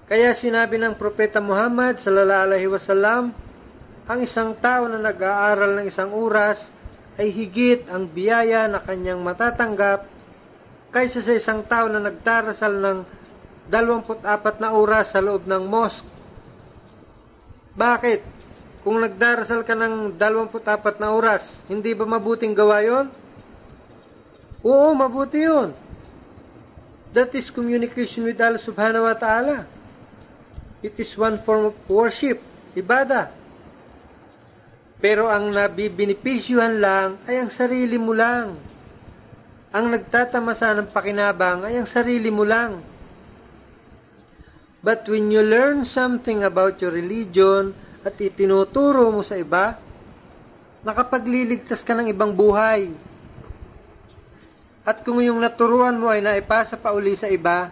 Kaya 0.08 0.32
sinabi 0.32 0.80
ng 0.80 0.96
Propeta 0.96 1.44
Muhammad 1.44 2.00
sallallahu 2.00 2.46
alaihi 2.48 2.72
wasallam, 2.72 3.36
ang 4.08 4.20
isang 4.24 4.56
tao 4.56 4.88
na 4.88 4.96
nag-aaral 4.96 5.76
ng 5.84 5.86
isang 5.92 6.16
oras 6.16 6.72
ay 7.20 7.28
higit 7.28 7.84
ang 7.92 8.08
biyaya 8.08 8.72
na 8.72 8.80
kanyang 8.80 9.20
matatanggap 9.20 10.08
kaysa 10.96 11.20
sa 11.20 11.36
isang 11.36 11.68
tao 11.68 11.92
na 11.92 12.00
nagdarasal 12.00 12.80
ng 12.80 13.00
24 13.68 14.64
na 14.64 14.72
oras 14.72 15.12
sa 15.12 15.20
loob 15.20 15.44
ng 15.44 15.68
mosque. 15.68 16.08
Bakit? 17.76 18.37
Kung 18.88 19.04
nagdarasal 19.04 19.68
ka 19.68 19.76
ng 19.76 20.16
24 20.16 21.04
na 21.04 21.12
oras, 21.12 21.60
hindi 21.68 21.92
ba 21.92 22.08
mabuting 22.08 22.56
gawa 22.56 22.80
yon? 22.80 23.12
Oo, 24.64 24.96
mabuti 24.96 25.44
yun. 25.44 25.76
That 27.12 27.36
is 27.36 27.52
communication 27.52 28.24
with 28.24 28.40
Allah 28.40 28.64
subhanahu 28.64 29.04
wa 29.04 29.12
ta'ala. 29.12 29.68
It 30.80 30.96
is 30.96 31.12
one 31.20 31.36
form 31.44 31.76
of 31.76 31.76
worship, 31.92 32.40
ibada. 32.80 33.28
Pero 35.04 35.28
ang 35.28 35.52
nabibinipisyuhan 35.52 36.80
lang 36.80 37.20
ay 37.28 37.44
ang 37.44 37.52
sarili 37.52 38.00
mo 38.00 38.16
lang 38.16 38.56
ang 39.76 39.92
nagtatamasa 39.92 40.72
ng 40.80 40.90
pakinabang 40.96 41.68
ay 41.68 41.76
ang 41.76 41.86
sarili 41.86 42.32
mo 42.32 42.48
lang. 42.48 42.80
But 44.80 45.04
when 45.12 45.28
you 45.28 45.44
learn 45.44 45.84
something 45.84 46.40
about 46.48 46.80
your 46.80 46.96
religion 46.96 47.76
at 48.08 48.16
itinuturo 48.16 49.12
mo 49.12 49.20
sa 49.20 49.36
iba, 49.36 49.76
nakapagliligtas 50.88 51.84
ka 51.84 51.92
ng 51.92 52.08
ibang 52.08 52.32
buhay. 52.32 52.88
At 54.88 55.04
kung 55.04 55.20
yung 55.20 55.44
naturuan 55.44 56.00
mo 56.00 56.08
ay 56.08 56.24
naipasa 56.24 56.80
pa 56.80 56.96
uli 56.96 57.20
sa 57.20 57.28
iba, 57.28 57.68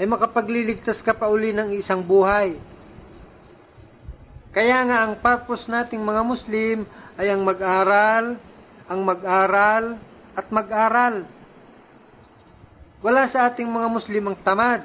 ay 0.00 0.08
makapagliligtas 0.08 1.04
ka 1.04 1.12
pa 1.12 1.28
uli 1.28 1.52
ng 1.52 1.76
isang 1.76 2.00
buhay. 2.00 2.56
Kaya 4.56 4.80
nga 4.88 5.04
ang 5.04 5.20
purpose 5.20 5.68
nating 5.68 6.00
mga 6.00 6.24
Muslim 6.24 6.88
ay 7.20 7.28
ang 7.28 7.44
mag-aral, 7.44 8.40
ang 8.88 9.00
mag-aral, 9.04 10.00
at 10.32 10.48
mag-aral. 10.48 11.28
Wala 13.04 13.28
sa 13.28 13.52
ating 13.52 13.68
mga 13.68 13.88
Muslim 13.92 14.32
ang 14.32 14.36
tamad. 14.40 14.80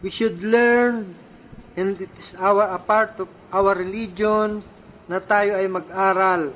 We 0.00 0.08
should 0.08 0.40
learn 0.40 1.21
and 1.78 1.98
it 2.00 2.12
is 2.18 2.36
our, 2.36 2.68
a 2.72 2.80
part 2.80 3.16
of 3.22 3.28
our 3.52 3.76
religion 3.76 4.60
na 5.08 5.18
tayo 5.18 5.56
ay 5.56 5.66
mag-aral. 5.68 6.52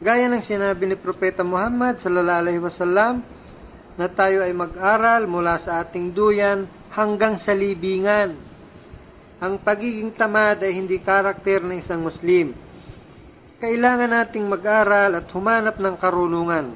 Gaya 0.00 0.26
ng 0.30 0.40
sinabi 0.40 0.88
ni 0.88 0.96
Propeta 0.96 1.44
Muhammad 1.44 2.00
sallallahu 2.00 2.40
alaihi 2.40 2.62
wasallam 2.62 3.20
na 4.00 4.08
tayo 4.08 4.40
ay 4.40 4.54
mag-aral 4.56 5.28
mula 5.28 5.60
sa 5.60 5.84
ating 5.84 6.16
duyan 6.16 6.64
hanggang 6.94 7.36
sa 7.36 7.52
libingan. 7.52 8.32
Ang 9.40 9.60
pagiging 9.60 10.12
tamad 10.16 10.60
ay 10.64 10.72
hindi 10.72 10.96
karakter 11.00 11.60
ng 11.64 11.76
isang 11.80 12.00
Muslim 12.00 12.70
kailangan 13.60 14.08
nating 14.08 14.48
mag-aral 14.48 15.20
at 15.20 15.28
humanap 15.36 15.76
ng 15.76 15.96
karunungan. 16.00 16.72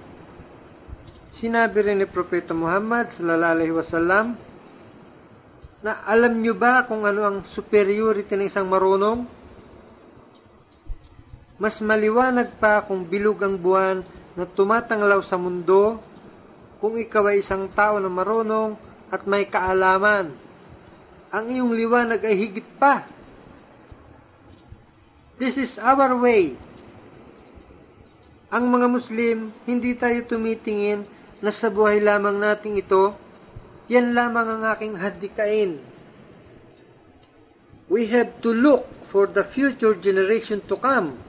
Sinabi 1.33 1.81
rin 1.81 2.05
ni 2.05 2.07
Propeta 2.07 2.53
Muhammad 2.53 3.11
sallallahu 3.11 3.55
alaihi 3.57 3.75
wasallam 3.75 4.37
na 5.85 6.01
alam 6.09 6.41
nyo 6.41 6.57
ba 6.57 6.89
kung 6.89 7.05
ano 7.05 7.20
ang 7.28 7.39
superiority 7.45 8.32
ng 8.32 8.49
isang 8.49 8.64
marunong? 8.64 9.28
Mas 11.61 11.76
maliwanag 11.85 12.57
pa 12.57 12.80
kung 12.82 13.05
bilog 13.05 13.45
ang 13.45 13.61
buwan 13.61 14.01
na 14.32 14.49
tumatanglaw 14.49 15.20
sa 15.20 15.37
mundo 15.37 16.01
kung 16.80 16.97
ikaw 16.97 17.28
ay 17.28 17.45
isang 17.45 17.68
tao 17.68 18.01
na 18.01 18.09
marunong 18.09 18.74
at 19.12 19.28
may 19.28 19.45
kaalaman. 19.45 20.32
Ang 21.28 21.45
iyong 21.53 21.76
liwanag 21.76 22.24
ay 22.24 22.35
higit 22.35 22.66
pa. 22.80 23.05
This 25.37 25.61
is 25.61 25.76
our 25.76 26.16
way 26.16 26.57
ang 28.55 28.70
mga 28.70 28.87
Muslim, 28.87 29.51
hindi 29.66 29.99
tayo 29.99 30.14
tumitingin 30.30 31.03
na 31.43 31.51
sa 31.51 31.66
buhay 31.66 31.99
lamang 31.99 32.39
nating 32.39 32.78
ito, 32.78 33.11
yan 33.91 34.16
lamang 34.16 34.49
ang 34.49 34.62
aking 34.72 34.97
hadikain. 34.97 35.80
We 37.93 38.09
have 38.09 38.41
to 38.41 38.51
look 38.51 38.89
for 39.12 39.28
the 39.28 39.45
future 39.45 39.93
generation 39.93 40.64
to 40.66 40.80
come. 40.80 41.20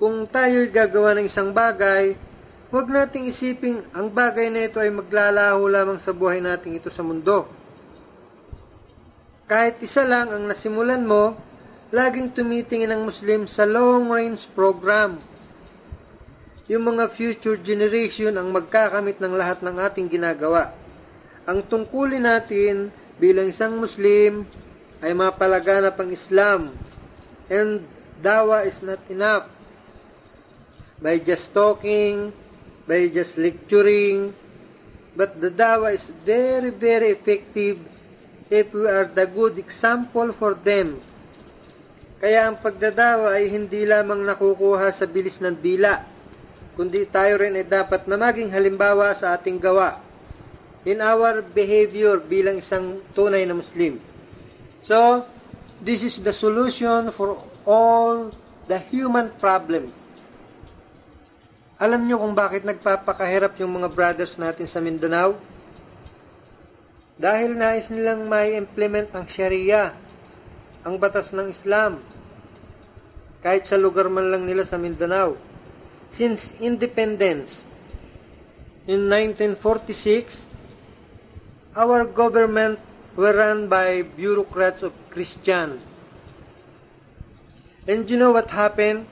Kung 0.00 0.24
tayo'y 0.28 0.72
gagawa 0.72 1.16
ng 1.16 1.28
isang 1.28 1.52
bagay, 1.52 2.16
huwag 2.72 2.88
nating 2.88 3.28
isiping 3.28 3.84
ang 3.92 4.08
bagay 4.08 4.48
na 4.48 4.68
ito 4.68 4.80
ay 4.80 4.92
maglalaho 4.92 5.68
lamang 5.68 6.00
sa 6.00 6.16
buhay 6.16 6.40
nating 6.40 6.80
ito 6.80 6.88
sa 6.88 7.04
mundo. 7.04 7.48
Kahit 9.46 9.78
isa 9.84 10.02
lang 10.02 10.32
ang 10.32 10.48
nasimulan 10.48 11.04
mo, 11.04 11.36
laging 11.94 12.34
tumitingin 12.34 12.90
ang 12.90 13.06
Muslim 13.06 13.46
sa 13.46 13.62
long-range 13.62 14.48
program 14.56 15.22
yung 16.66 16.82
mga 16.82 17.14
future 17.14 17.54
generation 17.62 18.34
ang 18.34 18.50
magkakamit 18.50 19.22
ng 19.22 19.32
lahat 19.38 19.62
ng 19.62 19.76
ating 19.78 20.10
ginagawa. 20.10 20.74
Ang 21.46 21.62
tungkulin 21.62 22.26
natin 22.26 22.90
bilang 23.22 23.46
isang 23.46 23.78
Muslim 23.78 24.42
ay 24.98 25.14
mapalaganap 25.14 25.94
ang 25.94 26.10
Islam 26.10 26.74
and 27.46 27.86
dawa 28.18 28.66
is 28.66 28.82
not 28.82 28.98
enough. 29.06 29.46
By 30.98 31.22
just 31.22 31.54
talking, 31.54 32.34
by 32.90 33.06
just 33.14 33.38
lecturing, 33.38 34.34
but 35.14 35.38
the 35.38 35.54
dawa 35.54 35.94
is 35.94 36.10
very, 36.26 36.74
very 36.74 37.14
effective 37.14 37.78
if 38.50 38.66
we 38.74 38.90
are 38.90 39.06
the 39.06 39.30
good 39.30 39.54
example 39.54 40.34
for 40.34 40.58
them. 40.58 40.98
Kaya 42.18 42.50
ang 42.50 42.58
pagdadawa 42.58 43.38
ay 43.38 43.54
hindi 43.54 43.86
lamang 43.86 44.26
nakukuha 44.26 44.90
sa 44.90 45.06
bilis 45.06 45.38
ng 45.38 45.62
dila, 45.62 46.02
kundi 46.74 47.06
tayo 47.06 47.38
rin 47.38 47.54
ay 47.54 47.70
dapat 47.70 48.02
na 48.10 48.18
maging 48.18 48.50
halimbawa 48.50 49.14
sa 49.14 49.38
ating 49.38 49.62
gawa 49.62 50.05
in 50.86 51.02
our 51.02 51.42
behavior 51.42 52.22
bilang 52.22 52.62
isang 52.62 53.02
tunay 53.10 53.42
na 53.42 53.58
Muslim. 53.58 53.98
So, 54.86 55.26
this 55.82 56.06
is 56.06 56.22
the 56.22 56.30
solution 56.30 57.10
for 57.10 57.42
all 57.66 58.30
the 58.70 58.78
human 58.94 59.34
problem. 59.42 59.90
Alam 61.76 62.06
nyo 62.06 62.22
kung 62.22 62.32
bakit 62.32 62.62
nagpapakahirap 62.62 63.58
yung 63.60 63.82
mga 63.82 63.92
brothers 63.92 64.38
natin 64.38 64.64
sa 64.64 64.78
Mindanao? 64.78 65.36
Dahil 67.18 67.58
nais 67.58 67.90
nilang 67.90 68.30
may 68.30 68.54
implement 68.54 69.10
ang 69.12 69.26
Sharia, 69.26 69.90
ang 70.86 70.96
batas 71.02 71.34
ng 71.34 71.50
Islam, 71.50 71.98
kahit 73.42 73.66
sa 73.66 73.74
lugar 73.76 74.06
man 74.06 74.30
lang 74.30 74.46
nila 74.46 74.62
sa 74.62 74.78
Mindanao 74.78 75.34
since 76.08 76.54
independence. 76.62 77.66
In 78.86 79.10
1946, 79.10 80.45
our 81.76 82.04
government 82.04 82.80
were 83.14 83.36
run 83.36 83.68
by 83.68 84.02
bureaucrats 84.02 84.82
of 84.82 84.92
Christian. 85.10 85.80
And 87.86 88.08
you 88.10 88.16
know 88.16 88.32
what 88.32 88.50
happened? 88.50 89.06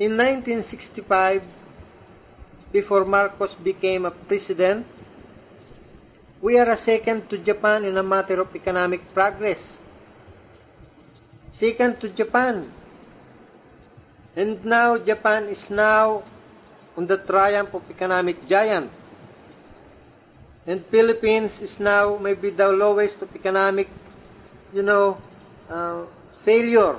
In 0.00 0.16
1965, 0.16 1.44
before 2.72 3.04
Marcos 3.04 3.54
became 3.54 4.06
a 4.06 4.10
president, 4.10 4.86
we 6.40 6.58
are 6.58 6.68
a 6.68 6.76
second 6.76 7.30
to 7.30 7.38
Japan 7.38 7.84
in 7.84 7.96
a 7.96 8.02
matter 8.02 8.40
of 8.40 8.50
economic 8.56 9.14
progress. 9.14 9.80
Second 11.52 12.00
to 12.00 12.08
Japan 12.08 12.72
And 14.34 14.64
now 14.66 14.98
Japan 14.98 15.46
is 15.46 15.70
now 15.70 16.26
on 16.98 17.06
the 17.06 17.18
triumph 17.18 17.70
of 17.74 17.86
economic 17.86 18.46
giant. 18.50 18.90
And 20.66 20.84
Philippines 20.88 21.60
is 21.60 21.78
now 21.78 22.16
maybe 22.16 22.48
the 22.48 22.72
lowest 22.72 23.20
of 23.20 23.34
economic, 23.36 23.88
you 24.72 24.82
know, 24.82 25.20
uh, 25.68 26.08
failure. 26.44 26.96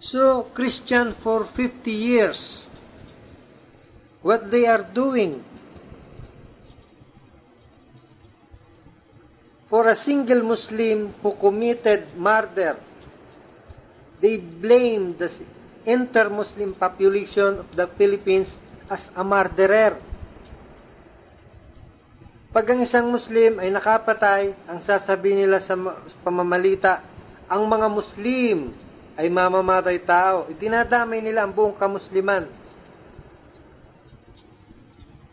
So, 0.00 0.48
Christian 0.52 1.12
for 1.12 1.44
50 1.44 1.90
years, 1.90 2.68
what 4.20 4.50
they 4.50 4.64
are 4.64 4.84
doing 4.84 5.44
for 9.68 9.88
a 9.88 9.96
single 9.96 10.44
Muslim 10.44 11.12
who 11.20 11.32
committed 11.36 12.08
murder, 12.16 12.76
they 14.20 14.38
blame 14.38 15.16
the 15.16 15.28
inter-Muslim 15.84 16.72
population 16.74 17.60
of 17.60 17.68
the 17.76 17.86
Philippines 17.86 18.56
as 18.88 19.10
a 19.16 19.24
murderer. 19.24 20.00
Pag 22.54 22.70
ang 22.70 22.86
isang 22.86 23.10
Muslim 23.10 23.58
ay 23.58 23.66
nakapatay, 23.74 24.54
ang 24.70 24.78
sasabihin 24.78 25.42
nila 25.42 25.58
sa 25.58 25.74
pamamalita, 26.22 27.02
ang 27.50 27.66
mga 27.66 27.90
Muslim 27.90 28.70
ay 29.18 29.26
mamamatay 29.26 29.98
tao. 29.98 30.46
Idinadamay 30.46 31.18
nila 31.18 31.42
ang 31.42 31.50
buong 31.50 31.74
kamusliman 31.74 32.46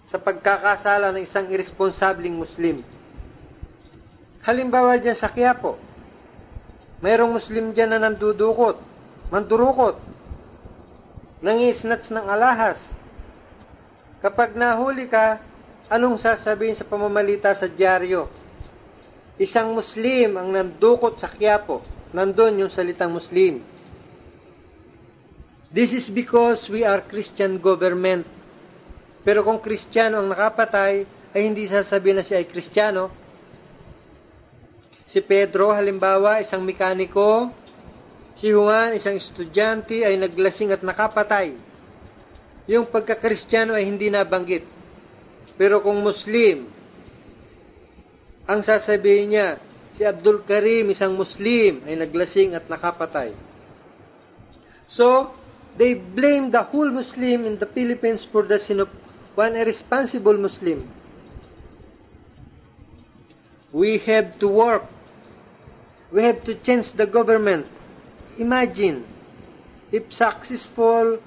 sa 0.02 0.18
pagkakasala 0.18 1.14
ng 1.14 1.22
isang 1.22 1.46
irresponsabling 1.54 2.34
Muslim. 2.34 2.82
Halimbawa 4.42 4.98
dyan 4.98 5.14
sa 5.14 5.30
Quiapo, 5.30 5.78
mayroong 7.06 7.38
Muslim 7.38 7.70
dyan 7.70 7.94
na 7.94 8.02
nandudukot, 8.02 8.82
mandurukot, 9.30 10.02
nangisnats 11.46 12.10
ng 12.10 12.26
alahas. 12.26 12.98
Kapag 14.26 14.58
nahuli 14.58 15.06
ka, 15.06 15.51
anong 15.92 16.16
sasabihin 16.16 16.80
sa 16.80 16.88
pamamalita 16.88 17.52
sa 17.52 17.68
dyaryo? 17.68 18.32
Isang 19.36 19.76
Muslim 19.76 20.40
ang 20.40 20.48
nandukot 20.56 21.20
sa 21.20 21.28
Quiapo. 21.28 21.84
Nandun 22.16 22.64
yung 22.64 22.72
salitang 22.72 23.12
Muslim. 23.12 23.60
This 25.72 25.92
is 25.92 26.08
because 26.08 26.68
we 26.72 26.88
are 26.88 27.04
Christian 27.04 27.60
government. 27.60 28.28
Pero 29.24 29.44
kung 29.44 29.60
Kristiyano 29.60 30.20
ang 30.20 30.28
nakapatay, 30.32 31.08
ay 31.32 31.42
hindi 31.48 31.64
sasabihin 31.64 32.20
na 32.20 32.26
siya 32.28 32.44
ay 32.44 32.48
Kristiyano. 32.48 33.08
Si 35.08 35.24
Pedro, 35.24 35.72
halimbawa, 35.72 36.44
isang 36.44 36.64
mekaniko. 36.64 37.52
Si 38.36 38.52
Juan, 38.52 38.96
isang 38.96 39.16
estudyante, 39.16 40.04
ay 40.04 40.20
naglasing 40.20 40.76
at 40.76 40.84
nakapatay. 40.84 41.56
Yung 42.68 42.88
pagka-Kristiyano 42.88 43.72
ay 43.72 43.88
hindi 43.88 44.12
nabanggit. 44.12 44.81
Pero 45.62 45.78
kung 45.86 46.02
Muslim, 46.02 46.66
ang 48.50 48.66
sasabihin 48.66 49.30
niya, 49.30 49.62
si 49.94 50.02
Abdul 50.02 50.42
Karim, 50.42 50.90
isang 50.90 51.14
Muslim, 51.14 51.86
ay 51.86 52.02
naglasing 52.02 52.58
at 52.58 52.66
nakapatay. 52.66 53.38
So, 54.90 55.38
they 55.78 55.94
blame 55.94 56.50
the 56.50 56.66
whole 56.66 56.90
Muslim 56.90 57.46
in 57.46 57.62
the 57.62 57.70
Philippines 57.70 58.26
for 58.26 58.42
the 58.42 58.58
sin 58.58 58.82
of 58.82 58.90
one 59.38 59.54
irresponsible 59.54 60.34
Muslim. 60.34 60.82
We 63.70 64.02
have 64.10 64.42
to 64.42 64.50
work. 64.50 64.90
We 66.10 66.26
have 66.26 66.42
to 66.50 66.58
change 66.58 66.98
the 66.98 67.06
government. 67.06 67.70
Imagine, 68.42 69.06
if 69.94 70.10
successful, 70.10 71.22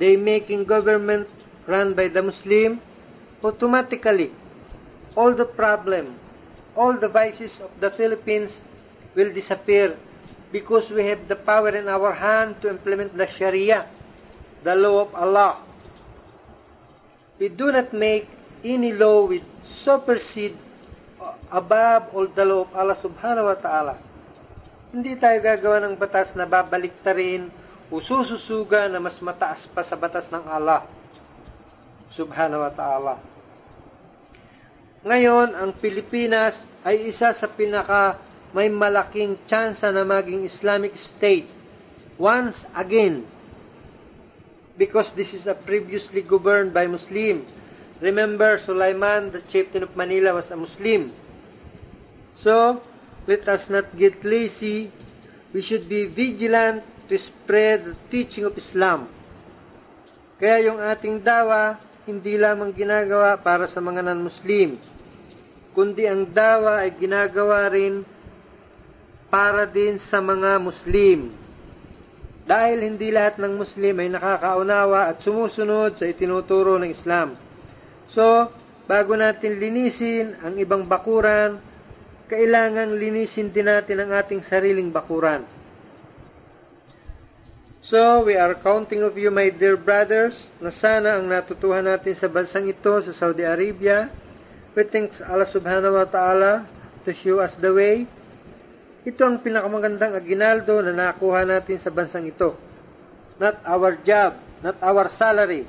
they 0.00 0.16
making 0.16 0.64
government 0.64 1.28
run 1.68 1.92
by 1.92 2.08
the 2.08 2.24
Muslim, 2.24 2.80
automatically 3.46 4.34
all 5.14 5.32
the 5.32 5.46
problem, 5.46 6.18
all 6.74 6.98
the 6.98 7.08
vices 7.08 7.62
of 7.62 7.70
the 7.80 7.88
Philippines 7.94 8.66
will 9.16 9.32
disappear 9.32 9.96
because 10.52 10.90
we 10.92 11.06
have 11.06 11.24
the 11.30 11.38
power 11.38 11.72
in 11.72 11.88
our 11.88 12.12
hand 12.12 12.60
to 12.60 12.68
implement 12.68 13.16
the 13.16 13.26
Sharia, 13.26 13.86
the 14.62 14.74
law 14.76 15.08
of 15.08 15.10
Allah. 15.14 15.62
We 17.40 17.48
do 17.48 17.72
not 17.72 17.92
make 17.96 18.28
any 18.64 18.92
law 18.92 19.24
with 19.24 19.44
supersede 19.62 20.56
above 21.52 22.10
all 22.12 22.28
the 22.28 22.44
law 22.44 22.68
of 22.68 22.70
Allah 22.74 22.96
subhanahu 22.96 23.46
wa 23.52 23.58
ta'ala. 23.58 23.94
Hindi 24.90 25.16
tayo 25.16 25.38
gagawa 25.44 25.82
ng 25.84 25.94
batas 25.96 26.32
na 26.32 26.48
babalik 26.48 26.94
rin 27.12 27.52
o 27.92 28.00
sususuga 28.00 28.88
na 28.90 28.98
mas 28.98 29.20
mataas 29.22 29.68
pa 29.70 29.84
sa 29.84 29.94
batas 29.94 30.26
ng 30.32 30.42
Allah 30.48 30.82
subhanahu 32.10 32.64
wa 32.64 32.72
ta'ala. 32.72 33.35
Ngayon, 35.06 35.54
ang 35.54 35.70
Pilipinas 35.70 36.66
ay 36.82 37.06
isa 37.06 37.30
sa 37.30 37.46
pinaka 37.46 38.18
may 38.50 38.66
malaking 38.66 39.38
tsansa 39.46 39.94
na 39.94 40.02
maging 40.02 40.42
Islamic 40.42 40.98
State 40.98 41.46
once 42.18 42.66
again 42.74 43.22
because 44.74 45.14
this 45.14 45.30
is 45.30 45.46
a 45.46 45.54
previously 45.54 46.26
governed 46.26 46.74
by 46.74 46.90
Muslim. 46.90 47.46
Remember, 48.02 48.58
Sulaiman, 48.58 49.30
the 49.30 49.46
chieftain 49.46 49.86
of 49.86 49.94
Manila, 49.94 50.34
was 50.34 50.50
a 50.50 50.58
Muslim. 50.58 51.14
So, 52.34 52.82
let 53.30 53.46
us 53.46 53.70
not 53.70 53.86
get 53.94 54.26
lazy. 54.26 54.90
We 55.54 55.62
should 55.62 55.86
be 55.86 56.10
vigilant 56.10 56.82
to 57.06 57.14
spread 57.14 57.86
the 57.86 57.94
teaching 58.10 58.42
of 58.42 58.58
Islam. 58.58 59.06
Kaya 60.42 60.66
yung 60.66 60.82
ating 60.82 61.22
dawa, 61.22 61.78
hindi 62.10 62.34
lamang 62.34 62.74
ginagawa 62.74 63.38
para 63.38 63.70
sa 63.70 63.78
mga 63.78 64.02
non-Muslim, 64.02 64.95
kundi 65.76 66.08
ang 66.08 66.24
dawa 66.24 66.88
ay 66.88 66.96
ginagawa 66.96 67.68
rin 67.68 68.00
para 69.28 69.68
din 69.68 70.00
sa 70.00 70.24
mga 70.24 70.56
Muslim. 70.56 71.36
Dahil 72.48 72.80
hindi 72.80 73.12
lahat 73.12 73.36
ng 73.36 73.60
Muslim 73.60 74.00
ay 74.00 74.08
nakakaunawa 74.08 75.12
at 75.12 75.20
sumusunod 75.20 76.00
sa 76.00 76.08
itinuturo 76.08 76.80
ng 76.80 76.88
Islam. 76.88 77.36
So, 78.08 78.48
bago 78.88 79.12
natin 79.20 79.60
linisin 79.60 80.40
ang 80.40 80.56
ibang 80.56 80.88
bakuran, 80.88 81.60
kailangan 82.32 82.96
linisin 82.96 83.52
din 83.52 83.68
natin 83.68 84.00
ang 84.00 84.16
ating 84.16 84.40
sariling 84.40 84.88
bakuran. 84.88 85.44
So, 87.84 88.24
we 88.24 88.34
are 88.34 88.56
counting 88.56 89.04
of 89.04 89.14
you, 89.14 89.28
my 89.28 89.52
dear 89.52 89.76
brothers, 89.76 90.48
na 90.58 90.72
sana 90.72 91.20
ang 91.20 91.28
natutuhan 91.28 91.86
natin 91.86 92.16
sa 92.16 92.32
bansang 92.32 92.66
ito, 92.66 92.98
sa 93.04 93.12
Saudi 93.12 93.44
Arabia. 93.46 94.10
We 94.76 94.84
thank 94.84 95.16
Allah 95.24 95.48
subhanahu 95.48 95.96
wa 95.96 96.04
ta'ala 96.04 96.68
to 97.08 97.10
show 97.16 97.40
us 97.40 97.56
the 97.56 97.72
way. 97.72 98.04
Ito 99.08 99.24
ang 99.24 99.40
pinakamagandang 99.40 100.12
aginaldo 100.12 100.84
na 100.84 100.92
nakuha 100.92 101.48
natin 101.48 101.80
sa 101.80 101.88
bansang 101.88 102.28
ito. 102.28 102.52
Not 103.40 103.56
our 103.64 103.96
job, 104.04 104.36
not 104.60 104.76
our 104.84 105.08
salary, 105.08 105.64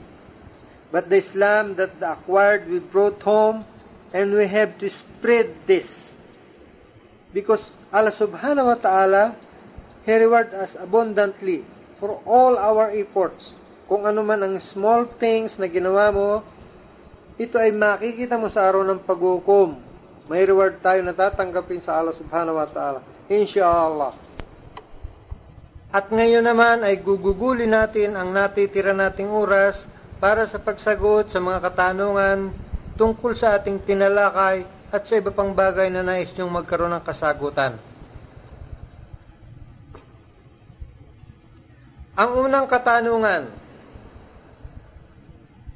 but 0.91 1.07
the 1.07 1.23
Islam 1.23 1.79
that 1.79 1.95
the 2.03 2.19
acquired 2.19 2.67
we 2.67 2.83
brought 2.83 3.23
home 3.23 3.63
and 4.11 4.35
we 4.35 4.43
have 4.43 4.75
to 4.83 4.91
spread 4.91 5.55
this. 5.71 6.19
Because 7.31 7.79
Allah 7.95 8.11
subhanahu 8.11 8.75
wa 8.75 8.75
ta'ala, 8.75 9.39
He 10.03 10.19
reward 10.19 10.51
us 10.51 10.75
abundantly 10.75 11.63
for 11.95 12.19
all 12.27 12.59
our 12.59 12.91
efforts. 12.91 13.55
Kung 13.87 14.03
ano 14.03 14.19
man 14.19 14.43
ang 14.43 14.59
small 14.59 15.07
things 15.07 15.55
na 15.55 15.71
ginawa 15.71 16.11
mo, 16.11 16.43
ito 17.37 17.61
ay 17.61 17.69
makikita 17.69 18.33
mo 18.41 18.49
sa 18.49 18.65
araw 18.65 18.81
ng 18.81 19.05
paghukom. 19.05 19.77
May 20.25 20.43
reward 20.43 20.81
tayo 20.81 21.05
na 21.05 21.13
tatanggapin 21.13 21.79
sa 21.79 22.01
Allah 22.01 22.17
subhanahu 22.17 22.57
wa 22.57 22.65
ta'ala. 22.65 22.99
Inshallah. 23.29 24.11
At 25.93 26.11
ngayon 26.11 26.43
naman 26.43 26.83
ay 26.83 26.99
gugugulin 26.99 27.71
natin 27.71 28.17
ang 28.17 28.35
natitira 28.35 28.91
nating 28.91 29.31
oras 29.31 29.87
para 30.17 30.43
sa 30.49 30.59
pagsagot 30.59 31.31
sa 31.31 31.39
mga 31.39 31.63
katanungan 31.63 32.51
tungkol 32.97 33.37
sa 33.37 33.55
ating 33.55 33.85
tinalakay 33.85 34.65
at 34.89 35.05
sa 35.05 35.21
iba 35.21 35.29
pang 35.29 35.53
bagay 35.53 35.93
na 35.93 36.01
nais 36.01 36.33
niyong 36.33 36.51
magkaroon 36.51 36.91
ng 36.91 37.05
kasagutan. 37.05 37.77
Ang 42.17 42.31
unang 42.49 42.65
katanungan, 42.65 43.45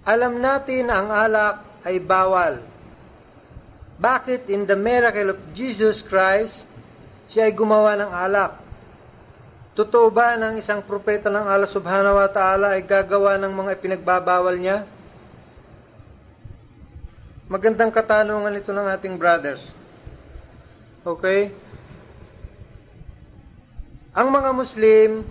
alam 0.01 0.41
natin 0.41 0.89
na 0.89 0.97
ang 0.97 1.09
alak 1.13 1.55
ay 1.85 2.01
bawal. 2.01 2.57
Bakit 4.01 4.49
in 4.49 4.65
the 4.65 4.73
miracle 4.73 5.37
of 5.37 5.39
Jesus 5.53 6.01
Christ, 6.01 6.65
siya 7.29 7.45
ay 7.45 7.53
gumawa 7.53 7.93
ng 7.93 8.09
alak? 8.09 8.57
Totoo 9.77 10.09
ba 10.09 10.35
ng 10.41 10.57
isang 10.57 10.81
propeta 10.81 11.29
ng 11.29 11.45
Allah 11.45 11.69
subhanahu 11.69 12.17
wa 12.17 12.27
ta'ala 12.27 12.75
ay 12.75 12.83
gagawa 12.83 13.37
ng 13.37 13.53
mga 13.53 13.71
ipinagbabawal 13.77 14.57
niya? 14.57 14.89
Magandang 17.45 17.93
katanungan 17.93 18.57
ito 18.57 18.73
ng 18.73 18.87
ating 18.89 19.15
brothers. 19.21 19.71
Okay? 21.05 21.53
Ang 24.17 24.27
mga 24.33 24.49
Muslim 24.49 25.23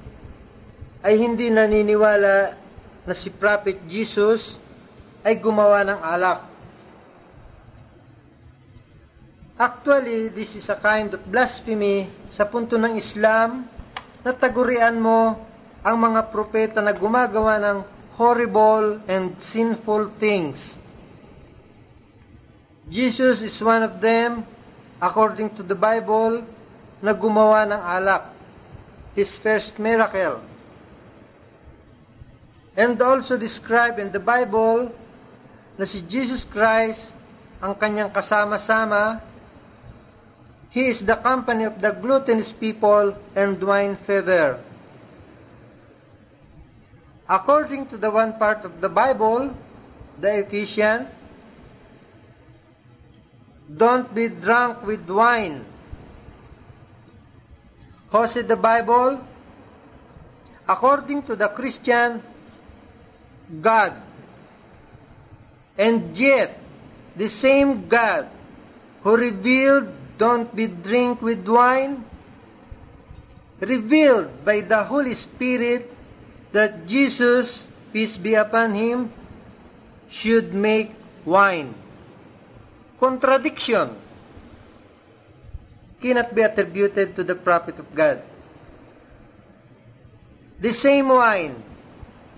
ay 1.02 1.14
hindi 1.18 1.50
naniniwala 1.50 2.59
na 3.04 3.14
si 3.16 3.32
Prophet 3.32 3.80
Jesus 3.88 4.60
ay 5.24 5.36
gumawa 5.36 5.84
ng 5.84 6.00
alak. 6.00 6.40
Actually, 9.60 10.32
this 10.32 10.56
is 10.56 10.72
a 10.72 10.78
kind 10.80 11.12
of 11.12 11.20
blasphemy 11.28 12.08
sa 12.32 12.48
punto 12.48 12.80
ng 12.80 12.96
Islam 12.96 13.68
na 14.24 14.32
tagurian 14.32 14.96
mo 14.96 15.36
ang 15.84 15.96
mga 16.00 16.32
propeta 16.32 16.80
na 16.80 16.96
gumagawa 16.96 17.60
ng 17.60 17.78
horrible 18.16 19.00
and 19.04 19.36
sinful 19.36 20.12
things. 20.16 20.80
Jesus 22.88 23.44
is 23.44 23.56
one 23.60 23.84
of 23.84 24.00
them, 24.00 24.44
according 24.96 25.52
to 25.56 25.62
the 25.62 25.76
Bible, 25.76 26.40
na 27.04 27.12
gumawa 27.12 27.64
ng 27.68 27.80
alak, 27.80 28.32
his 29.12 29.36
first 29.36 29.76
miracle. 29.76 30.49
And 32.80 32.96
also 33.04 33.36
described 33.36 34.00
in 34.00 34.08
the 34.08 34.22
Bible 34.22 34.88
na 35.76 35.84
si 35.84 36.00
Jesus 36.00 36.48
Christ 36.48 37.12
ang 37.60 37.76
kanyang 37.76 38.08
kasama-sama 38.08 39.20
He 40.70 40.86
is 40.86 41.02
the 41.02 41.18
company 41.18 41.66
of 41.66 41.82
the 41.82 41.90
gluttonous 41.90 42.54
people 42.54 43.18
and 43.34 43.58
wine 43.58 43.98
fever. 44.06 44.62
According 47.28 47.90
to 47.90 47.98
the 47.98 48.10
one 48.10 48.38
part 48.38 48.64
of 48.64 48.80
the 48.80 48.88
Bible, 48.88 49.50
the 50.18 50.46
Ephesian, 50.46 51.10
don't 53.66 54.14
be 54.14 54.30
drunk 54.30 54.86
with 54.86 55.02
wine. 55.10 55.66
Said 58.30 58.46
the 58.46 58.58
Bible? 58.58 59.22
According 60.68 61.22
to 61.26 61.34
the 61.34 61.48
Christian, 61.50 62.22
God. 63.60 63.98
And 65.76 66.14
yet, 66.14 66.54
the 67.16 67.28
same 67.28 67.88
God 67.88 68.28
who 69.02 69.16
revealed 69.16 69.90
don't 70.18 70.54
be 70.54 70.68
drink 70.68 71.22
with 71.22 71.48
wine, 71.48 72.04
revealed 73.58 74.44
by 74.44 74.60
the 74.60 74.84
Holy 74.84 75.14
Spirit 75.14 75.90
that 76.52 76.86
Jesus, 76.86 77.66
peace 77.92 78.16
be 78.16 78.34
upon 78.34 78.74
him, 78.74 79.10
should 80.10 80.52
make 80.52 80.92
wine. 81.24 81.74
Contradiction 83.00 83.96
cannot 86.00 86.34
be 86.34 86.42
attributed 86.42 87.16
to 87.16 87.24
the 87.24 87.34
prophet 87.34 87.78
of 87.78 87.88
God. 87.94 88.20
The 90.60 90.72
same 90.72 91.08
wine 91.08 91.69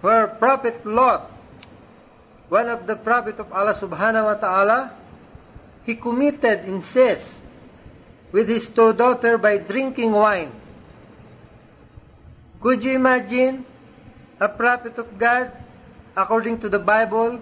where 0.02 0.26
prophet 0.26 0.84
Lot, 0.84 1.30
one 2.50 2.68
of 2.68 2.84
the 2.90 2.98
prophet 2.98 3.38
of 3.38 3.48
Allah 3.54 3.72
subhanahu 3.78 4.28
wa 4.28 4.36
ta'ala, 4.36 4.80
he 5.86 5.94
committed 5.94 6.66
incest 6.66 7.40
with 8.34 8.50
his 8.50 8.68
two 8.68 8.92
daughters 8.92 9.38
by 9.40 9.56
drinking 9.58 10.12
wine. 10.12 10.50
Could 12.60 12.82
you 12.84 12.98
imagine 12.98 13.64
a 14.38 14.48
prophet 14.50 14.98
of 14.98 15.06
God, 15.18 15.50
according 16.16 16.58
to 16.60 16.68
the 16.68 16.78
Bible, 16.78 17.38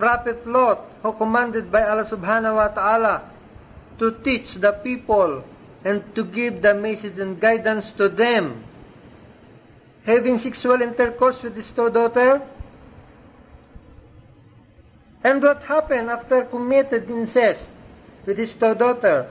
Prophet 0.00 0.46
Lot, 0.48 0.80
who 1.04 1.12
commanded 1.12 1.68
by 1.68 1.84
Allah 1.84 2.08
subhanahu 2.08 2.56
wa 2.56 2.68
ta'ala 2.68 3.28
to 4.00 4.16
teach 4.24 4.56
the 4.56 4.72
people 4.72 5.44
and 5.84 6.00
to 6.16 6.24
give 6.24 6.64
the 6.64 6.72
message 6.72 7.20
and 7.20 7.36
guidance 7.40 7.92
to 7.92 8.08
them, 8.08 8.64
having 10.04 10.38
sexual 10.38 10.80
intercourse 10.80 11.42
with 11.42 11.56
his 11.56 11.70
two 11.70 11.90
daughters? 11.90 12.40
And 15.22 15.42
what 15.42 15.62
happened 15.68 16.08
after 16.08 16.44
committed 16.48 17.10
incest 17.10 17.68
with 18.24 18.38
his 18.38 18.54
two 18.54 18.74
daughters? 18.74 19.28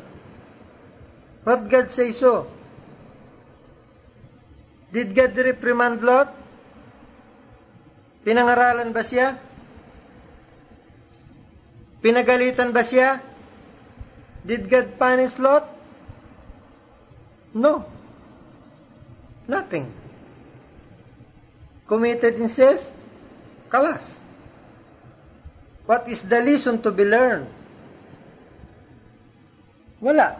What 1.43 1.67
God 1.67 1.89
say 1.89 2.11
so? 2.11 2.45
Did 4.93 5.13
God 5.13 5.38
reprimand 5.38 6.01
Lot? 6.01 6.34
Pinangaralan 8.26 8.93
ba 8.93 9.01
siya? 9.01 9.38
Pinagalitan 12.01 12.70
ba 12.74 12.82
siya? 12.86 13.22
Did 14.45 14.70
God 14.70 14.97
punish 14.97 15.38
Lot? 15.38 15.65
No. 17.53 17.86
Nothing. 19.49 19.89
Committed 21.89 22.37
incest? 22.37 22.93
Kalas. 23.65 24.21
What 25.89 26.05
is 26.05 26.21
the 26.21 26.37
lesson 26.37 26.77
to 26.85 26.93
be 26.93 27.01
learned? 27.01 27.49
Wala. 29.97 30.37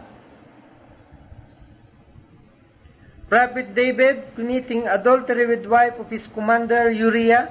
Prophet 3.26 3.74
David 3.74 4.30
committing 4.38 4.86
adultery 4.86 5.50
with 5.50 5.66
wife 5.66 5.98
of 5.98 6.06
his 6.06 6.30
commander 6.30 6.90
Uriah. 6.94 7.50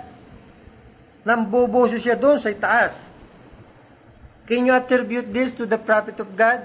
Nambubuso 1.28 2.00
siya 2.00 2.16
doon 2.16 2.40
sa 2.40 2.56
itaas. 2.56 3.12
Can 4.48 4.64
you 4.64 4.72
attribute 4.72 5.28
this 5.28 5.52
to 5.60 5.68
the 5.68 5.78
prophet 5.78 6.16
of 6.24 6.32
God? 6.40 6.64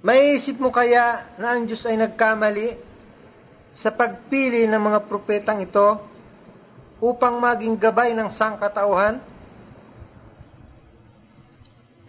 Maiisip 0.00 0.56
mo 0.56 0.72
kaya 0.72 1.28
na 1.36 1.52
ang 1.52 1.68
Diyos 1.68 1.84
ay 1.84 2.00
nagkamali 2.00 2.89
sa 3.70 3.94
pagpili 3.94 4.66
ng 4.66 4.82
mga 4.82 5.00
propetang 5.06 5.62
ito 5.62 5.98
upang 7.00 7.38
maging 7.38 7.78
gabay 7.78 8.12
ng 8.12 8.28
sangkatauhan? 8.28 9.22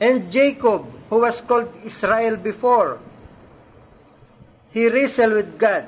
And 0.01 0.33
Jacob, 0.33 0.89
who 1.13 1.21
was 1.21 1.39
called 1.45 1.69
Israel 1.85 2.33
before, 2.41 2.97
he 4.73 4.89
wrestled 4.89 5.37
with 5.37 5.53
God. 5.61 5.85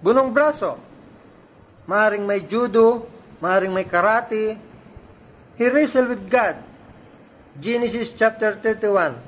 Bunong 0.00 0.32
braso. 0.32 0.80
Maring 1.84 2.24
may 2.24 2.48
judo, 2.48 3.04
maring 3.44 3.76
may 3.76 3.84
karate. 3.84 4.56
He 5.60 5.64
wrestled 5.68 6.08
with 6.08 6.24
God. 6.32 6.56
Genesis 7.60 8.14
chapter 8.16 8.56
31. 8.56 9.18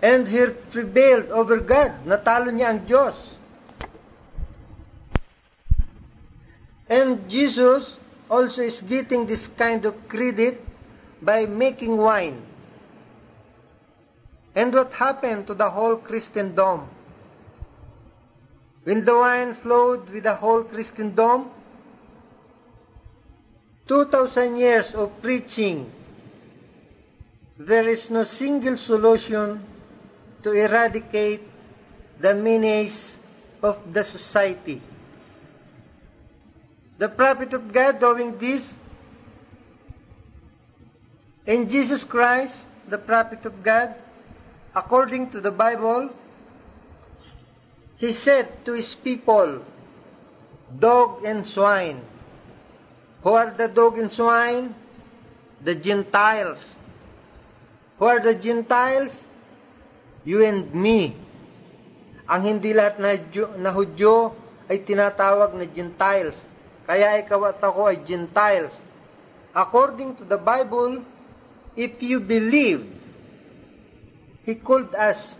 And 0.00 0.24
he 0.24 0.48
prevailed 0.72 1.28
over 1.34 1.60
God. 1.60 2.08
Natalo 2.08 2.48
niya 2.48 2.72
ang 2.72 2.80
Diyos. 2.88 3.29
And 6.90 7.30
Jesus 7.30 7.96
also 8.28 8.62
is 8.62 8.82
getting 8.82 9.24
this 9.24 9.46
kind 9.46 9.84
of 9.86 9.94
credit 10.08 10.58
by 11.22 11.46
making 11.46 11.96
wine. 11.96 12.42
And 14.56 14.74
what 14.74 14.92
happened 14.94 15.46
to 15.46 15.54
the 15.54 15.70
whole 15.70 15.96
Christendom? 15.96 16.88
When 18.82 19.04
the 19.04 19.14
wine 19.14 19.54
flowed 19.54 20.10
with 20.10 20.24
the 20.24 20.34
whole 20.34 20.64
Christendom, 20.64 21.50
2,000 23.86 24.56
years 24.56 24.92
of 24.94 25.22
preaching, 25.22 25.86
there 27.56 27.86
is 27.86 28.10
no 28.10 28.24
single 28.24 28.76
solution 28.76 29.62
to 30.42 30.50
eradicate 30.50 31.42
the 32.18 32.34
menace 32.34 33.18
of 33.62 33.78
the 33.92 34.02
society. 34.02 34.89
The 37.00 37.08
prophet 37.08 37.56
of 37.56 37.72
God 37.72 37.96
doing 37.96 38.36
this, 38.36 38.76
and 41.48 41.64
Jesus 41.64 42.04
Christ, 42.04 42.68
the 42.92 43.00
prophet 43.00 43.40
of 43.48 43.56
God, 43.64 43.96
according 44.76 45.32
to 45.32 45.40
the 45.40 45.48
Bible, 45.48 46.12
he 47.96 48.12
said 48.12 48.52
to 48.68 48.76
his 48.76 48.92
people, 48.92 49.64
dog 50.68 51.24
and 51.24 51.40
swine. 51.40 52.04
Who 53.24 53.32
are 53.32 53.48
the 53.48 53.72
dog 53.72 53.96
and 53.96 54.12
swine? 54.12 54.76
The 55.64 55.80
Gentiles. 55.80 56.76
Who 57.96 58.04
are 58.12 58.20
the 58.20 58.36
Gentiles? 58.36 59.24
You 60.28 60.44
and 60.44 60.68
me. 60.76 61.16
Ang 62.28 62.44
hindi 62.44 62.76
lahat 62.76 63.00
na, 63.00 63.16
na 63.56 63.72
Hudyo 63.72 64.36
ay 64.68 64.84
tinatawag 64.84 65.56
na 65.56 65.64
Gentiles. 65.64 66.49
Kaya 66.90 67.22
ikaw 67.22 67.54
at 67.54 67.62
ako 67.62 67.86
ay 67.86 68.02
Gentiles. 68.02 68.82
According 69.54 70.18
to 70.18 70.26
the 70.26 70.34
Bible, 70.34 71.06
if 71.78 72.02
you 72.02 72.18
believe 72.18 72.82
He 74.42 74.58
called 74.58 74.90
us 74.98 75.38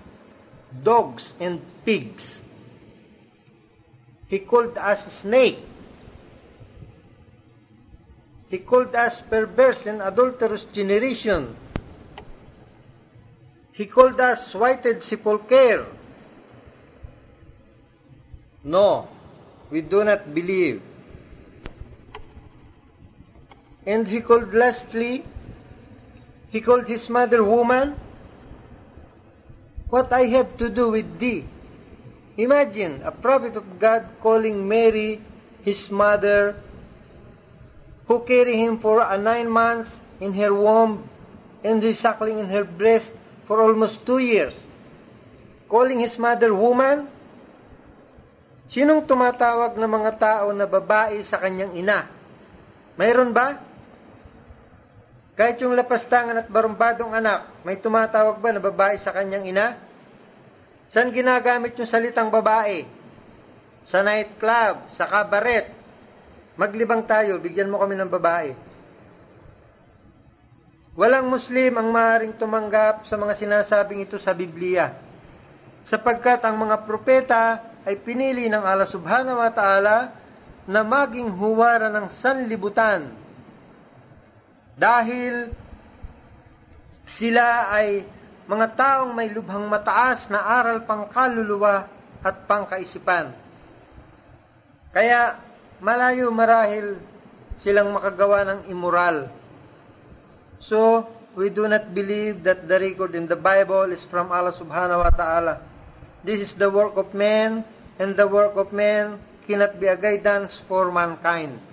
dogs 0.71 1.35
and 1.43 1.59
pigs. 1.83 2.39
He 4.31 4.39
called 4.39 4.79
us 4.79 5.11
snake. 5.11 5.59
He 8.47 8.63
called 8.63 8.95
us 8.95 9.19
perverse 9.19 9.91
and 9.91 9.99
adulterous 9.99 10.71
generation. 10.71 11.59
He 13.75 13.91
called 13.91 14.23
us 14.23 14.55
whited 14.55 15.03
sepulchre. 15.03 15.91
No, 18.63 19.11
we 19.75 19.83
do 19.83 20.07
not 20.07 20.31
believe. 20.31 20.90
And 23.87 24.09
he 24.09 24.21
called 24.21 24.53
lastly 24.53 25.25
He 26.51 26.59
called 26.59 26.91
his 26.91 27.07
mother 27.07 27.47
woman. 27.47 27.95
What 29.87 30.11
I 30.11 30.27
have 30.35 30.59
to 30.59 30.67
do 30.67 30.91
with 30.91 31.07
thee? 31.19 31.47
Imagine 32.39 33.03
a 33.07 33.15
prophet 33.15 33.55
of 33.55 33.67
God 33.79 34.07
calling 34.19 34.67
Mary 34.67 35.23
his 35.63 35.91
mother, 35.91 36.59
who 38.07 38.23
carry 38.27 38.59
him 38.59 38.79
for 38.83 39.03
a 39.03 39.19
nine 39.19 39.47
months 39.51 40.03
in 40.19 40.35
her 40.35 40.51
womb 40.51 41.07
and 41.63 41.83
suckling 41.95 42.39
in 42.39 42.51
her 42.51 42.67
breast 42.67 43.15
for 43.47 43.63
almost 43.63 44.03
two 44.03 44.19
years. 44.19 44.67
Calling 45.71 46.03
his 46.03 46.19
mother 46.19 46.51
woman, 46.51 47.07
sinong 48.67 49.07
tumatawag 49.07 49.79
na 49.79 49.87
mga 49.87 50.13
tao 50.19 50.51
na 50.51 50.67
babae 50.67 51.23
sa 51.23 51.39
kanyang 51.39 51.79
ina? 51.79 52.11
Mayroon 52.99 53.31
ba? 53.31 53.70
Kahit 55.41 55.57
yung 55.65 55.73
lapastangan 55.73 56.37
at 56.37 56.53
barumbadong 56.53 57.17
anak, 57.17 57.49
may 57.65 57.81
tumatawag 57.81 58.37
ba 58.45 58.53
na 58.53 58.61
babae 58.61 59.01
sa 59.01 59.09
kanyang 59.09 59.49
ina? 59.49 59.73
San 60.93 61.09
ginagamit 61.09 61.73
yung 61.81 61.89
salitang 61.89 62.29
babae? 62.29 62.85
Sa 63.81 64.05
nightclub, 64.05 64.93
sa 64.93 65.09
kabaret. 65.09 65.73
Maglibang 66.61 67.09
tayo, 67.09 67.41
bigyan 67.41 67.73
mo 67.73 67.81
kami 67.81 67.97
ng 67.97 68.13
babae. 68.13 68.53
Walang 70.93 71.33
Muslim 71.33 71.73
ang 71.73 71.89
maaaring 71.89 72.37
tumanggap 72.37 73.09
sa 73.09 73.17
mga 73.17 73.33
sinasabing 73.33 74.05
ito 74.05 74.21
sa 74.21 74.37
Biblia. 74.37 74.93
Sapagkat 75.89 76.45
ang 76.45 76.61
mga 76.69 76.85
propeta 76.85 77.65
ay 77.89 77.97
pinili 77.97 78.53
ng 78.53 78.61
Allah 78.61 78.85
subhanahu 78.85 79.41
wa 79.41 79.49
ta'ala 79.49 80.13
na 80.69 80.85
maging 80.85 81.33
huwara 81.33 81.89
ng 81.89 82.13
sanlibutan 82.13 83.20
dahil 84.81 85.53
sila 87.05 87.69
ay 87.69 88.09
mga 88.49 88.67
taong 88.81 89.13
may 89.13 89.29
lubhang 89.29 89.69
mataas 89.69 90.33
na 90.33 90.41
aral 90.41 90.81
pang 90.89 91.05
kaluluwa 91.13 91.85
at 92.25 92.49
pangkaisipan. 92.49 93.37
Kaya 94.91 95.37
malayo 95.85 96.33
marahil 96.33 96.97
silang 97.61 97.93
makagawa 97.93 98.43
ng 98.49 98.61
immoral. 98.73 99.29
So, 100.57 101.05
we 101.37 101.53
do 101.53 101.69
not 101.69 101.93
believe 101.93 102.43
that 102.49 102.65
the 102.65 102.81
record 102.81 103.13
in 103.13 103.29
the 103.29 103.37
Bible 103.37 103.93
is 103.93 104.03
from 104.09 104.33
Allah 104.33 104.57
subhanahu 104.57 105.05
wa 105.05 105.13
ta'ala. 105.13 105.55
This 106.25 106.41
is 106.41 106.53
the 106.57 106.73
work 106.73 106.97
of 106.97 107.13
man, 107.13 107.65
and 108.01 108.17
the 108.17 108.29
work 108.29 108.57
of 108.57 108.73
man 108.73 109.21
cannot 109.45 109.77
be 109.79 109.89
a 109.89 109.97
guidance 109.97 110.61
for 110.61 110.93
mankind. 110.93 111.70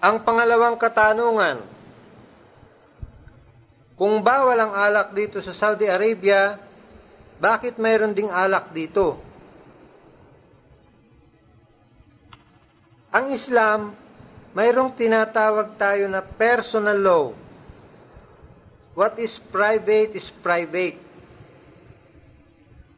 Ang 0.00 0.24
pangalawang 0.24 0.80
katanungan, 0.80 1.60
kung 4.00 4.24
bawal 4.24 4.56
ang 4.56 4.72
alak 4.72 5.12
dito 5.12 5.44
sa 5.44 5.52
Saudi 5.52 5.84
Arabia, 5.84 6.56
bakit 7.36 7.76
mayroon 7.76 8.16
ding 8.16 8.32
alak 8.32 8.72
dito? 8.72 9.20
Ang 13.12 13.28
Islam, 13.36 13.92
mayroong 14.56 14.96
tinatawag 14.96 15.76
tayo 15.76 16.08
na 16.08 16.24
personal 16.24 16.96
law. 16.96 17.24
What 18.96 19.20
is 19.20 19.36
private 19.36 20.16
is 20.16 20.32
private. 20.32 20.96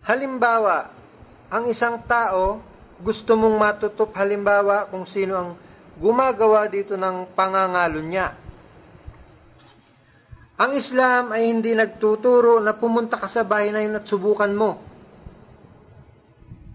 Halimbawa, 0.06 0.90
ang 1.50 1.64
isang 1.66 1.98
tao 2.06 2.62
gusto 3.02 3.34
mong 3.34 3.58
matutup 3.58 4.14
halimbawa 4.14 4.86
kung 4.86 5.02
sino 5.02 5.34
ang 5.34 5.50
gumagawa 6.00 6.68
dito 6.70 6.96
ng 6.96 7.32
pangangalo 7.36 8.00
niya. 8.00 8.36
Ang 10.62 10.78
Islam 10.78 11.34
ay 11.34 11.50
hindi 11.50 11.74
nagtuturo 11.74 12.62
na 12.62 12.76
pumunta 12.76 13.18
ka 13.18 13.26
sa 13.26 13.42
bahay 13.42 13.74
na 13.74 13.82
yun 13.82 13.98
at 13.98 14.06
subukan 14.06 14.52
mo. 14.54 14.78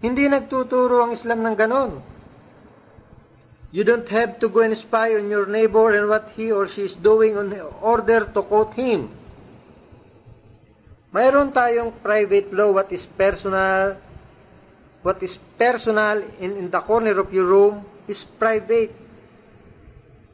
Hindi 0.03 0.27
nagtuturo 0.27 1.07
ang 1.07 1.15
Islam 1.15 1.41
ng 1.45 1.55
ganon. 1.55 1.91
You 3.71 3.83
don't 3.87 4.07
have 4.11 4.39
to 4.39 4.47
go 4.47 4.63
and 4.63 4.75
spy 4.75 5.15
on 5.15 5.27
your 5.31 5.47
neighbor 5.47 5.91
and 5.95 6.07
what 6.07 6.31
he 6.35 6.51
or 6.51 6.67
she 6.67 6.87
is 6.87 6.95
doing 6.99 7.35
in 7.35 7.55
order 7.79 8.27
to 8.27 8.39
quote 8.43 8.75
him. 8.75 9.11
Mayroon 11.11 11.55
tayong 11.55 12.03
private 12.03 12.51
law, 12.51 12.75
what 12.75 12.91
is 12.91 13.07
personal, 13.07 13.95
what 15.03 15.23
is 15.23 15.39
personal 15.55 16.19
in, 16.43 16.59
in 16.59 16.67
the 16.67 16.81
corner 16.83 17.15
of 17.15 17.31
your 17.31 17.47
room 17.47 17.87
is 18.11 18.27
private. 18.27 19.06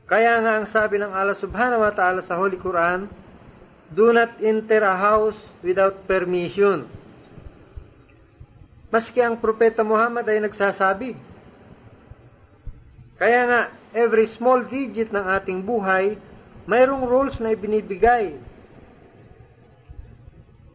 Kaya 0.03 0.43
nga 0.43 0.59
ang 0.59 0.67
sabi 0.67 0.99
ng 0.99 1.11
Allah 1.15 1.35
subhanahu 1.35 1.79
wa 1.79 1.93
ta'ala 1.95 2.19
sa 2.19 2.35
Holy 2.35 2.59
Quran, 2.59 3.07
Do 3.93 4.09
not 4.09 4.35
enter 4.41 4.81
a 4.83 4.97
house 4.97 5.53
without 5.61 6.09
permission. 6.09 6.89
Maski 8.89 9.21
ang 9.21 9.37
Propeta 9.37 9.85
Muhammad 9.85 10.25
ay 10.25 10.41
nagsasabi. 10.41 11.13
Kaya 13.21 13.41
nga, 13.45 13.61
every 13.93 14.25
small 14.25 14.65
digit 14.65 15.13
ng 15.13 15.21
ating 15.21 15.61
buhay, 15.61 16.17
mayroong 16.65 17.05
rules 17.05 17.37
na 17.37 17.53
ibinibigay. 17.53 18.33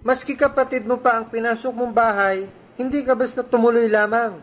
Maski 0.07 0.39
kapatid 0.39 0.87
mo 0.87 1.03
pa 1.03 1.19
ang 1.19 1.27
pinasok 1.27 1.75
mong 1.75 1.93
bahay, 1.93 2.47
hindi 2.79 3.03
ka 3.03 3.19
basta 3.19 3.43
tumuloy 3.43 3.91
lamang. 3.91 4.39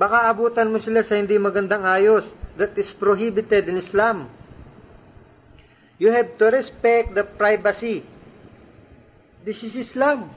Baka 0.00 0.32
abutan 0.32 0.72
mo 0.72 0.80
sila 0.80 1.04
sa 1.04 1.20
hindi 1.20 1.36
magandang 1.36 1.84
ayos 1.84 2.32
that 2.60 2.76
is 2.76 2.92
prohibited 2.92 3.72
in 3.72 3.80
Islam. 3.80 4.28
You 5.96 6.12
have 6.12 6.36
to 6.36 6.52
respect 6.52 7.16
the 7.16 7.24
privacy. 7.24 8.04
This 9.40 9.64
is 9.64 9.72
Islam. 9.80 10.28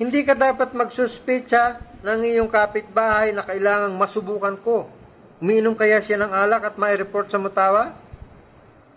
Hindi 0.00 0.24
ka 0.24 0.32
dapat 0.32 0.72
magsuspecha 0.72 1.76
ng 2.00 2.20
iyong 2.24 2.48
kapitbahay 2.48 3.36
na 3.36 3.44
kailangang 3.44 3.96
masubukan 4.00 4.56
ko. 4.64 4.88
Umiinom 5.44 5.76
kaya 5.76 6.00
siya 6.00 6.16
ng 6.24 6.32
alak 6.32 6.72
at 6.72 6.76
mai-report 6.80 7.28
sa 7.28 7.36
mutawa? 7.36 7.92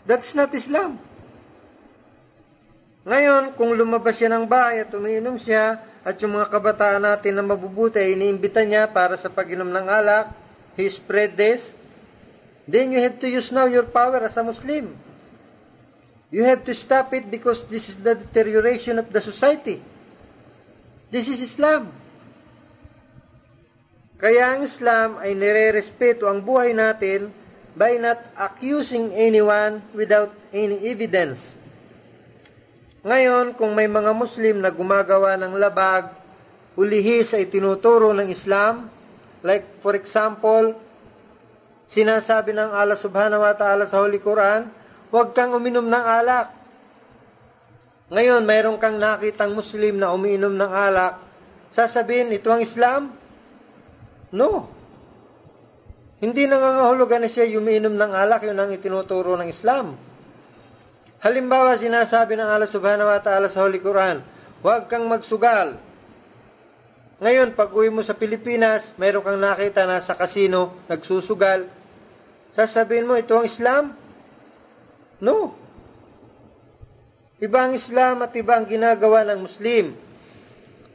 That's 0.07 0.31
not 0.31 0.55
Islam. 0.55 0.95
Ngayon, 3.07 3.55
kung 3.55 3.75
lumabas 3.75 4.20
siya 4.20 4.32
ng 4.32 4.47
bahay 4.47 4.83
at 4.83 4.91
umiinom 4.91 5.39
siya 5.39 5.79
at 6.03 6.16
yung 6.20 6.39
mga 6.39 6.51
kabataan 6.51 7.03
natin 7.03 7.39
na 7.39 7.43
mabubuti 7.43 7.99
ay 7.99 8.16
iniimbita 8.16 8.63
niya 8.63 8.87
para 8.91 9.16
sa 9.16 9.32
pag-inom 9.32 9.67
ng 9.67 9.87
alak, 9.87 10.46
he 10.78 10.87
spread 10.87 11.36
this, 11.36 11.74
then 12.70 12.93
you 12.93 13.01
have 13.01 13.17
to 13.20 13.28
use 13.28 13.49
now 13.49 13.66
your 13.66 13.89
power 13.89 14.21
as 14.21 14.37
a 14.37 14.43
Muslim. 14.45 14.93
You 16.29 16.43
have 16.45 16.63
to 16.70 16.75
stop 16.75 17.12
it 17.17 17.32
because 17.32 17.66
this 17.66 17.89
is 17.89 17.97
the 17.97 18.16
deterioration 18.16 18.99
of 18.99 19.09
the 19.09 19.20
society. 19.20 19.82
This 21.09 21.28
is 21.32 21.39
Islam. 21.39 21.89
Kaya 24.20 24.58
ang 24.58 24.66
Islam 24.66 25.21
ay 25.24 25.37
nire-respeto 25.37 26.28
ang 26.28 26.43
buhay 26.43 26.75
natin 26.75 27.32
by 27.78 28.01
not 28.01 28.17
accusing 28.36 29.13
anyone 29.13 29.79
without 29.93 30.33
any 30.49 30.89
evidence. 30.89 31.54
Ngayon, 33.05 33.54
kung 33.55 33.71
may 33.78 33.87
mga 33.87 34.12
Muslim 34.12 34.59
na 34.59 34.74
gumagawa 34.74 35.37
ng 35.37 35.55
labag, 35.55 36.12
ulihis 36.75 37.32
ay 37.37 37.47
tinuturo 37.47 38.12
ng 38.12 38.28
Islam, 38.28 38.89
Like, 39.46 39.82
for 39.86 39.93
example, 39.93 40.74
sinasabi 41.86 42.54
ng 42.58 42.70
Allah 42.74 42.97
subhanahu 42.97 43.42
wa 43.42 43.54
ta'ala 43.54 43.86
sa 43.86 44.01
Holy 44.01 44.18
Quran, 44.18 44.68
huwag 45.14 45.32
kang 45.38 45.54
uminom 45.54 45.86
ng 45.86 46.05
alak. 46.05 46.47
Ngayon, 48.08 48.43
mayroon 48.47 48.80
kang 48.80 48.97
nakitang 48.97 49.51
Muslim 49.51 50.00
na 50.00 50.16
umiinom 50.16 50.55
ng 50.55 50.72
alak, 50.72 51.20
sasabihin, 51.76 52.32
ito 52.32 52.47
ang 52.47 52.64
Islam? 52.64 53.12
No. 54.32 54.72
Hindi 56.18 56.50
nangangahulugan 56.50 57.22
na 57.22 57.30
siya 57.30 57.46
umiinom 57.46 57.93
ng 57.93 58.12
alak, 58.16 58.47
yun 58.47 58.58
ang 58.58 58.72
itinuturo 58.74 59.38
ng 59.38 59.51
Islam. 59.51 59.93
Halimbawa, 61.22 61.78
sinasabi 61.78 62.38
ng 62.38 62.47
Allah 62.47 62.70
subhanahu 62.70 63.09
wa 63.09 63.22
ta'ala 63.22 63.50
sa 63.50 63.66
Holy 63.66 63.82
Quran, 63.82 64.24
huwag 64.62 64.89
kang 64.89 65.05
magsugal, 65.05 65.78
ngayon, 67.17 67.57
pag 67.57 67.73
uwi 67.73 67.89
mo 67.89 68.05
sa 68.05 68.13
Pilipinas, 68.13 68.93
mayroon 69.01 69.25
kang 69.25 69.41
nakita 69.41 69.89
na 69.89 69.97
sa 70.05 70.13
kasino, 70.13 70.77
nagsusugal. 70.85 71.65
Sasabihin 72.53 73.09
mo, 73.09 73.17
ito 73.17 73.33
ang 73.33 73.45
Islam? 73.49 73.97
No. 75.17 75.57
Iba 77.41 77.65
ang 77.65 77.73
Islam 77.73 78.21
at 78.21 78.33
iba 78.37 78.53
ang 78.53 78.69
ginagawa 78.69 79.25
ng 79.25 79.49
Muslim. 79.49 79.97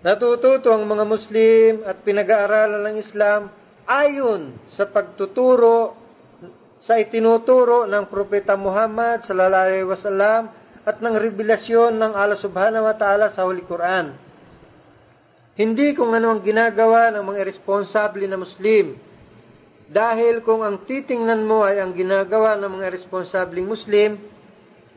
Natututo 0.02 0.70
ang 0.70 0.86
mga 0.86 1.04
Muslim 1.06 1.72
at 1.86 2.02
pinag-aaralan 2.06 2.90
ng 2.90 2.96
Islam 2.98 3.50
ayon 3.86 4.54
sa 4.70 4.86
pagtuturo 4.86 5.98
sa 6.82 6.98
itinuturo 6.98 7.86
ng 7.86 8.10
Propeta 8.10 8.58
Muhammad 8.58 9.22
sallallahu 9.22 9.66
alaihi 9.70 9.86
wasallam 9.86 10.50
at 10.82 10.98
ng 10.98 11.14
revelasyon 11.14 11.94
ng 11.94 12.12
Allah 12.18 12.34
subhanahu 12.34 12.90
wa 12.90 12.94
ta'ala 12.98 13.30
sa 13.30 13.46
Holy 13.46 13.62
Quran. 13.62 14.21
Hindi 15.52 15.92
kung 15.92 16.16
ano 16.16 16.32
ang 16.32 16.40
ginagawa 16.40 17.12
ng 17.12 17.24
mga 17.28 17.44
responsable 17.44 18.24
na 18.24 18.40
Muslim. 18.40 18.96
Dahil 19.92 20.40
kung 20.40 20.64
ang 20.64 20.80
titingnan 20.88 21.44
mo 21.44 21.68
ay 21.68 21.76
ang 21.76 21.92
ginagawa 21.92 22.56
ng 22.56 22.80
mga 22.80 22.88
responsabling 22.88 23.68
Muslim, 23.68 24.16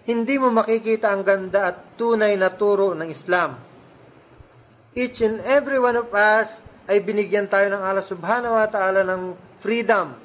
hindi 0.07 0.35
mo 0.39 0.47
makikita 0.55 1.11
ang 1.11 1.27
ganda 1.27 1.75
at 1.75 1.99
tunay 1.99 2.39
na 2.39 2.47
turo 2.47 2.95
ng 2.95 3.09
Islam. 3.11 3.59
Each 4.95 5.19
and 5.19 5.43
every 5.43 5.75
one 5.75 5.99
of 5.99 6.07
us 6.15 6.63
ay 6.87 7.03
binigyan 7.03 7.51
tayo 7.51 7.67
ng 7.67 7.81
Allah 7.83 8.05
subhanahu 8.05 8.55
wa 8.55 8.69
ta'ala 8.71 9.03
ng 9.03 9.35
freedom, 9.59 10.15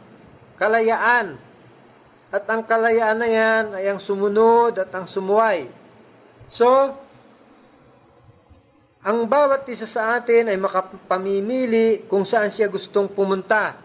kalayaan. 0.60 1.34
At 2.30 2.46
ang 2.46 2.62
kalayaan 2.62 3.18
na 3.18 3.26
yan 3.26 3.64
ay 3.74 3.90
ang 3.90 3.98
sumunod 3.98 4.78
at 4.78 4.94
ang 4.94 5.10
sumuway. 5.10 5.66
So, 6.46 6.94
ang 9.00 9.24
bawat 9.24 9.64
isa 9.72 9.88
sa 9.88 10.20
atin 10.20 10.52
ay 10.52 10.60
makapamimili 10.60 12.04
kung 12.04 12.28
saan 12.28 12.52
siya 12.52 12.68
gustong 12.68 13.08
pumunta. 13.08 13.80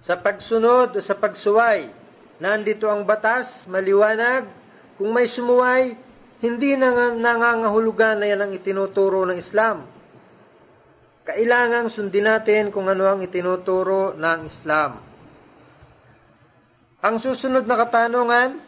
Sa 0.00 0.16
pagsunod 0.16 0.96
o 0.96 1.00
sa 1.04 1.12
pagsuway, 1.12 1.92
nandito 2.40 2.88
ang 2.88 3.04
batas, 3.04 3.68
maliwanag. 3.68 4.48
Kung 4.96 5.12
may 5.12 5.28
sumuway, 5.28 5.92
hindi 6.40 6.80
nang 6.80 7.20
nangangahulugan 7.20 8.20
na 8.20 8.26
yan 8.28 8.40
ang 8.48 8.52
itinuturo 8.56 9.28
ng 9.28 9.36
Islam. 9.36 9.84
Kailangang 11.24 11.88
sundin 11.88 12.28
natin 12.28 12.68
kung 12.68 12.88
ano 12.88 13.04
ang 13.04 13.20
itinuturo 13.20 14.16
ng 14.16 14.40
Islam. 14.44 14.96
Ang 17.04 17.16
susunod 17.20 17.68
na 17.68 17.76
katanungan, 17.80 18.60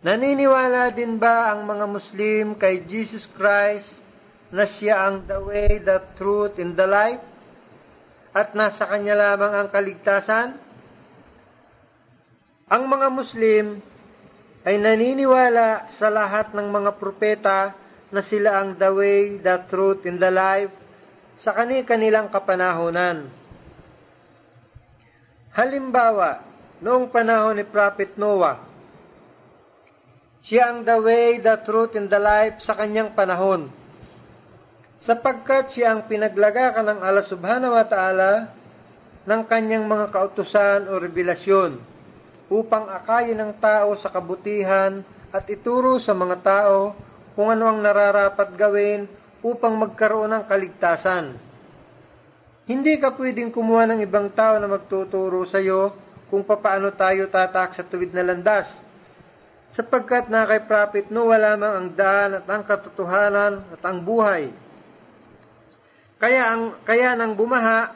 Naniniwala 0.00 0.88
din 0.96 1.20
ba 1.20 1.52
ang 1.52 1.68
mga 1.68 1.84
Muslim 1.84 2.56
kay 2.56 2.88
Jesus 2.88 3.28
Christ 3.28 4.00
na 4.48 4.64
siya 4.64 5.04
ang 5.04 5.28
the 5.28 5.36
way, 5.44 5.76
the 5.76 6.00
truth, 6.16 6.56
and 6.56 6.72
the 6.72 6.88
life? 6.88 7.20
At 8.32 8.56
nasa 8.56 8.88
kanya 8.88 9.12
lamang 9.12 9.52
ang 9.52 9.68
kaligtasan? 9.68 10.56
Ang 12.72 12.82
mga 12.88 13.08
Muslim 13.12 13.84
ay 14.64 14.80
naniniwala 14.80 15.84
sa 15.84 16.08
lahat 16.08 16.56
ng 16.56 16.68
mga 16.72 16.90
propeta 16.96 17.76
na 18.08 18.24
sila 18.24 18.56
ang 18.56 18.80
the 18.80 18.90
way, 18.96 19.36
the 19.36 19.60
truth, 19.68 20.08
and 20.08 20.16
the 20.16 20.32
life 20.32 20.72
sa 21.36 21.52
kani-kanilang 21.52 22.32
kapanahonan. 22.32 23.28
Halimbawa, 25.52 26.40
noong 26.80 27.12
panahon 27.12 27.60
ni 27.60 27.68
Prophet 27.68 28.16
Noah, 28.16 28.69
siya 30.40 30.72
ang 30.72 30.88
the 30.88 30.96
way, 31.04 31.36
the 31.36 31.56
truth, 31.60 31.92
and 32.00 32.08
the 32.08 32.16
life 32.16 32.64
sa 32.64 32.72
kanyang 32.72 33.12
panahon. 33.12 33.68
Sapagkat 35.00 35.72
siya 35.72 35.96
ang 35.96 36.08
pinaglagakan 36.08 36.84
ng 36.84 37.00
Allah 37.00 37.24
subhanahu 37.24 37.72
wa 37.72 37.84
ta'ala 37.84 38.52
ng 39.24 39.42
kanyang 39.48 39.84
mga 39.84 40.12
kautusan 40.12 40.88
o 40.88 40.96
revelasyon 40.96 41.76
upang 42.48 42.88
akayin 42.88 43.36
ng 43.36 43.52
tao 43.60 43.96
sa 43.96 44.08
kabutihan 44.08 45.04
at 45.30 45.44
ituro 45.48 46.00
sa 46.00 46.16
mga 46.16 46.36
tao 46.40 46.96
kung 47.36 47.48
ano 47.52 47.70
ang 47.70 47.78
nararapat 47.80 48.52
gawin 48.56 49.06
upang 49.40 49.76
magkaroon 49.76 50.34
ng 50.36 50.44
kaligtasan. 50.44 51.36
Hindi 52.68 52.96
ka 53.00 53.16
pwedeng 53.16 53.52
kumuha 53.52 53.88
ng 53.88 54.00
ibang 54.04 54.28
tao 54.32 54.56
na 54.60 54.68
magtuturo 54.68 55.44
sa 55.48 55.60
iyo 55.60 55.94
kung 56.28 56.44
papaano 56.44 56.92
tayo 56.92 57.28
tatak 57.28 57.72
sa 57.72 57.82
tuwid 57.84 58.12
na 58.12 58.24
landas 58.24 58.89
sapagkat 59.70 60.26
na 60.26 60.44
kay 60.50 60.66
Prophet 60.66 61.06
Noah 61.14 61.38
lamang 61.38 61.72
ang 61.72 61.88
daan 61.94 62.42
at 62.42 62.46
ang 62.50 62.66
katotohanan 62.66 63.62
at 63.70 63.82
ang 63.86 64.02
buhay. 64.02 64.50
Kaya, 66.20 66.52
ang, 66.52 66.76
kaya 66.84 67.14
nang 67.14 67.38
bumaha, 67.38 67.94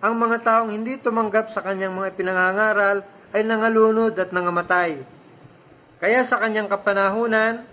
ang 0.00 0.14
mga 0.14 0.38
taong 0.44 0.70
hindi 0.70 1.00
tumanggap 1.00 1.50
sa 1.50 1.64
kanyang 1.64 1.96
mga 1.96 2.14
pinangangaral 2.14 3.02
ay 3.32 3.42
nangalunod 3.42 4.14
at 4.14 4.30
nangamatay. 4.30 5.02
Kaya 6.00 6.20
sa 6.24 6.38
kanyang 6.40 6.68
kapanahunan, 6.68 7.64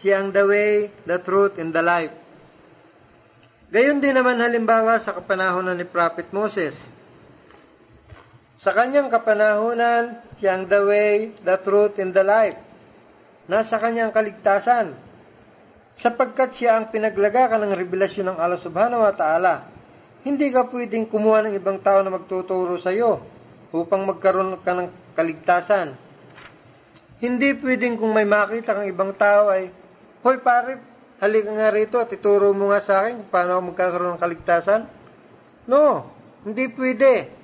siya 0.00 0.24
ang 0.24 0.32
the 0.32 0.44
way, 0.44 0.88
the 1.04 1.20
truth, 1.20 1.60
and 1.60 1.76
the 1.76 1.84
life. 1.84 2.12
Gayon 3.68 4.00
din 4.00 4.16
naman 4.16 4.40
halimbawa 4.40 4.96
sa 4.96 5.16
kapanahunan 5.16 5.76
ni 5.76 5.84
Prophet 5.84 6.32
Moses. 6.32 6.88
Sa 8.60 8.76
kanyang 8.76 9.08
kapanahunan, 9.08 10.20
siyang 10.36 10.68
the 10.68 10.84
way, 10.84 11.32
the 11.40 11.56
truth, 11.64 11.96
and 11.96 12.12
the 12.12 12.20
life. 12.20 12.60
Nasa 13.48 13.80
kanyang 13.80 14.12
kaligtasan. 14.12 14.92
Sapagkat 15.96 16.52
siya 16.52 16.76
ang 16.76 16.92
pinaglagakan 16.92 17.64
ng 17.64 17.72
revelasyon 17.72 18.28
ng 18.28 18.36
Allah 18.36 18.60
subhanahu 18.60 19.00
wa 19.00 19.16
ta'ala. 19.16 19.64
Hindi 20.28 20.52
ka 20.52 20.68
pwedeng 20.68 21.08
kumuha 21.08 21.48
ng 21.48 21.56
ibang 21.56 21.80
tao 21.80 22.04
na 22.04 22.12
magtuturo 22.12 22.76
sa 22.76 22.92
iyo 22.92 23.24
upang 23.72 24.04
magkaroon 24.04 24.60
ka 24.60 24.76
ng 24.76 25.16
kaligtasan. 25.16 25.96
Hindi 27.24 27.56
pwedeng 27.64 27.96
kung 27.96 28.12
may 28.12 28.28
makita 28.28 28.76
kang 28.76 28.84
ibang 28.84 29.16
tao 29.16 29.48
ay, 29.48 29.72
Hoy 30.20 30.36
pare, 30.44 30.76
halika 31.24 31.48
nga 31.48 31.72
rito 31.72 31.96
at 31.96 32.12
ituro 32.12 32.52
mo 32.52 32.68
nga 32.68 32.84
sa 32.84 33.08
akin 33.08 33.24
kung 33.24 33.30
paano 33.32 33.56
ako 33.56 33.62
magkakaroon 33.72 34.12
ng 34.20 34.20
kaligtasan. 34.20 34.84
No, 35.64 36.12
hindi 36.44 36.68
pwede. 36.76 37.39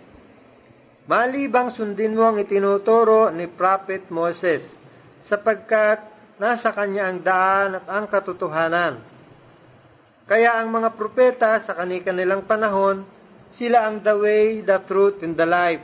Malibang 1.06 1.70
sundin 1.70 2.18
mo 2.18 2.26
ang 2.26 2.42
itinuturo 2.42 3.30
ni 3.30 3.46
Prophet 3.46 4.10
Moses, 4.10 4.74
sapagkat 5.22 6.02
nasa 6.34 6.74
kanya 6.74 7.06
ang 7.06 7.22
daan 7.22 7.78
at 7.78 7.86
ang 7.86 8.10
katotohanan. 8.10 8.98
Kaya 10.26 10.58
ang 10.58 10.66
mga 10.74 10.98
propeta 10.98 11.54
sa 11.62 11.78
kanilang 11.78 12.42
panahon, 12.42 13.06
sila 13.54 13.86
ang 13.86 14.02
the 14.02 14.18
way, 14.18 14.66
the 14.66 14.82
truth, 14.82 15.22
and 15.22 15.38
the 15.38 15.46
life. 15.46 15.78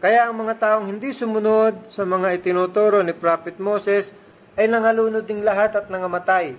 Kaya 0.00 0.24
ang 0.24 0.40
mga 0.40 0.56
taong 0.56 0.88
hindi 0.88 1.12
sumunod 1.12 1.92
sa 1.92 2.08
mga 2.08 2.40
itinuturo 2.40 3.04
ni 3.04 3.12
Prophet 3.12 3.60
Moses 3.60 4.16
ay 4.56 4.72
nangalunod 4.72 5.28
ding 5.28 5.44
lahat 5.44 5.76
at 5.76 5.92
nangamatay. 5.92 6.56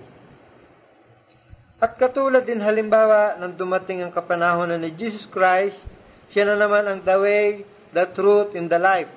At 1.82 1.98
katulad 1.98 2.46
din 2.46 2.62
halimbawa 2.62 3.42
nang 3.42 3.58
dumating 3.58 4.06
ang 4.06 4.14
kapanahonan 4.14 4.78
ni 4.78 4.94
Jesus 4.94 5.26
Christ, 5.26 5.82
siya 6.26 6.48
na 6.48 6.56
naman 6.58 6.86
ang 6.86 7.00
the 7.02 7.16
way, 7.18 7.46
the 7.94 8.06
truth, 8.10 8.54
and 8.58 8.66
the 8.66 8.80
life. 8.80 9.10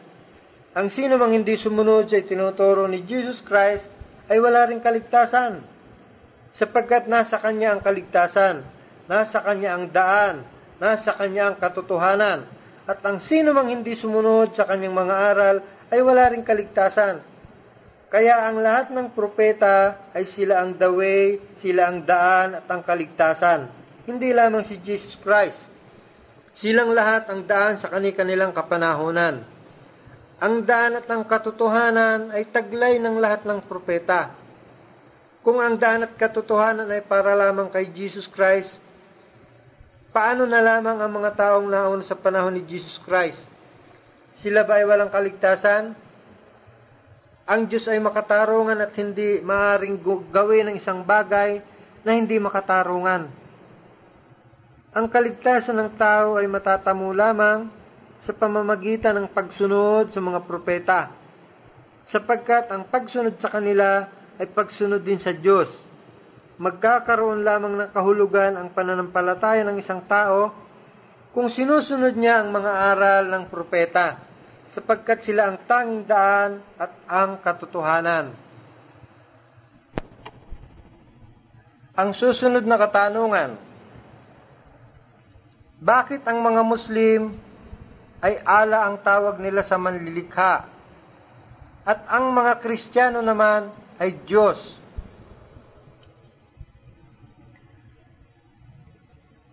Ang 0.77 0.88
sino 0.94 1.18
mang 1.18 1.34
hindi 1.34 1.57
sumunod 1.57 2.07
sa 2.07 2.22
itinuturo 2.22 2.86
ni 2.86 3.02
Jesus 3.02 3.41
Christ 3.41 3.90
ay 4.30 4.38
wala 4.38 4.69
ring 4.69 4.81
kaligtasan. 4.81 5.65
Sapagkat 6.53 7.10
nasa 7.10 7.41
Kanya 7.41 7.73
ang 7.73 7.81
kaligtasan, 7.81 8.61
nasa 9.10 9.41
Kanya 9.41 9.77
ang 9.77 9.90
daan, 9.90 10.45
nasa 10.77 11.18
Kanya 11.18 11.49
ang 11.49 11.57
katotohanan. 11.57 12.45
At 12.90 13.02
ang 13.06 13.22
sino 13.22 13.53
mang 13.53 13.69
hindi 13.69 13.94
sumunod 13.94 14.53
sa 14.53 14.65
Kanyang 14.65 14.98
mga 14.98 15.15
aral 15.34 15.56
ay 15.90 15.99
wala 16.02 16.30
ring 16.30 16.45
kaligtasan. 16.45 17.22
Kaya 18.10 18.49
ang 18.49 18.57
lahat 18.57 18.90
ng 18.90 19.14
propeta 19.14 20.10
ay 20.18 20.26
sila 20.26 20.65
ang 20.65 20.73
the 20.73 20.90
way, 20.90 21.38
sila 21.53 21.94
ang 21.94 22.02
daan 22.02 22.57
at 22.57 22.65
ang 22.65 22.81
kaligtasan. 22.81 23.69
Hindi 24.10 24.34
lamang 24.34 24.65
si 24.65 24.81
Jesus 24.81 25.14
Christ. 25.22 25.68
Silang 26.60 26.91
lahat 26.91 27.31
ang 27.31 27.48
daan 27.48 27.80
sa 27.80 27.88
kanilang 27.88 28.52
kapanahonan. 28.52 29.48
Ang 30.44 30.56
daan 30.68 30.99
at 30.99 31.07
ang 31.07 31.23
katotohanan 31.23 32.36
ay 32.36 32.52
taglay 32.52 32.99
ng 32.99 33.15
lahat 33.15 33.48
ng 33.48 33.64
propeta. 33.64 34.36
Kung 35.40 35.64
ang 35.64 35.80
daan 35.80 36.03
at 36.03 36.19
katotohanan 36.19 36.91
ay 36.91 36.99
para 36.99 37.31
lamang 37.31 37.72
kay 37.72 37.88
Jesus 37.95 38.27
Christ, 38.27 38.84
paano 40.11 40.44
na 40.44 40.60
lamang 40.60 40.99
ang 40.99 41.07
mga 41.07 41.31
taong 41.40 41.64
naon 41.72 42.03
sa 42.03 42.19
panahon 42.19 42.52
ni 42.52 42.68
Jesus 42.68 42.99
Christ? 42.99 43.48
Sila 44.36 44.68
ba 44.68 44.84
ay 44.84 44.86
walang 44.88 45.15
kaligtasan? 45.15 45.95
Ang 47.48 47.61
Diyos 47.72 47.88
ay 47.88 48.03
makatarungan 48.03 48.84
at 48.84 48.91
hindi 48.99 49.40
maaring 49.40 49.95
gawin 50.27 50.68
ng 50.68 50.76
isang 50.76 51.07
bagay 51.07 51.64
na 52.03 52.19
hindi 52.19 52.36
makatarungan. 52.36 53.31
Ang 54.89 55.05
kaligtasan 55.05 55.77
ng 55.77 55.91
tao 56.01 56.41
ay 56.41 56.49
matatamo 56.49 57.13
lamang 57.13 57.69
sa 58.17 58.33
pamamagitan 58.33 59.21
ng 59.21 59.29
pagsunod 59.29 60.09
sa 60.09 60.17
mga 60.17 60.41
propeta, 60.49 61.13
sapagkat 62.09 62.73
ang 62.73 62.89
pagsunod 62.89 63.37
sa 63.37 63.53
kanila 63.53 64.09
ay 64.41 64.49
pagsunod 64.49 65.05
din 65.05 65.21
sa 65.21 65.29
Diyos. 65.29 65.69
Magkakaroon 66.57 67.45
lamang 67.45 67.77
ng 67.77 67.91
kahulugan 67.93 68.57
ang 68.57 68.73
pananampalataya 68.73 69.61
ng 69.61 69.77
isang 69.77 70.01
tao 70.09 70.49
kung 71.37 71.53
sinusunod 71.53 72.17
niya 72.17 72.41
ang 72.41 72.49
mga 72.49 72.71
aral 72.89 73.23
ng 73.29 73.45
propeta, 73.45 74.17
sapagkat 74.73 75.21
sila 75.21 75.53
ang 75.53 75.61
tanging 75.69 76.01
daan 76.09 76.65
at 76.81 76.91
ang 77.05 77.37
katotohanan. 77.37 78.33
Ang 81.93 82.09
susunod 82.17 82.65
na 82.65 82.81
katanungan, 82.81 83.68
bakit 85.80 86.27
ang 86.27 86.43
mga 86.43 86.61
Muslim 86.64 87.34
ay 88.19 88.39
ala 88.43 88.88
ang 88.88 88.99
tawag 88.99 89.39
nila 89.39 89.64
sa 89.64 89.80
manlilikha 89.80 90.68
at 91.88 91.99
ang 92.11 92.35
mga 92.35 92.60
Kristiyano 92.60 93.23
naman 93.23 93.72
ay 93.95 94.15
Diyos? 94.27 94.76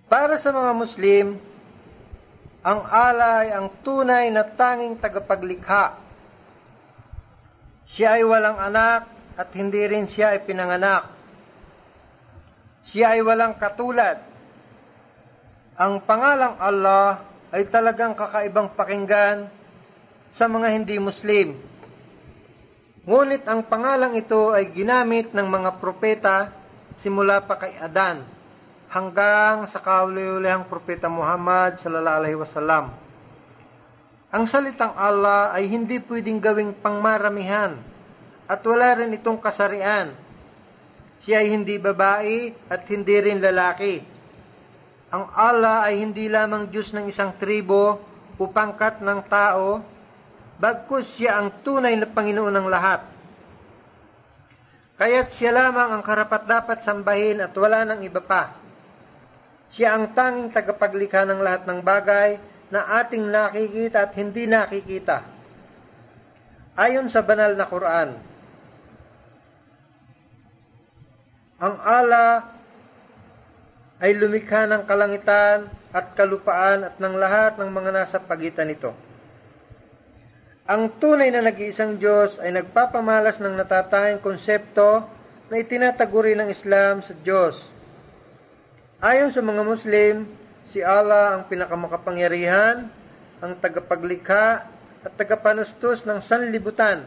Para 0.07 0.39
sa 0.39 0.51
mga 0.55 0.73
Muslim, 0.74 1.27
Ang 2.66 2.82
ala 2.82 3.47
ay 3.47 3.55
ang 3.55 3.70
tunay 3.86 4.27
na 4.35 4.43
tanging 4.43 4.98
tagapaglikha. 4.98 6.03
Siya 7.86 8.19
ay 8.19 8.27
walang 8.27 8.59
anak 8.59 9.07
at 9.39 9.55
hindi 9.55 9.86
rin 9.86 10.11
siya 10.11 10.35
ay 10.35 10.43
pinanganak. 10.43 11.07
Siya 12.82 13.15
ay 13.15 13.23
walang 13.23 13.55
katulad. 13.55 14.19
Ang 15.77 16.01
pangalang 16.01 16.57
Allah 16.57 17.20
ay 17.53 17.69
talagang 17.69 18.16
kakaibang 18.16 18.73
pakinggan 18.73 19.44
sa 20.32 20.48
mga 20.48 20.73
hindi 20.73 20.97
Muslim. 20.97 21.53
Ngunit 23.05 23.44
ang 23.44 23.61
pangalang 23.61 24.16
ito 24.16 24.57
ay 24.57 24.73
ginamit 24.73 25.36
ng 25.36 25.44
mga 25.44 25.77
propeta 25.77 26.48
simula 26.97 27.44
pa 27.44 27.61
kay 27.61 27.77
Adan 27.77 28.24
hanggang 28.89 29.69
sa 29.69 29.85
kauli-ulihang 29.85 30.65
propeta 30.65 31.12
Muhammad 31.12 31.77
sallallahu 31.77 32.20
alaihi 32.24 32.40
wasallam. 32.40 32.97
Ang 34.32 34.48
salitang 34.48 34.97
Allah 34.97 35.53
ay 35.53 35.69
hindi 35.69 36.01
pwedeng 36.01 36.40
gawing 36.40 36.73
pangmaramihan 36.73 37.77
at 38.48 38.65
wala 38.65 38.97
rin 38.97 39.12
itong 39.12 39.36
kasarian. 39.36 40.09
Siya 41.20 41.44
ay 41.44 41.53
hindi 41.53 41.77
babae 41.77 42.57
at 42.73 42.89
hindi 42.89 43.16
rin 43.20 43.44
lalaki. 43.44 44.15
Ang 45.16 45.32
Allah 45.32 45.88
ay 45.88 46.05
hindi 46.05 46.28
lamang 46.28 46.68
Diyos 46.68 46.93
ng 46.93 47.09
isang 47.09 47.32
tribo 47.40 47.97
o 48.36 48.43
pangkat 48.52 49.01
ng 49.01 49.24
tao, 49.32 49.80
bagkus 50.60 51.09
siya 51.09 51.40
ang 51.40 51.64
tunay 51.64 51.97
na 51.97 52.05
Panginoon 52.05 52.52
ng 52.52 52.68
lahat. 52.68 53.01
Kaya't 55.01 55.32
siya 55.32 55.56
lamang 55.56 55.88
ang 55.97 56.05
karapat 56.05 56.44
dapat 56.44 56.84
sambahin 56.84 57.40
at 57.40 57.56
wala 57.56 57.88
nang 57.88 58.05
iba 58.05 58.20
pa. 58.20 58.52
Siya 59.72 59.97
ang 59.97 60.12
tanging 60.12 60.52
tagapaglikha 60.52 61.24
ng 61.24 61.40
lahat 61.40 61.64
ng 61.64 61.80
bagay 61.80 62.36
na 62.68 63.01
ating 63.01 63.24
nakikita 63.24 64.05
at 64.05 64.12
hindi 64.20 64.44
nakikita. 64.44 65.24
Ayon 66.76 67.09
sa 67.09 67.24
banal 67.24 67.56
na 67.56 67.64
Quran, 67.64 68.20
ang 71.56 71.74
ala 71.80 72.56
ay 74.01 74.16
lumikha 74.16 74.68
ng 74.68 74.85
kalangitan 74.85 75.68
at 75.93 76.12
kalupaan 76.12 76.93
at 76.93 76.94
ng 77.01 77.14
lahat 77.16 77.56
ng 77.56 77.70
mga 77.73 77.90
nasa 77.93 78.16
pagitan 78.20 78.68
nito. 78.68 78.93
Ang 80.66 80.90
tunay 80.98 81.31
na 81.31 81.40
nag-iisang 81.40 81.97
Diyos 81.97 82.43
ay 82.43 82.51
nagpapamalas 82.52 83.39
ng 83.39 83.55
natatanging 83.55 84.20
konsepto 84.20 85.06
na 85.47 85.56
itinataguri 85.62 86.35
ng 86.35 86.51
Islam 86.51 87.01
sa 87.01 87.14
Diyos 87.14 87.77
Ayon 88.97 89.28
sa 89.28 89.44
mga 89.44 89.60
Muslim, 89.60 90.24
si 90.64 90.81
Allah 90.81 91.36
ang 91.36 91.44
pinakamakapangyarihan, 91.52 92.89
ang 93.44 93.52
tagapaglikha 93.60 94.64
at 95.05 95.12
tagapanustos 95.20 96.09
ng 96.09 96.16
sanlibutan 96.24 97.05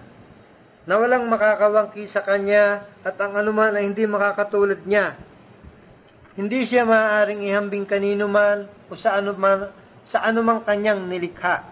na 0.85 1.01
walang 1.01 1.25
makakawangki 1.25 2.05
sa 2.05 2.21
kanya 2.21 2.85
at 3.01 3.17
ang 3.17 3.33
anuman 3.41 3.73
ay 3.73 3.89
hindi 3.89 4.05
makakatulad 4.05 4.85
niya. 4.85 5.17
Hindi 6.39 6.63
siya 6.63 6.87
maaaring 6.87 7.43
ihambing 7.43 7.83
kanino 7.83 8.31
man 8.31 8.63
o 8.87 8.95
sa 8.95 9.19
anuman 9.19 9.67
sa 10.07 10.23
anumang 10.23 10.63
kanyang 10.63 11.03
nilikha. 11.03 11.67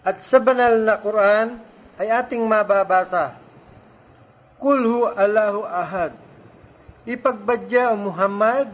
At 0.00 0.24
sa 0.24 0.40
banal 0.40 0.80
na 0.80 0.96
Quran 0.96 1.60
ay 2.00 2.08
ating 2.08 2.40
mababasa, 2.48 3.36
Kulhu 4.56 5.04
Allahu 5.12 5.68
Ahad, 5.68 6.16
Ipagbadya 7.04 7.92
ang 7.92 8.08
Muhammad, 8.08 8.72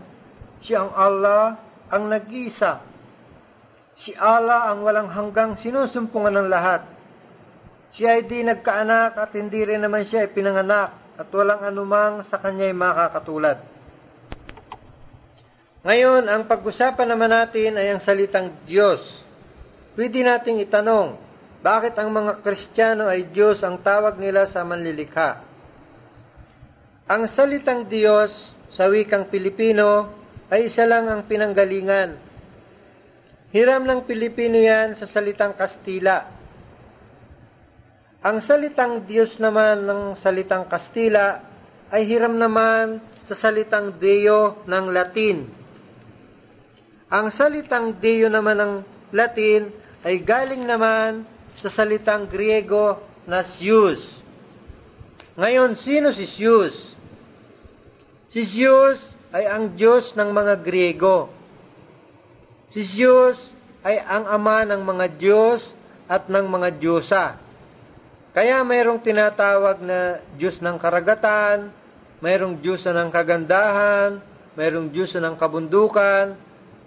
siya 0.62 0.86
ang 0.86 0.94
Allah, 0.94 1.59
ang 1.90 2.06
nag-iisa. 2.06 2.78
Si 3.98 4.14
Allah 4.14 4.70
ang 4.70 4.86
walang 4.86 5.10
hanggang 5.10 5.59
sinusumpungan 5.59 6.39
ng 6.39 6.47
lahat. 6.47 6.86
Siya 7.90 8.14
ay 8.14 8.31
di 8.31 8.47
nagkaanak 8.47 9.18
at 9.18 9.35
hindi 9.35 9.66
rin 9.66 9.82
naman 9.82 10.06
siya 10.06 10.23
ay 10.23 10.31
pinanganak 10.31 10.94
at 11.18 11.27
walang 11.35 11.66
anumang 11.66 12.23
sa 12.23 12.39
kanya'y 12.39 12.77
makakatulad. 12.77 13.76
Ngayon, 15.86 16.26
ang 16.26 16.50
pag-usapan 16.50 17.06
naman 17.06 17.30
natin 17.30 17.78
ay 17.78 17.94
ang 17.94 18.02
salitang 18.02 18.50
Diyos. 18.66 19.22
Pwede 19.94 20.18
nating 20.18 20.58
itanong, 20.66 21.14
bakit 21.62 21.94
ang 21.94 22.10
mga 22.10 22.42
Kristiyano 22.42 23.06
ay 23.06 23.30
Diyos 23.30 23.62
ang 23.62 23.78
tawag 23.78 24.18
nila 24.18 24.50
sa 24.50 24.66
manlilikha? 24.66 25.46
Ang 27.06 27.30
salitang 27.30 27.86
Diyos 27.86 28.50
sa 28.66 28.90
wikang 28.90 29.30
Pilipino 29.30 30.10
ay 30.50 30.66
isa 30.66 30.90
lang 30.90 31.06
ang 31.06 31.22
pinanggalingan. 31.22 32.18
Hiram 33.54 33.86
ng 33.86 34.02
Pilipino 34.10 34.58
yan 34.58 34.98
sa 34.98 35.06
salitang 35.06 35.54
Kastila. 35.54 36.18
Ang 38.26 38.42
salitang 38.42 39.06
Diyos 39.06 39.38
naman 39.38 39.86
ng 39.86 40.18
salitang 40.18 40.66
Kastila 40.66 41.38
ay 41.94 42.02
hiram 42.10 42.34
naman 42.34 42.98
sa 43.22 43.38
salitang 43.38 43.94
Deo 44.02 44.66
ng 44.66 44.86
Latin. 44.90 45.56
Ang 47.07 47.31
salitang 47.31 47.95
Deo 47.95 48.27
naman 48.27 48.59
ng 48.59 48.74
Latin 49.15 49.70
ay 50.03 50.19
galing 50.19 50.66
naman 50.66 51.23
sa 51.55 51.70
salitang 51.70 52.27
Griego 52.27 52.99
na 53.31 53.47
Zeus. 53.47 54.19
Ngayon, 55.39 55.78
sino 55.78 56.11
si 56.11 56.27
Zeus? 56.27 56.99
Si 58.27 58.43
Zeus 58.43 59.15
ay 59.31 59.47
ang 59.47 59.70
Diyos 59.78 60.19
ng 60.19 60.35
mga 60.35 60.55
Griego. 60.66 61.31
Si 62.74 62.83
Zeus 62.83 63.55
ay 63.87 64.03
ang 64.03 64.27
ama 64.27 64.66
ng 64.66 64.83
mga 64.83 65.07
Diyos 65.15 65.78
at 66.11 66.27
ng 66.27 66.47
mga 66.51 66.74
Diyosa. 66.74 67.39
Kaya 68.35 68.66
mayroong 68.66 68.99
tinatawag 68.99 69.78
na 69.78 70.19
Diyos 70.35 70.59
ng 70.59 70.74
karagatan, 70.77 71.70
mayroong 72.19 72.59
Diyos 72.59 72.83
ng 72.83 73.09
kagandahan, 73.15 74.19
mayroong 74.59 74.91
Diyos 74.91 75.15
ng 75.15 75.39
kabundukan. 75.39 76.45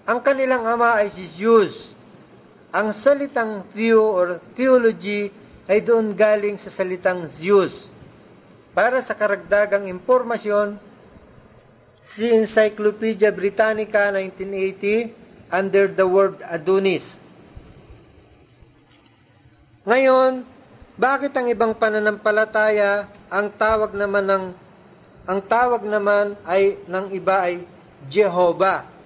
Ang 0.09 0.25
kanilang 0.25 0.65
ama 0.65 1.05
ay 1.05 1.13
si 1.13 1.21
Zeus. 1.29 1.93
Ang 2.73 2.89
salitang 2.97 3.61
theo 3.77 4.01
or 4.01 4.41
theology 4.57 5.29
ay 5.69 5.85
doon 5.85 6.17
galing 6.17 6.57
sa 6.57 6.73
salitang 6.73 7.29
Zeus. 7.29 7.85
Para 8.73 9.05
sa 9.05 9.13
karagdagang 9.13 9.85
impormasyon, 9.85 10.81
si 12.01 12.25
Encyclopedia 12.25 13.29
Britannica 13.29 14.09
1980 14.09 15.53
under 15.53 15.85
the 15.93 16.05
word 16.09 16.41
Adonis. 16.41 17.21
Ngayon, 19.85 20.41
bakit 20.97 21.37
ang 21.37 21.53
ibang 21.53 21.77
pananampalataya 21.77 23.05
ang 23.29 23.53
tawag 23.53 23.93
naman 23.93 24.25
ng 24.25 24.45
ang 25.29 25.39
tawag 25.45 25.85
naman 25.85 26.33
ay 26.49 26.81
ng 26.89 27.13
iba 27.13 27.45
ay 27.45 27.61
Jehovah? 28.09 28.98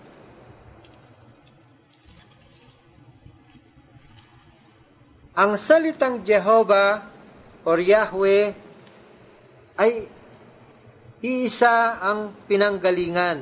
Ang 5.33 5.57
salitang 5.57 6.21
Jehovah 6.21 7.09
or 7.65 7.81
Yahweh 7.81 8.53
ay 9.81 10.05
iisa 11.25 11.97
ang 11.97 12.37
pinanggalingan. 12.45 13.41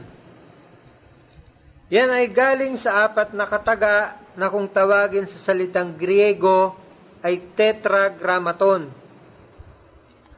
Yan 1.91 2.15
ay 2.15 2.31
galing 2.31 2.79
sa 2.79 3.03
apat 3.03 3.35
na 3.35 3.43
kataga 3.43 4.15
na 4.39 4.47
kung 4.47 4.71
tawagin 4.71 5.27
sa 5.27 5.35
salitang 5.35 5.99
Griego 5.99 6.79
ay 7.19 7.43
tetragrammaton. 7.59 8.87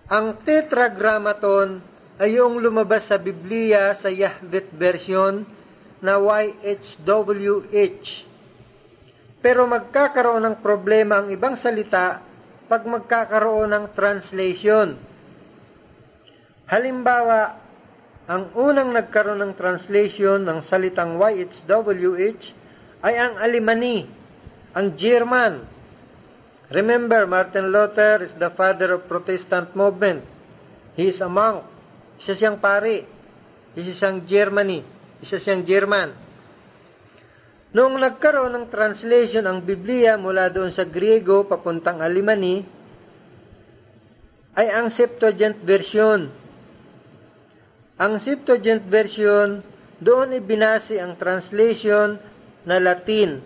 Ang 0.09 0.27
tetragrammaton 0.41 1.77
ay 2.17 2.41
yung 2.41 2.57
lumabas 2.57 3.13
sa 3.13 3.21
Biblia 3.21 3.93
sa 3.93 4.09
Yahweh 4.09 4.73
version 4.73 5.45
na 6.01 6.17
YHWH. 6.17 8.32
Pero 9.43 9.67
magkakaroon 9.67 10.47
ng 10.47 10.57
problema 10.63 11.19
ang 11.19 11.27
ibang 11.27 11.59
salita 11.59 12.23
pag 12.71 12.87
magkakaroon 12.87 13.75
ng 13.75 13.85
translation 13.91 14.95
Halimbawa, 16.73 17.59
ang 18.25 18.49
unang 18.55 18.95
nagkaroon 18.95 19.43
ng 19.43 19.53
translation 19.53 20.41
ng 20.41 20.63
salitang 20.63 21.19
YHWH 21.19 22.43
ay 23.03 23.13
ang 23.19 23.35
Alemani, 23.35 24.07
ang 24.71 24.95
German. 24.95 25.59
Remember, 26.71 27.27
Martin 27.27 27.67
Luther 27.67 28.23
is 28.23 28.33
the 28.39 28.47
father 28.49 28.95
of 28.95 29.11
Protestant 29.11 29.75
movement. 29.75 30.23
He 30.95 31.11
is 31.11 31.19
a 31.19 31.27
monk. 31.27 31.67
Isa 32.17 32.33
siyang 32.33 32.57
pari. 32.57 33.03
Isa 33.75 33.91
siyang 33.91 34.23
Germany. 34.23 34.79
Isa 35.19 35.37
siyang 35.37 35.67
German. 35.67 36.22
Noong 37.73 37.97
nagkaroon 37.97 38.53
ng 38.53 38.67
translation 38.69 39.49
ang 39.49 39.61
Biblia 39.65 40.13
mula 40.15 40.49
doon 40.53 40.69
sa 40.69 40.85
Griego 40.85 41.45
papuntang 41.49 41.99
Alemani, 41.99 42.61
ay 44.53 44.69
ang 44.69 44.93
Septuagint 44.93 45.57
version 45.65 46.43
ang 47.93 48.17
Septuagint 48.17 48.81
version, 48.89 49.61
doon 50.01 50.33
ibinasi 50.33 50.97
ang 50.97 51.13
translation 51.13 52.17
na 52.65 52.81
Latin 52.81 53.37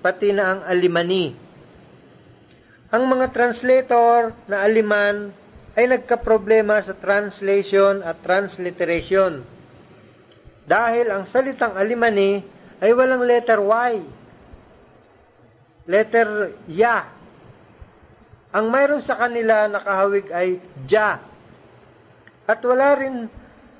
pati 0.00 0.32
na 0.32 0.56
ang 0.56 0.60
Alimani. 0.64 1.36
Ang 2.90 3.04
mga 3.06 3.30
translator 3.30 4.34
na 4.48 4.64
Aliman 4.64 5.30
ay 5.78 5.86
nagkaproblema 5.92 6.82
sa 6.82 6.96
translation 6.96 8.02
at 8.02 8.18
transliteration. 8.24 9.44
Dahil 10.66 11.12
ang 11.12 11.22
salitang 11.28 11.78
Alimani 11.78 12.42
ay 12.82 12.90
walang 12.90 13.22
letter 13.22 13.62
Y. 13.62 13.94
Letter 15.86 16.58
Ya. 16.66 17.06
Ang 18.50 18.68
mayroon 18.68 19.00
sa 19.00 19.14
kanila 19.14 19.70
nakahawig 19.70 20.26
ay 20.34 20.58
Ja. 20.90 21.22
At 22.50 22.58
wala 22.66 22.98
rin 22.98 23.30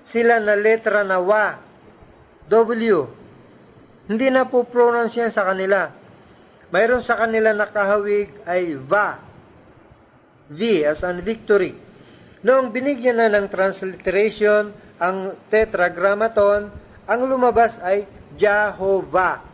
sila 0.07 0.39
na 0.39 0.55
letra 0.55 1.03
na 1.03 1.19
Wa. 1.19 1.59
W. 2.47 2.99
Hindi 4.07 4.27
na 4.31 4.47
po 4.47 4.63
pronounce 4.63 5.19
yan 5.19 5.35
sa 5.35 5.51
kanila. 5.51 5.91
Mayroon 6.71 7.03
sa 7.03 7.19
kanila 7.19 7.51
nakahawig 7.51 8.31
ay 8.47 8.79
va. 8.79 9.19
V 10.47 10.87
as 10.87 11.03
an 11.03 11.23
victory. 11.27 11.75
Noong 12.43 12.75
binigyan 12.75 13.19
na 13.19 13.31
ng 13.31 13.47
transliteration 13.51 14.75
ang 14.99 15.35
tetragrammaton, 15.51 16.71
ang 17.07 17.21
lumabas 17.27 17.79
ay 17.83 18.07
Jehovah. 18.39 19.45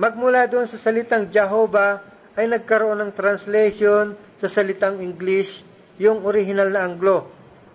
Magmula 0.00 0.48
doon 0.48 0.64
sa 0.64 0.80
salitang 0.80 1.28
Jehovah 1.28 2.00
ay 2.38 2.48
nagkaroon 2.48 3.00
ng 3.04 3.12
translation 3.12 4.16
sa 4.40 4.48
salitang 4.48 5.02
English, 5.04 5.66
yung 6.00 6.24
original 6.24 6.72
na 6.72 6.88
Anglo. 6.88 7.28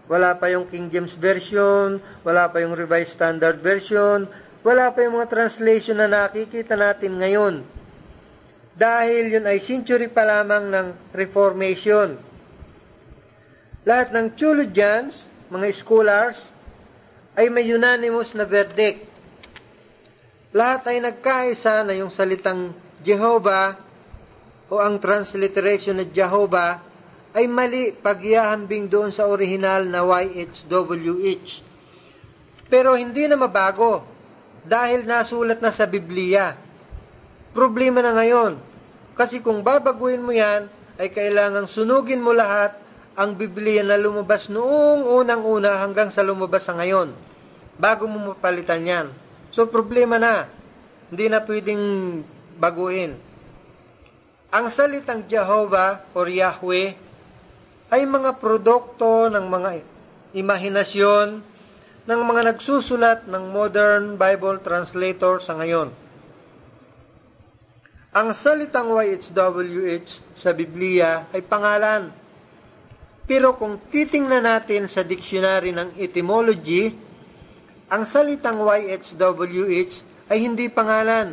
Wala 0.09 0.37
pa 0.37 0.49
yung 0.49 0.69
King 0.69 0.89
James 0.89 1.13
Version, 1.17 2.01
wala 2.25 2.49
pa 2.49 2.61
yung 2.61 2.73
Revised 2.73 3.17
Standard 3.17 3.61
Version, 3.61 4.25
wala 4.65 4.89
pa 4.93 5.05
yung 5.05 5.21
mga 5.21 5.29
translation 5.29 5.97
na 5.97 6.09
nakikita 6.09 6.73
natin 6.73 7.21
ngayon 7.21 7.55
dahil 8.75 9.39
yun 9.39 9.45
ay 9.47 9.63
century 9.63 10.11
pa 10.11 10.27
lamang 10.27 10.67
ng 10.67 10.87
Reformation. 11.15 12.19
Lahat 13.87 14.11
ng 14.11 14.35
theologians, 14.35 15.31
mga 15.47 15.71
scholars, 15.71 16.51
ay 17.39 17.47
may 17.47 17.63
unanimous 17.71 18.35
na 18.35 18.43
verdict. 18.43 19.07
Lahat 20.55 20.87
ay 20.87 21.03
nagkaisa 21.03 21.83
na 21.83 21.99
yung 21.99 22.07
salitang 22.07 22.71
Jehovah 23.03 23.75
o 24.71 24.79
ang 24.79 25.03
transliteration 25.03 25.99
na 25.99 26.07
Jehovah 26.07 26.79
ay 27.35 27.43
mali 27.51 27.91
pagyahambing 27.91 28.87
doon 28.87 29.11
sa 29.11 29.27
original 29.27 29.83
na 29.83 29.99
YHWH. 30.07 31.59
Pero 32.71 32.95
hindi 32.95 33.27
na 33.27 33.35
mabago 33.35 34.07
dahil 34.63 35.03
nasulat 35.03 35.59
na 35.59 35.75
sa 35.75 35.83
Biblia 35.83 36.55
problema 37.51 37.99
na 37.99 38.15
ngayon. 38.15 38.55
Kasi 39.19 39.43
kung 39.43 39.59
babaguhin 39.59 40.23
mo 40.23 40.31
yan, 40.31 40.71
ay 40.95 41.11
kailangang 41.11 41.67
sunugin 41.67 42.23
mo 42.23 42.31
lahat 42.31 42.79
ang 43.19 43.35
Biblia 43.35 43.83
na 43.83 43.99
lumabas 43.99 44.47
noong 44.47 45.03
unang-una 45.03 45.83
hanggang 45.83 46.07
sa 46.15 46.23
lumabas 46.23 46.63
sa 46.63 46.79
ngayon. 46.79 47.11
Bago 47.75 48.07
mo 48.07 48.31
mapalitan 48.31 48.87
yan. 48.87 49.24
So, 49.55 49.71
problema 49.71 50.19
na. 50.19 50.51
Hindi 51.07 51.31
na 51.31 51.39
pwedeng 51.39 51.83
baguhin. 52.59 53.15
Ang 54.51 54.67
salitang 54.67 55.23
Jehovah 55.31 56.03
or 56.11 56.27
Yahweh 56.27 56.91
ay 57.87 58.03
mga 58.03 58.35
produkto 58.35 59.31
ng 59.31 59.47
mga 59.47 59.79
imahinasyon 60.35 61.39
ng 62.03 62.21
mga 62.27 62.41
nagsusulat 62.51 63.31
ng 63.31 63.43
modern 63.55 64.19
Bible 64.19 64.59
translator 64.59 65.39
sa 65.39 65.55
ngayon. 65.55 65.87
Ang 68.11 68.35
salitang 68.35 68.91
YHWH 68.91 70.35
sa 70.35 70.51
Biblia 70.51 71.31
ay 71.31 71.39
pangalan. 71.39 72.11
Pero 73.23 73.55
kung 73.55 73.79
titingnan 73.87 74.43
natin 74.43 74.91
sa 74.91 74.99
dictionary 74.99 75.71
ng 75.71 75.95
etymology, 75.95 77.04
ang 77.95 78.03
salitang 78.03 78.59
YHWH 78.59 80.27
ay 80.27 80.37
hindi 80.43 80.67
pangalan. 80.67 81.31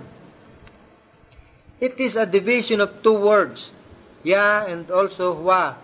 It 1.83 1.99
is 1.99 2.15
a 2.15 2.23
division 2.23 2.79
of 2.79 3.03
two 3.03 3.19
words, 3.19 3.75
ya 4.23 4.63
and 4.71 4.87
also 4.87 5.35
wa. 5.35 5.75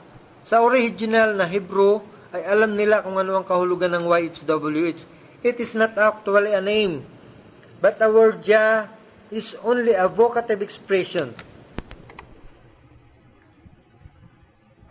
Sa 0.46 0.62
original 0.62 1.34
na 1.34 1.50
Hebrew, 1.50 1.98
ay 2.30 2.46
alam 2.46 2.78
nila 2.78 3.02
kung 3.02 3.18
ano 3.18 3.42
ang 3.42 3.42
kahulugan 3.42 3.90
ng 3.98 4.06
YHWH. 4.06 5.02
It 5.42 5.58
is 5.58 5.74
not 5.74 5.98
actually 5.98 6.54
a 6.54 6.62
name, 6.62 7.02
but 7.82 7.98
a 7.98 8.06
word 8.06 8.46
ya 8.46 8.86
is 9.34 9.58
only 9.66 9.98
a 9.98 10.06
vocative 10.06 10.62
expression. 10.62 11.34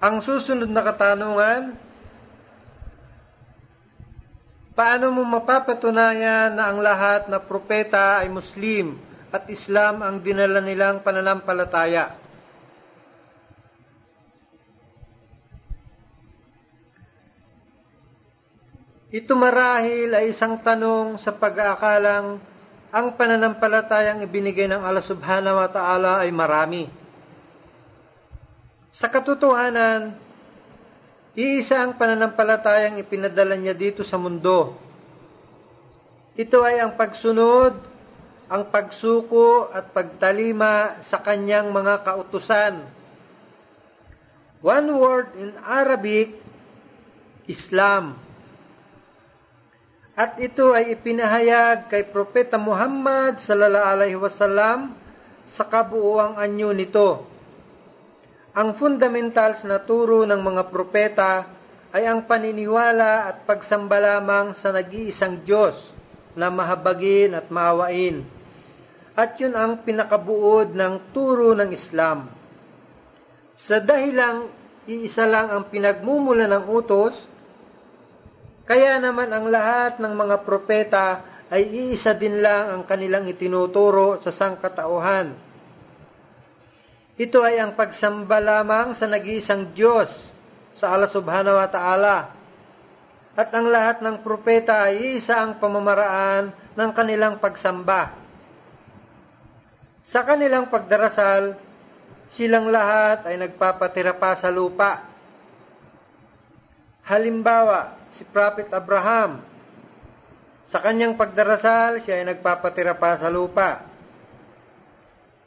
Ang 0.03 0.19
susunod 0.19 0.67
na 0.67 0.83
katanungan, 0.83 1.79
paano 4.77 5.09
mo 5.09 5.25
mapapatunayan 5.25 6.53
na 6.53 6.69
ang 6.69 6.85
lahat 6.85 7.25
na 7.25 7.41
propeta 7.41 8.21
ay 8.21 8.29
Muslim 8.29 8.93
at 9.33 9.49
Islam 9.49 10.05
ang 10.05 10.21
dinala 10.21 10.61
nilang 10.61 11.01
pananampalataya? 11.01 12.13
Ito 19.09 19.33
marahil 19.33 20.13
ay 20.13 20.29
isang 20.29 20.61
tanong 20.61 21.17
sa 21.17 21.33
pag-aakalang 21.33 22.37
ang 22.93 23.07
pananampalatayang 23.17 24.21
ibinigay 24.29 24.69
ng 24.69 24.85
Allah 24.85 25.01
subhanahu 25.01 25.57
wa 25.57 25.69
ta'ala 25.73 26.21
ay 26.21 26.29
marami. 26.29 26.85
Sa 28.93 29.09
katotohanan, 29.09 30.26
iisa 31.37 31.85
ang 31.85 31.93
pananampalatayang 31.93 32.97
ipinadala 32.97 33.53
niya 33.53 33.77
dito 33.77 34.01
sa 34.01 34.17
mundo. 34.17 34.73
Ito 36.33 36.65
ay 36.65 36.81
ang 36.81 36.97
pagsunod, 36.97 37.77
ang 38.49 38.63
pagsuko 38.73 39.69
at 39.69 39.93
pagtalima 39.93 40.97
sa 41.05 41.21
kanyang 41.21 41.69
mga 41.69 42.01
kautusan. 42.01 42.81
One 44.65 44.89
word 44.97 45.29
in 45.37 45.53
Arabic, 45.61 46.33
Islam. 47.45 48.17
At 50.17 50.41
ito 50.41 50.73
ay 50.73 50.97
ipinahayag 50.97 51.93
kay 51.93 52.01
Propeta 52.09 52.57
Muhammad 52.57 53.37
sallallahu 53.37 53.85
alaihi 53.93 54.17
wasallam 54.17 54.97
sa 55.45 55.69
kabuuang 55.69 56.41
anyo 56.41 56.73
nito. 56.73 57.36
Ang 58.57 58.73
fundamentals 58.73 59.61
na 59.69 59.77
turo 59.77 60.25
ng 60.25 60.41
mga 60.41 60.73
propeta 60.73 61.45
ay 61.93 62.09
ang 62.09 62.25
paniniwala 62.25 63.29
at 63.29 63.45
pagsamba 63.45 64.01
lamang 64.01 64.57
sa 64.57 64.73
nag-iisang 64.73 65.45
Diyos 65.45 65.93
na 66.33 66.49
mahabagin 66.49 67.37
at 67.37 67.53
maawain. 67.53 68.25
At 69.13 69.37
yun 69.37 69.53
ang 69.53 69.85
pinakabuod 69.85 70.73
ng 70.73 71.13
turo 71.13 71.53
ng 71.53 71.69
Islam. 71.69 72.33
Sa 73.53 73.77
dahilang 73.77 74.49
iisa 74.89 75.29
lang 75.29 75.53
ang 75.53 75.69
pinagmumula 75.69 76.49
ng 76.49 76.65
utos, 76.65 77.29
kaya 78.65 78.97
naman 78.97 79.37
ang 79.37 79.53
lahat 79.53 80.01
ng 80.01 80.13
mga 80.17 80.35
propeta 80.41 81.21
ay 81.53 81.61
iisa 81.93 82.17
din 82.17 82.41
lang 82.41 82.73
ang 82.73 82.81
kanilang 82.89 83.29
itinuturo 83.29 84.17
sa 84.17 84.33
sangkatauhan. 84.33 85.46
Ito 87.17 87.41
ay 87.41 87.57
ang 87.57 87.73
pagsamba 87.73 88.37
lamang 88.37 88.93
sa 88.93 89.09
nag-iisang 89.09 89.73
Diyos 89.73 90.29
sa 90.77 90.93
Allah 90.93 91.09
subhanahu 91.09 91.57
wa 91.57 91.65
ta'ala. 91.65 92.17
At 93.33 93.49
ang 93.57 93.73
lahat 93.73 94.05
ng 94.05 94.21
propeta 94.21 94.85
ay 94.85 95.17
isa 95.17 95.41
ang 95.41 95.57
pamamaraan 95.57 96.53
ng 96.77 96.91
kanilang 96.93 97.41
pagsamba. 97.41 98.13
Sa 100.05 100.21
kanilang 100.21 100.69
pagdarasal, 100.69 101.57
silang 102.29 102.69
lahat 102.69 103.25
ay 103.25 103.41
nagpapatira 103.41 104.13
pa 104.13 104.37
sa 104.37 104.53
lupa. 104.53 105.01
Halimbawa, 107.01 107.97
si 108.13 108.25
Prophet 108.29 108.69
Abraham. 108.69 109.41
Sa 110.69 110.81
kanyang 110.85 111.17
pagdarasal, 111.17 111.97
siya 111.97 112.21
ay 112.21 112.29
nagpapatira 112.29 112.93
pa 112.93 113.17
sa 113.17 113.29
lupa. 113.33 113.85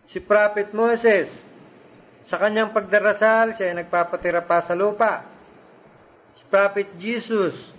Si 0.07 0.19
Prophet 0.19 0.75
Moses, 0.75 1.50
sa 2.25 2.37
kanyang 2.37 2.71
pagdarasal, 2.71 3.57
siya 3.57 3.73
ay 3.73 3.85
nagpapatira 3.85 4.45
pa 4.45 4.61
sa 4.61 4.77
lupa. 4.77 5.25
Si 6.37 6.45
Prophet 6.47 6.89
Jesus, 7.01 7.73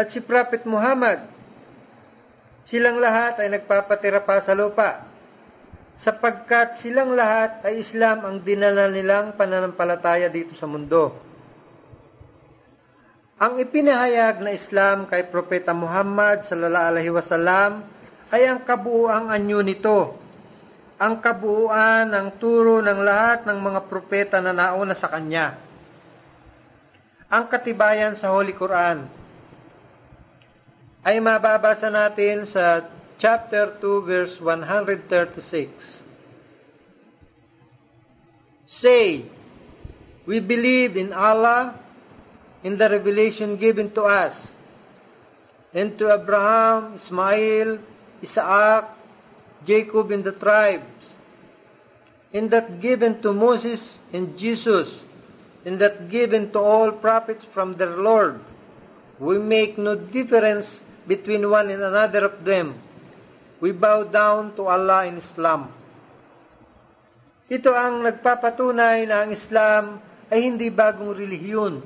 at 0.00 0.08
si 0.08 0.24
Prophet 0.24 0.64
Muhammad, 0.64 1.20
silang 2.64 2.96
lahat 2.96 3.42
ay 3.42 3.52
nagpapatira 3.52 4.22
pa 4.24 4.40
sa 4.40 4.56
lupa 4.56 5.10
sapagkat 6.00 6.80
silang 6.80 7.12
lahat 7.12 7.60
ay 7.60 7.84
Islam 7.84 8.24
ang 8.24 8.36
dinala 8.40 8.88
nilang 8.88 9.36
pananampalataya 9.36 10.32
dito 10.32 10.56
sa 10.56 10.64
mundo. 10.64 11.12
Ang 13.40 13.60
ipinahayag 13.60 14.44
na 14.44 14.52
Islam 14.52 15.08
kay 15.08 15.28
Propeta 15.28 15.72
Muhammad 15.72 16.44
sallallahu 16.44 16.88
alaihi 16.92 17.12
wasallam 17.12 17.84
ay 18.32 18.48
ang 18.48 18.60
kabuuang 18.64 19.32
anyo 19.32 19.60
nito. 19.64 20.19
Ang 21.00 21.16
kabuuan 21.16 22.12
ng 22.12 22.28
turo 22.36 22.84
ng 22.84 23.00
lahat 23.00 23.48
ng 23.48 23.56
mga 23.56 23.80
propeta 23.88 24.36
na 24.44 24.52
nauna 24.52 24.92
sa 24.92 25.08
kanya. 25.08 25.56
Ang 27.32 27.48
katibayan 27.48 28.12
sa 28.12 28.36
Holy 28.36 28.52
Quran 28.52 29.08
ay 31.00 31.16
mababasa 31.24 31.88
natin 31.88 32.44
sa 32.44 32.84
chapter 33.16 33.80
2 33.80 34.04
verse 34.04 34.36
136. 34.44 36.04
Say, 38.68 39.24
we 40.28 40.36
believe 40.36 41.00
in 41.00 41.16
Allah, 41.16 41.80
in 42.60 42.76
the 42.76 42.86
revelation 42.92 43.56
given 43.56 43.88
to 43.96 44.04
us, 44.04 44.52
and 45.72 45.96
to 45.96 46.12
Abraham, 46.12 47.00
Ismail, 47.00 47.80
Isaac, 48.20 48.99
Jacob 49.70 50.10
and 50.10 50.26
the 50.26 50.34
tribes, 50.34 51.14
and 52.34 52.50
that 52.50 52.82
given 52.82 53.22
to 53.22 53.30
Moses 53.30 54.02
and 54.10 54.34
Jesus, 54.34 55.06
and 55.62 55.78
that 55.78 56.10
given 56.10 56.50
to 56.50 56.58
all 56.58 56.90
prophets 56.90 57.46
from 57.46 57.78
their 57.78 57.94
Lord. 57.94 58.42
We 59.22 59.38
make 59.38 59.78
no 59.78 59.94
difference 59.94 60.82
between 61.06 61.46
one 61.46 61.70
and 61.70 61.78
another 61.78 62.26
of 62.26 62.42
them. 62.42 62.74
We 63.62 63.70
bow 63.70 64.02
down 64.10 64.58
to 64.58 64.66
Allah 64.66 65.06
in 65.06 65.22
Islam. 65.22 65.70
Ito 67.46 67.70
ang 67.70 68.02
nagpapatunay 68.02 69.06
na 69.06 69.22
ang 69.22 69.30
Islam 69.30 70.02
ay 70.34 70.50
hindi 70.50 70.66
bagong 70.66 71.14
relihiyon, 71.14 71.78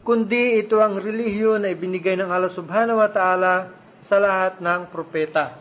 kundi 0.00 0.64
ito 0.64 0.80
ang 0.80 0.96
relihiyon 0.96 1.60
na 1.60 1.72
ibinigay 1.76 2.16
ng 2.16 2.32
Allah 2.32 2.48
subhanahu 2.48 3.04
wa 3.04 3.10
ta'ala 3.12 3.68
sa 4.00 4.16
lahat 4.16 4.64
ng 4.64 4.88
propeta. 4.88 5.59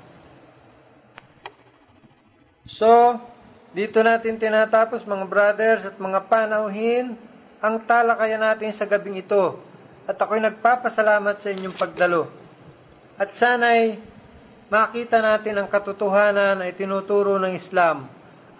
So, 2.69 3.17
dito 3.73 4.05
natin 4.05 4.37
tinatapos 4.37 5.01
mga 5.01 5.25
brothers 5.25 5.81
at 5.89 5.97
mga 5.97 6.29
panauhin 6.29 7.17
ang 7.57 7.81
talakayan 7.81 8.45
natin 8.45 8.69
sa 8.69 8.85
gabing 8.85 9.17
ito. 9.17 9.57
At 10.05 10.21
ako'y 10.21 10.37
nagpapasalamat 10.37 11.41
sa 11.41 11.49
inyong 11.49 11.73
pagdalo. 11.73 12.29
At 13.17 13.33
sana'y 13.33 13.97
makita 14.69 15.17
natin 15.17 15.57
ang 15.57 15.65
katotohanan 15.65 16.61
ay 16.61 16.77
tinuturo 16.77 17.41
ng 17.41 17.57
Islam. 17.57 18.05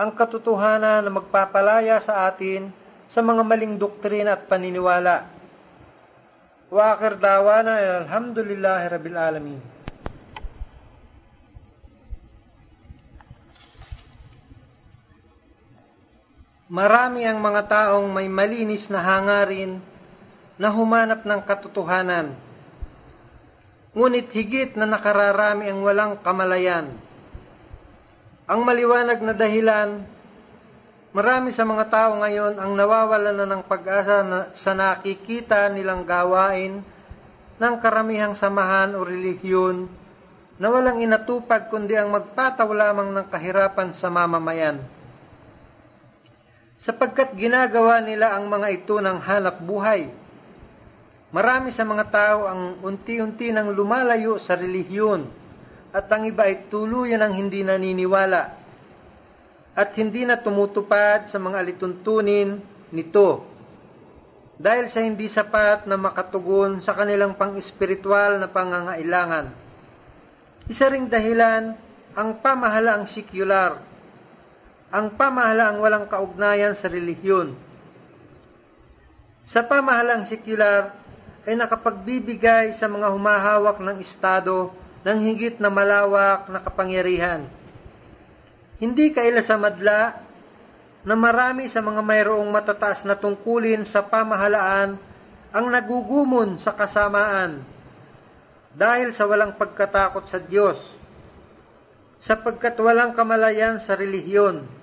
Ang 0.02 0.12
katotohanan 0.18 1.06
na 1.06 1.12
magpapalaya 1.14 2.02
sa 2.02 2.26
atin 2.26 2.74
sa 3.06 3.22
mga 3.22 3.46
maling 3.46 3.78
doktrina 3.78 4.34
at 4.34 4.50
paniniwala. 4.50 5.30
Wa 6.70 6.98
akhir 6.98 7.22
dawana 7.22 8.06
alhamdulillahi 8.06 8.86
rabbil 8.90 9.18
alamin. 9.18 9.60
Marami 16.70 17.26
ang 17.26 17.42
mga 17.42 17.66
taong 17.66 18.14
may 18.14 18.30
malinis 18.30 18.94
na 18.94 19.02
hangarin 19.02 19.82
na 20.62 20.70
humanap 20.70 21.26
ng 21.26 21.42
katotohanan. 21.42 22.38
Ngunit 23.98 24.30
higit 24.30 24.78
na 24.78 24.86
nakararami 24.86 25.66
ang 25.66 25.82
walang 25.82 26.22
kamalayan. 26.22 26.94
Ang 28.46 28.62
maliwanag 28.62 29.18
na 29.18 29.34
dahilan, 29.34 30.06
marami 31.10 31.50
sa 31.58 31.66
mga 31.66 31.90
tao 31.90 32.22
ngayon 32.22 32.62
ang 32.62 32.78
nawawala 32.78 33.34
na 33.34 33.50
ng 33.50 33.66
pag-asa 33.66 34.22
na, 34.22 34.54
sa 34.54 34.78
nakikita 34.78 35.74
nilang 35.74 36.06
gawain 36.06 36.86
ng 37.58 37.76
karamihang 37.82 38.38
samahan 38.38 38.94
o 38.94 39.02
relihiyon 39.02 39.90
na 40.62 40.70
walang 40.70 41.02
inatupag 41.02 41.66
kundi 41.66 41.98
ang 41.98 42.14
magpataw 42.14 42.70
lamang 42.70 43.10
ng 43.10 43.26
kahirapan 43.26 43.90
sa 43.90 44.14
mamamayan 44.14 44.99
sapagkat 46.80 47.36
ginagawa 47.36 48.00
nila 48.00 48.40
ang 48.40 48.48
mga 48.48 48.68
ito 48.72 49.04
ng 49.04 49.20
hanap 49.20 49.60
buhay. 49.60 50.08
Marami 51.36 51.76
sa 51.76 51.84
mga 51.84 52.06
tao 52.08 52.48
ang 52.48 52.80
unti-unti 52.80 53.52
nang 53.52 53.76
lumalayo 53.76 54.40
sa 54.40 54.56
relihiyon 54.56 55.28
at 55.92 56.08
ang 56.08 56.24
iba 56.24 56.48
ay 56.48 56.72
tuluyan 56.72 57.20
ang 57.20 57.36
hindi 57.36 57.68
naniniwala 57.68 58.56
at 59.76 59.90
hindi 60.00 60.24
na 60.24 60.40
tumutupad 60.40 61.28
sa 61.28 61.38
mga 61.38 61.68
alituntunin 61.68 62.58
nito 62.96 63.44
dahil 64.56 64.88
sa 64.88 65.04
hindi 65.04 65.28
sapat 65.28 65.84
na 65.84 66.00
makatugon 66.00 66.80
sa 66.80 66.96
kanilang 66.96 67.36
pang-espiritual 67.36 68.40
na 68.40 68.48
pangangailangan. 68.48 69.52
Isa 70.72 70.88
ring 70.88 71.12
dahilan 71.12 71.76
ang 72.16 72.30
pamahalaang 72.40 73.06
sekular 73.06 73.89
ang 74.90 75.14
pamahalaang 75.14 75.78
walang 75.78 76.06
kaugnayan 76.10 76.74
sa 76.74 76.90
relihiyon. 76.90 77.54
Sa 79.46 79.62
pamahalaang 79.62 80.26
sekular 80.26 80.94
ay 81.46 81.54
nakapagbibigay 81.58 82.74
sa 82.74 82.90
mga 82.90 83.14
humahawak 83.14 83.82
ng 83.82 83.98
Estado 84.02 84.74
ng 85.06 85.20
higit 85.30 85.58
na 85.62 85.70
malawak 85.70 86.50
na 86.50 86.60
kapangyarihan. 86.62 87.46
Hindi 88.82 89.14
kaila 89.14 89.42
sa 89.46 89.58
madla 89.58 90.18
na 91.06 91.16
marami 91.16 91.70
sa 91.72 91.80
mga 91.80 92.02
mayroong 92.04 92.50
matataas 92.50 93.08
na 93.08 93.16
tungkulin 93.16 93.88
sa 93.88 94.04
pamahalaan 94.04 95.00
ang 95.50 95.66
nagugumon 95.70 96.60
sa 96.62 96.76
kasamaan 96.76 97.62
dahil 98.76 99.10
sa 99.16 99.26
walang 99.26 99.58
pagkatakot 99.58 100.30
sa 100.30 100.38
Diyos, 100.38 100.94
sapagkat 102.22 102.78
walang 102.78 103.18
kamalayan 103.18 103.82
sa 103.82 103.98
relihiyon 103.98 104.79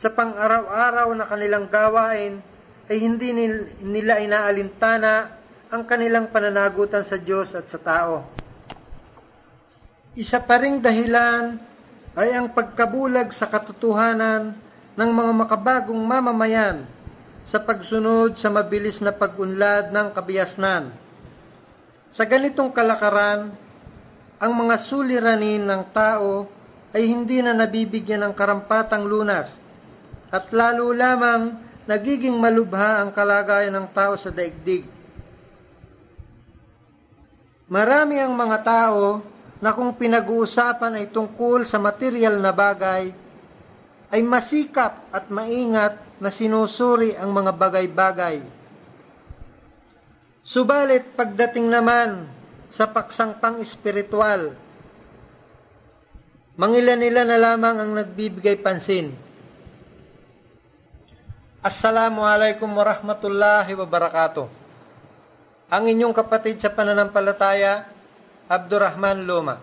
sa 0.00 0.08
pang-araw-araw 0.08 1.12
na 1.12 1.28
kanilang 1.28 1.68
gawain 1.68 2.40
ay 2.88 2.96
hindi 3.04 3.36
nila 3.84 4.16
inaalintana 4.16 5.28
ang 5.68 5.84
kanilang 5.84 6.32
pananagutan 6.32 7.04
sa 7.04 7.20
Diyos 7.20 7.52
at 7.52 7.68
sa 7.68 7.76
tao. 7.76 8.24
Isa 10.16 10.40
pa 10.40 10.56
ring 10.56 10.80
dahilan 10.80 11.60
ay 12.16 12.32
ang 12.32 12.48
pagkabulag 12.48 13.28
sa 13.28 13.44
katotohanan 13.52 14.56
ng 14.96 15.10
mga 15.12 15.32
makabagong 15.36 16.00
mamamayan 16.00 16.88
sa 17.44 17.60
pagsunod 17.60 18.40
sa 18.40 18.48
mabilis 18.48 19.04
na 19.04 19.12
pag-unlad 19.12 19.92
ng 19.92 20.16
kabiyasnan. 20.16 20.88
Sa 22.08 22.24
ganitong 22.24 22.72
kalakaran, 22.72 23.52
ang 24.40 24.52
mga 24.56 24.80
suliranin 24.80 25.60
ng 25.60 25.92
tao 25.92 26.48
ay 26.96 27.04
hindi 27.04 27.44
na 27.44 27.52
nabibigyan 27.52 28.24
ng 28.24 28.32
karampatang 28.32 29.04
lunas 29.04 29.68
at 30.30 30.54
lalo 30.54 30.94
lamang 30.94 31.58
nagiging 31.90 32.38
malubha 32.38 33.02
ang 33.02 33.10
kalagayan 33.10 33.74
ng 33.74 33.86
tao 33.90 34.14
sa 34.14 34.30
daigdig. 34.30 34.86
Marami 37.66 38.18
ang 38.18 38.34
mga 38.34 38.58
tao 38.62 39.22
na 39.58 39.74
kung 39.74 39.90
pinag-uusapan 39.94 41.02
ay 41.02 41.06
tungkol 41.10 41.66
sa 41.66 41.82
material 41.82 42.38
na 42.38 42.54
bagay, 42.54 43.10
ay 44.10 44.20
masikap 44.26 45.06
at 45.14 45.30
maingat 45.30 45.98
na 46.18 46.34
sinusuri 46.34 47.14
ang 47.14 47.30
mga 47.30 47.52
bagay-bagay. 47.54 48.42
Subalit 50.42 51.14
pagdating 51.14 51.70
naman 51.70 52.26
sa 52.70 52.90
paksang 52.90 53.38
pang-espiritual, 53.38 54.54
mangilan 56.58 56.98
nila 56.98 57.22
na 57.22 57.38
lamang 57.38 57.76
ang 57.78 57.90
nagbibigay 57.94 58.58
pansin 58.58 59.29
Assalamualaikum 61.60 62.72
warahmatullahi 62.72 63.76
wabarakatuh. 63.76 64.48
Ang 65.68 65.84
inyong 65.92 66.16
kapatid 66.16 66.56
sa 66.56 66.72
pananampalataya, 66.72 67.84
Abdurrahman 68.48 69.28
Loma. 69.28 69.60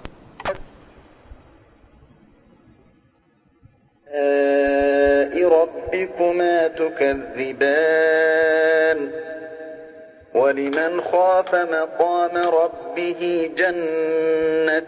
ربكما 5.47 6.67
تكذبان 6.67 7.77
ولمن 10.33 11.01
خاف 11.01 11.55
مقام 11.55 12.37
ربه 12.37 13.51
جنتان 13.57 14.87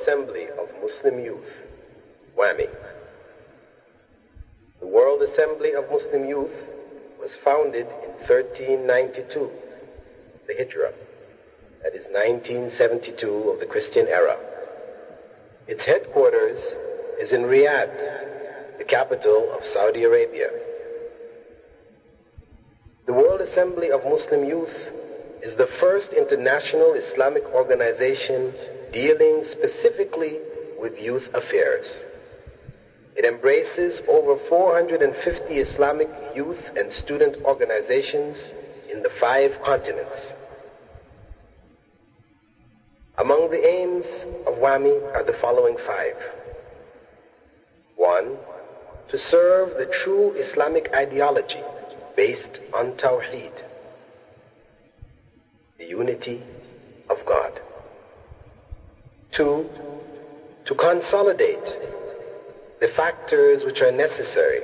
Assembly 0.00 0.46
of 0.58 0.70
Muslim 0.80 1.22
Youth, 1.22 1.60
WAMI. 2.34 2.70
The 4.80 4.86
World 4.86 5.20
Assembly 5.20 5.74
of 5.74 5.90
Muslim 5.90 6.24
Youth 6.24 6.70
was 7.20 7.36
founded 7.36 7.86
in 7.86 8.12
1392, 8.26 9.50
the 10.46 10.54
Hijrah. 10.54 10.94
That 11.82 11.94
is 11.94 12.06
1972 12.06 13.50
of 13.50 13.60
the 13.60 13.66
Christian 13.66 14.08
era. 14.08 14.38
Its 15.68 15.84
headquarters 15.84 16.74
is 17.20 17.34
in 17.34 17.42
Riyadh, 17.42 18.78
the 18.78 18.84
capital 18.84 19.52
of 19.52 19.66
Saudi 19.66 20.04
Arabia. 20.04 20.48
The 23.04 23.12
World 23.12 23.42
Assembly 23.42 23.90
of 23.90 24.04
Muslim 24.04 24.46
Youth 24.46 24.90
is 25.42 25.56
the 25.56 25.66
first 25.66 26.14
international 26.14 26.94
Islamic 26.94 27.44
organization 27.52 28.54
dealing 28.92 29.44
specifically 29.44 30.38
with 30.80 31.00
youth 31.00 31.32
affairs. 31.34 32.04
It 33.16 33.24
embraces 33.24 34.02
over 34.08 34.36
450 34.36 35.54
Islamic 35.54 36.08
youth 36.34 36.70
and 36.76 36.90
student 36.90 37.36
organizations 37.44 38.48
in 38.90 39.02
the 39.02 39.10
five 39.10 39.62
continents. 39.62 40.34
Among 43.18 43.50
the 43.50 43.64
aims 43.64 44.24
of 44.46 44.58
WAMI 44.58 45.14
are 45.14 45.22
the 45.22 45.34
following 45.34 45.76
five. 45.76 46.16
One, 47.96 48.38
to 49.08 49.18
serve 49.18 49.76
the 49.76 49.86
true 49.86 50.32
Islamic 50.32 50.94
ideology 50.94 51.60
based 52.16 52.60
on 52.74 52.92
Tawheed, 52.92 53.52
the 55.78 55.86
unity 55.86 56.42
of 57.10 57.26
God. 57.26 57.60
Two, 59.40 59.70
to 60.66 60.74
consolidate 60.74 61.78
the 62.78 62.88
factors 62.88 63.64
which 63.64 63.80
are 63.80 63.90
necessary 63.90 64.60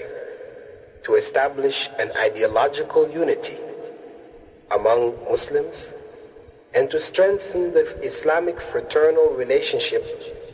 to 1.03 1.15
establish 1.15 1.89
an 1.98 2.12
ideological 2.19 3.09
unity 3.09 3.57
among 4.74 5.16
Muslims 5.31 5.94
and 6.74 6.90
to 6.90 7.01
strengthen 7.01 7.73
the 7.73 7.86
Islamic 8.05 8.61
fraternal 8.61 9.31
relationship 9.31 10.05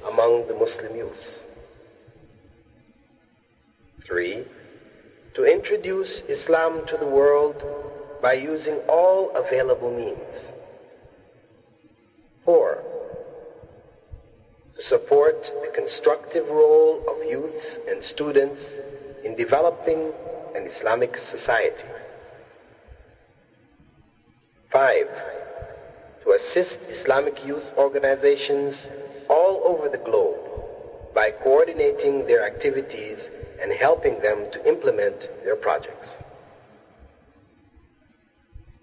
among 0.06 0.46
the 0.46 0.54
Muslim 0.54 0.94
youth. 0.94 1.44
Three, 4.02 4.44
to 5.34 5.52
introduce 5.52 6.20
Islam 6.28 6.86
to 6.86 6.96
the 6.96 7.06
world 7.06 7.60
by 8.22 8.34
using 8.34 8.76
all 8.88 9.34
available 9.34 9.90
means. 9.90 10.52
Four, 12.44 12.81
to 12.81 12.81
support 14.82 15.52
the 15.62 15.70
constructive 15.70 16.48
role 16.50 17.04
of 17.08 17.24
youths 17.24 17.78
and 17.88 18.02
students 18.02 18.74
in 19.22 19.36
developing 19.36 20.12
an 20.56 20.64
Islamic 20.66 21.16
society. 21.16 21.86
Five, 24.70 25.08
to 26.24 26.32
assist 26.32 26.80
Islamic 26.88 27.46
youth 27.46 27.72
organizations 27.78 28.88
all 29.30 29.62
over 29.64 29.88
the 29.88 29.98
globe 29.98 30.40
by 31.14 31.30
coordinating 31.30 32.26
their 32.26 32.44
activities 32.44 33.30
and 33.60 33.72
helping 33.72 34.18
them 34.20 34.50
to 34.50 34.68
implement 34.68 35.30
their 35.44 35.54
projects. 35.54 36.18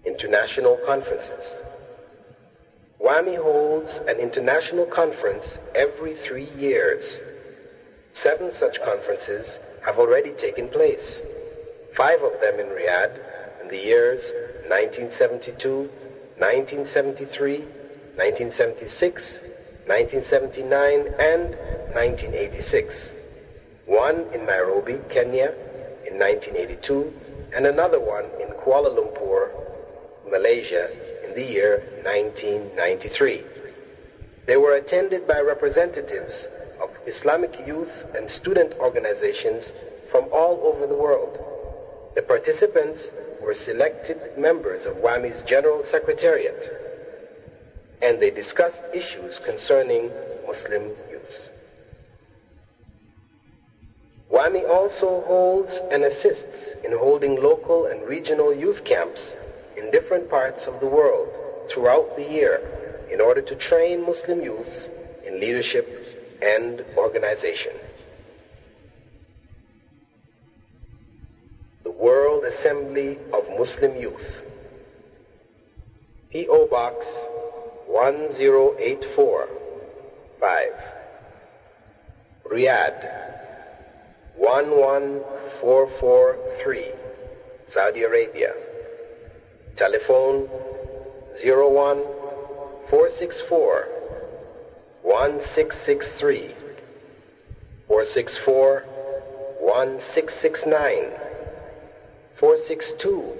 International 0.06 0.78
conferences. 0.86 1.58
WAMI 3.00 3.36
holds 3.36 3.96
an 4.08 4.18
international 4.18 4.84
conference 4.84 5.58
every 5.74 6.14
three 6.14 6.50
years. 6.54 7.22
Seven 8.12 8.52
such 8.52 8.82
conferences 8.82 9.58
have 9.82 9.98
already 9.98 10.32
taken 10.32 10.68
place. 10.68 11.18
Five 11.96 12.22
of 12.22 12.38
them 12.42 12.60
in 12.60 12.66
Riyadh 12.66 13.18
in 13.62 13.68
the 13.68 13.78
years 13.78 14.32
1972, 14.68 15.88
1973, 16.36 17.58
1976, 17.60 19.40
1979, 19.86 21.00
and 21.18 21.56
1986. 21.96 23.14
One 23.86 24.26
in 24.34 24.44
Nairobi, 24.44 24.98
Kenya 25.08 25.54
in 26.04 26.18
1982, 26.18 27.14
and 27.56 27.66
another 27.66 27.98
one 27.98 28.26
in 28.38 28.48
Kuala 28.60 28.94
Lumpur, 28.94 29.48
Malaysia 30.30 30.90
in 31.30 31.36
the 31.36 31.52
year 31.52 31.82
1993. 32.04 33.42
They 34.46 34.56
were 34.56 34.74
attended 34.74 35.28
by 35.28 35.40
representatives 35.40 36.48
of 36.82 36.90
Islamic 37.06 37.66
youth 37.66 38.04
and 38.16 38.28
student 38.28 38.74
organizations 38.80 39.72
from 40.10 40.24
all 40.32 40.60
over 40.64 40.86
the 40.86 40.96
world. 40.96 41.38
The 42.16 42.22
participants 42.22 43.10
were 43.40 43.54
selected 43.54 44.18
members 44.36 44.86
of 44.86 44.96
WAMI's 44.96 45.44
General 45.44 45.84
Secretariat, 45.84 46.66
and 48.02 48.18
they 48.20 48.30
discussed 48.30 48.82
issues 48.92 49.38
concerning 49.38 50.10
Muslim 50.46 50.88
youth. 51.10 51.52
WAMI 54.32 54.68
also 54.68 55.22
holds 55.22 55.80
and 55.92 56.02
assists 56.02 56.72
in 56.84 56.92
holding 56.92 57.40
local 57.40 57.86
and 57.86 58.02
regional 58.02 58.52
youth 58.52 58.84
camps 58.84 59.34
in 59.80 59.90
different 59.90 60.28
parts 60.28 60.66
of 60.66 60.78
the 60.80 60.86
world 60.86 61.28
throughout 61.68 62.16
the 62.16 62.24
year 62.24 62.60
in 63.10 63.20
order 63.20 63.40
to 63.40 63.54
train 63.56 64.04
Muslim 64.04 64.42
youths 64.42 64.90
in 65.26 65.40
leadership 65.40 66.38
and 66.42 66.84
organization. 66.96 67.72
The 71.82 71.90
World 71.90 72.44
Assembly 72.44 73.18
of 73.32 73.48
Muslim 73.58 73.96
Youth. 73.96 74.42
P.O. 76.30 76.68
Box 76.68 77.06
1084 77.86 79.48
5 80.40 80.68
Riyadh 82.44 83.10
11443 84.38 86.92
Saudi 87.66 88.02
Arabia 88.02 88.54
Telephone 89.76 90.48
01 91.42 92.02
464 92.86 93.88
1663 95.02 96.54
464 97.88 98.84
1669 99.60 101.10
462 102.34 103.34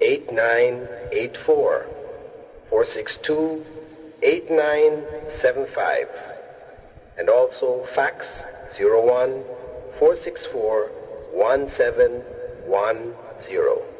8984 0.00 1.86
462 2.70 3.64
8975 4.22 6.08
and 7.18 7.28
also 7.28 7.84
fax 7.94 8.44
01 8.78 9.44
464 9.98 10.88
1710 11.32 13.93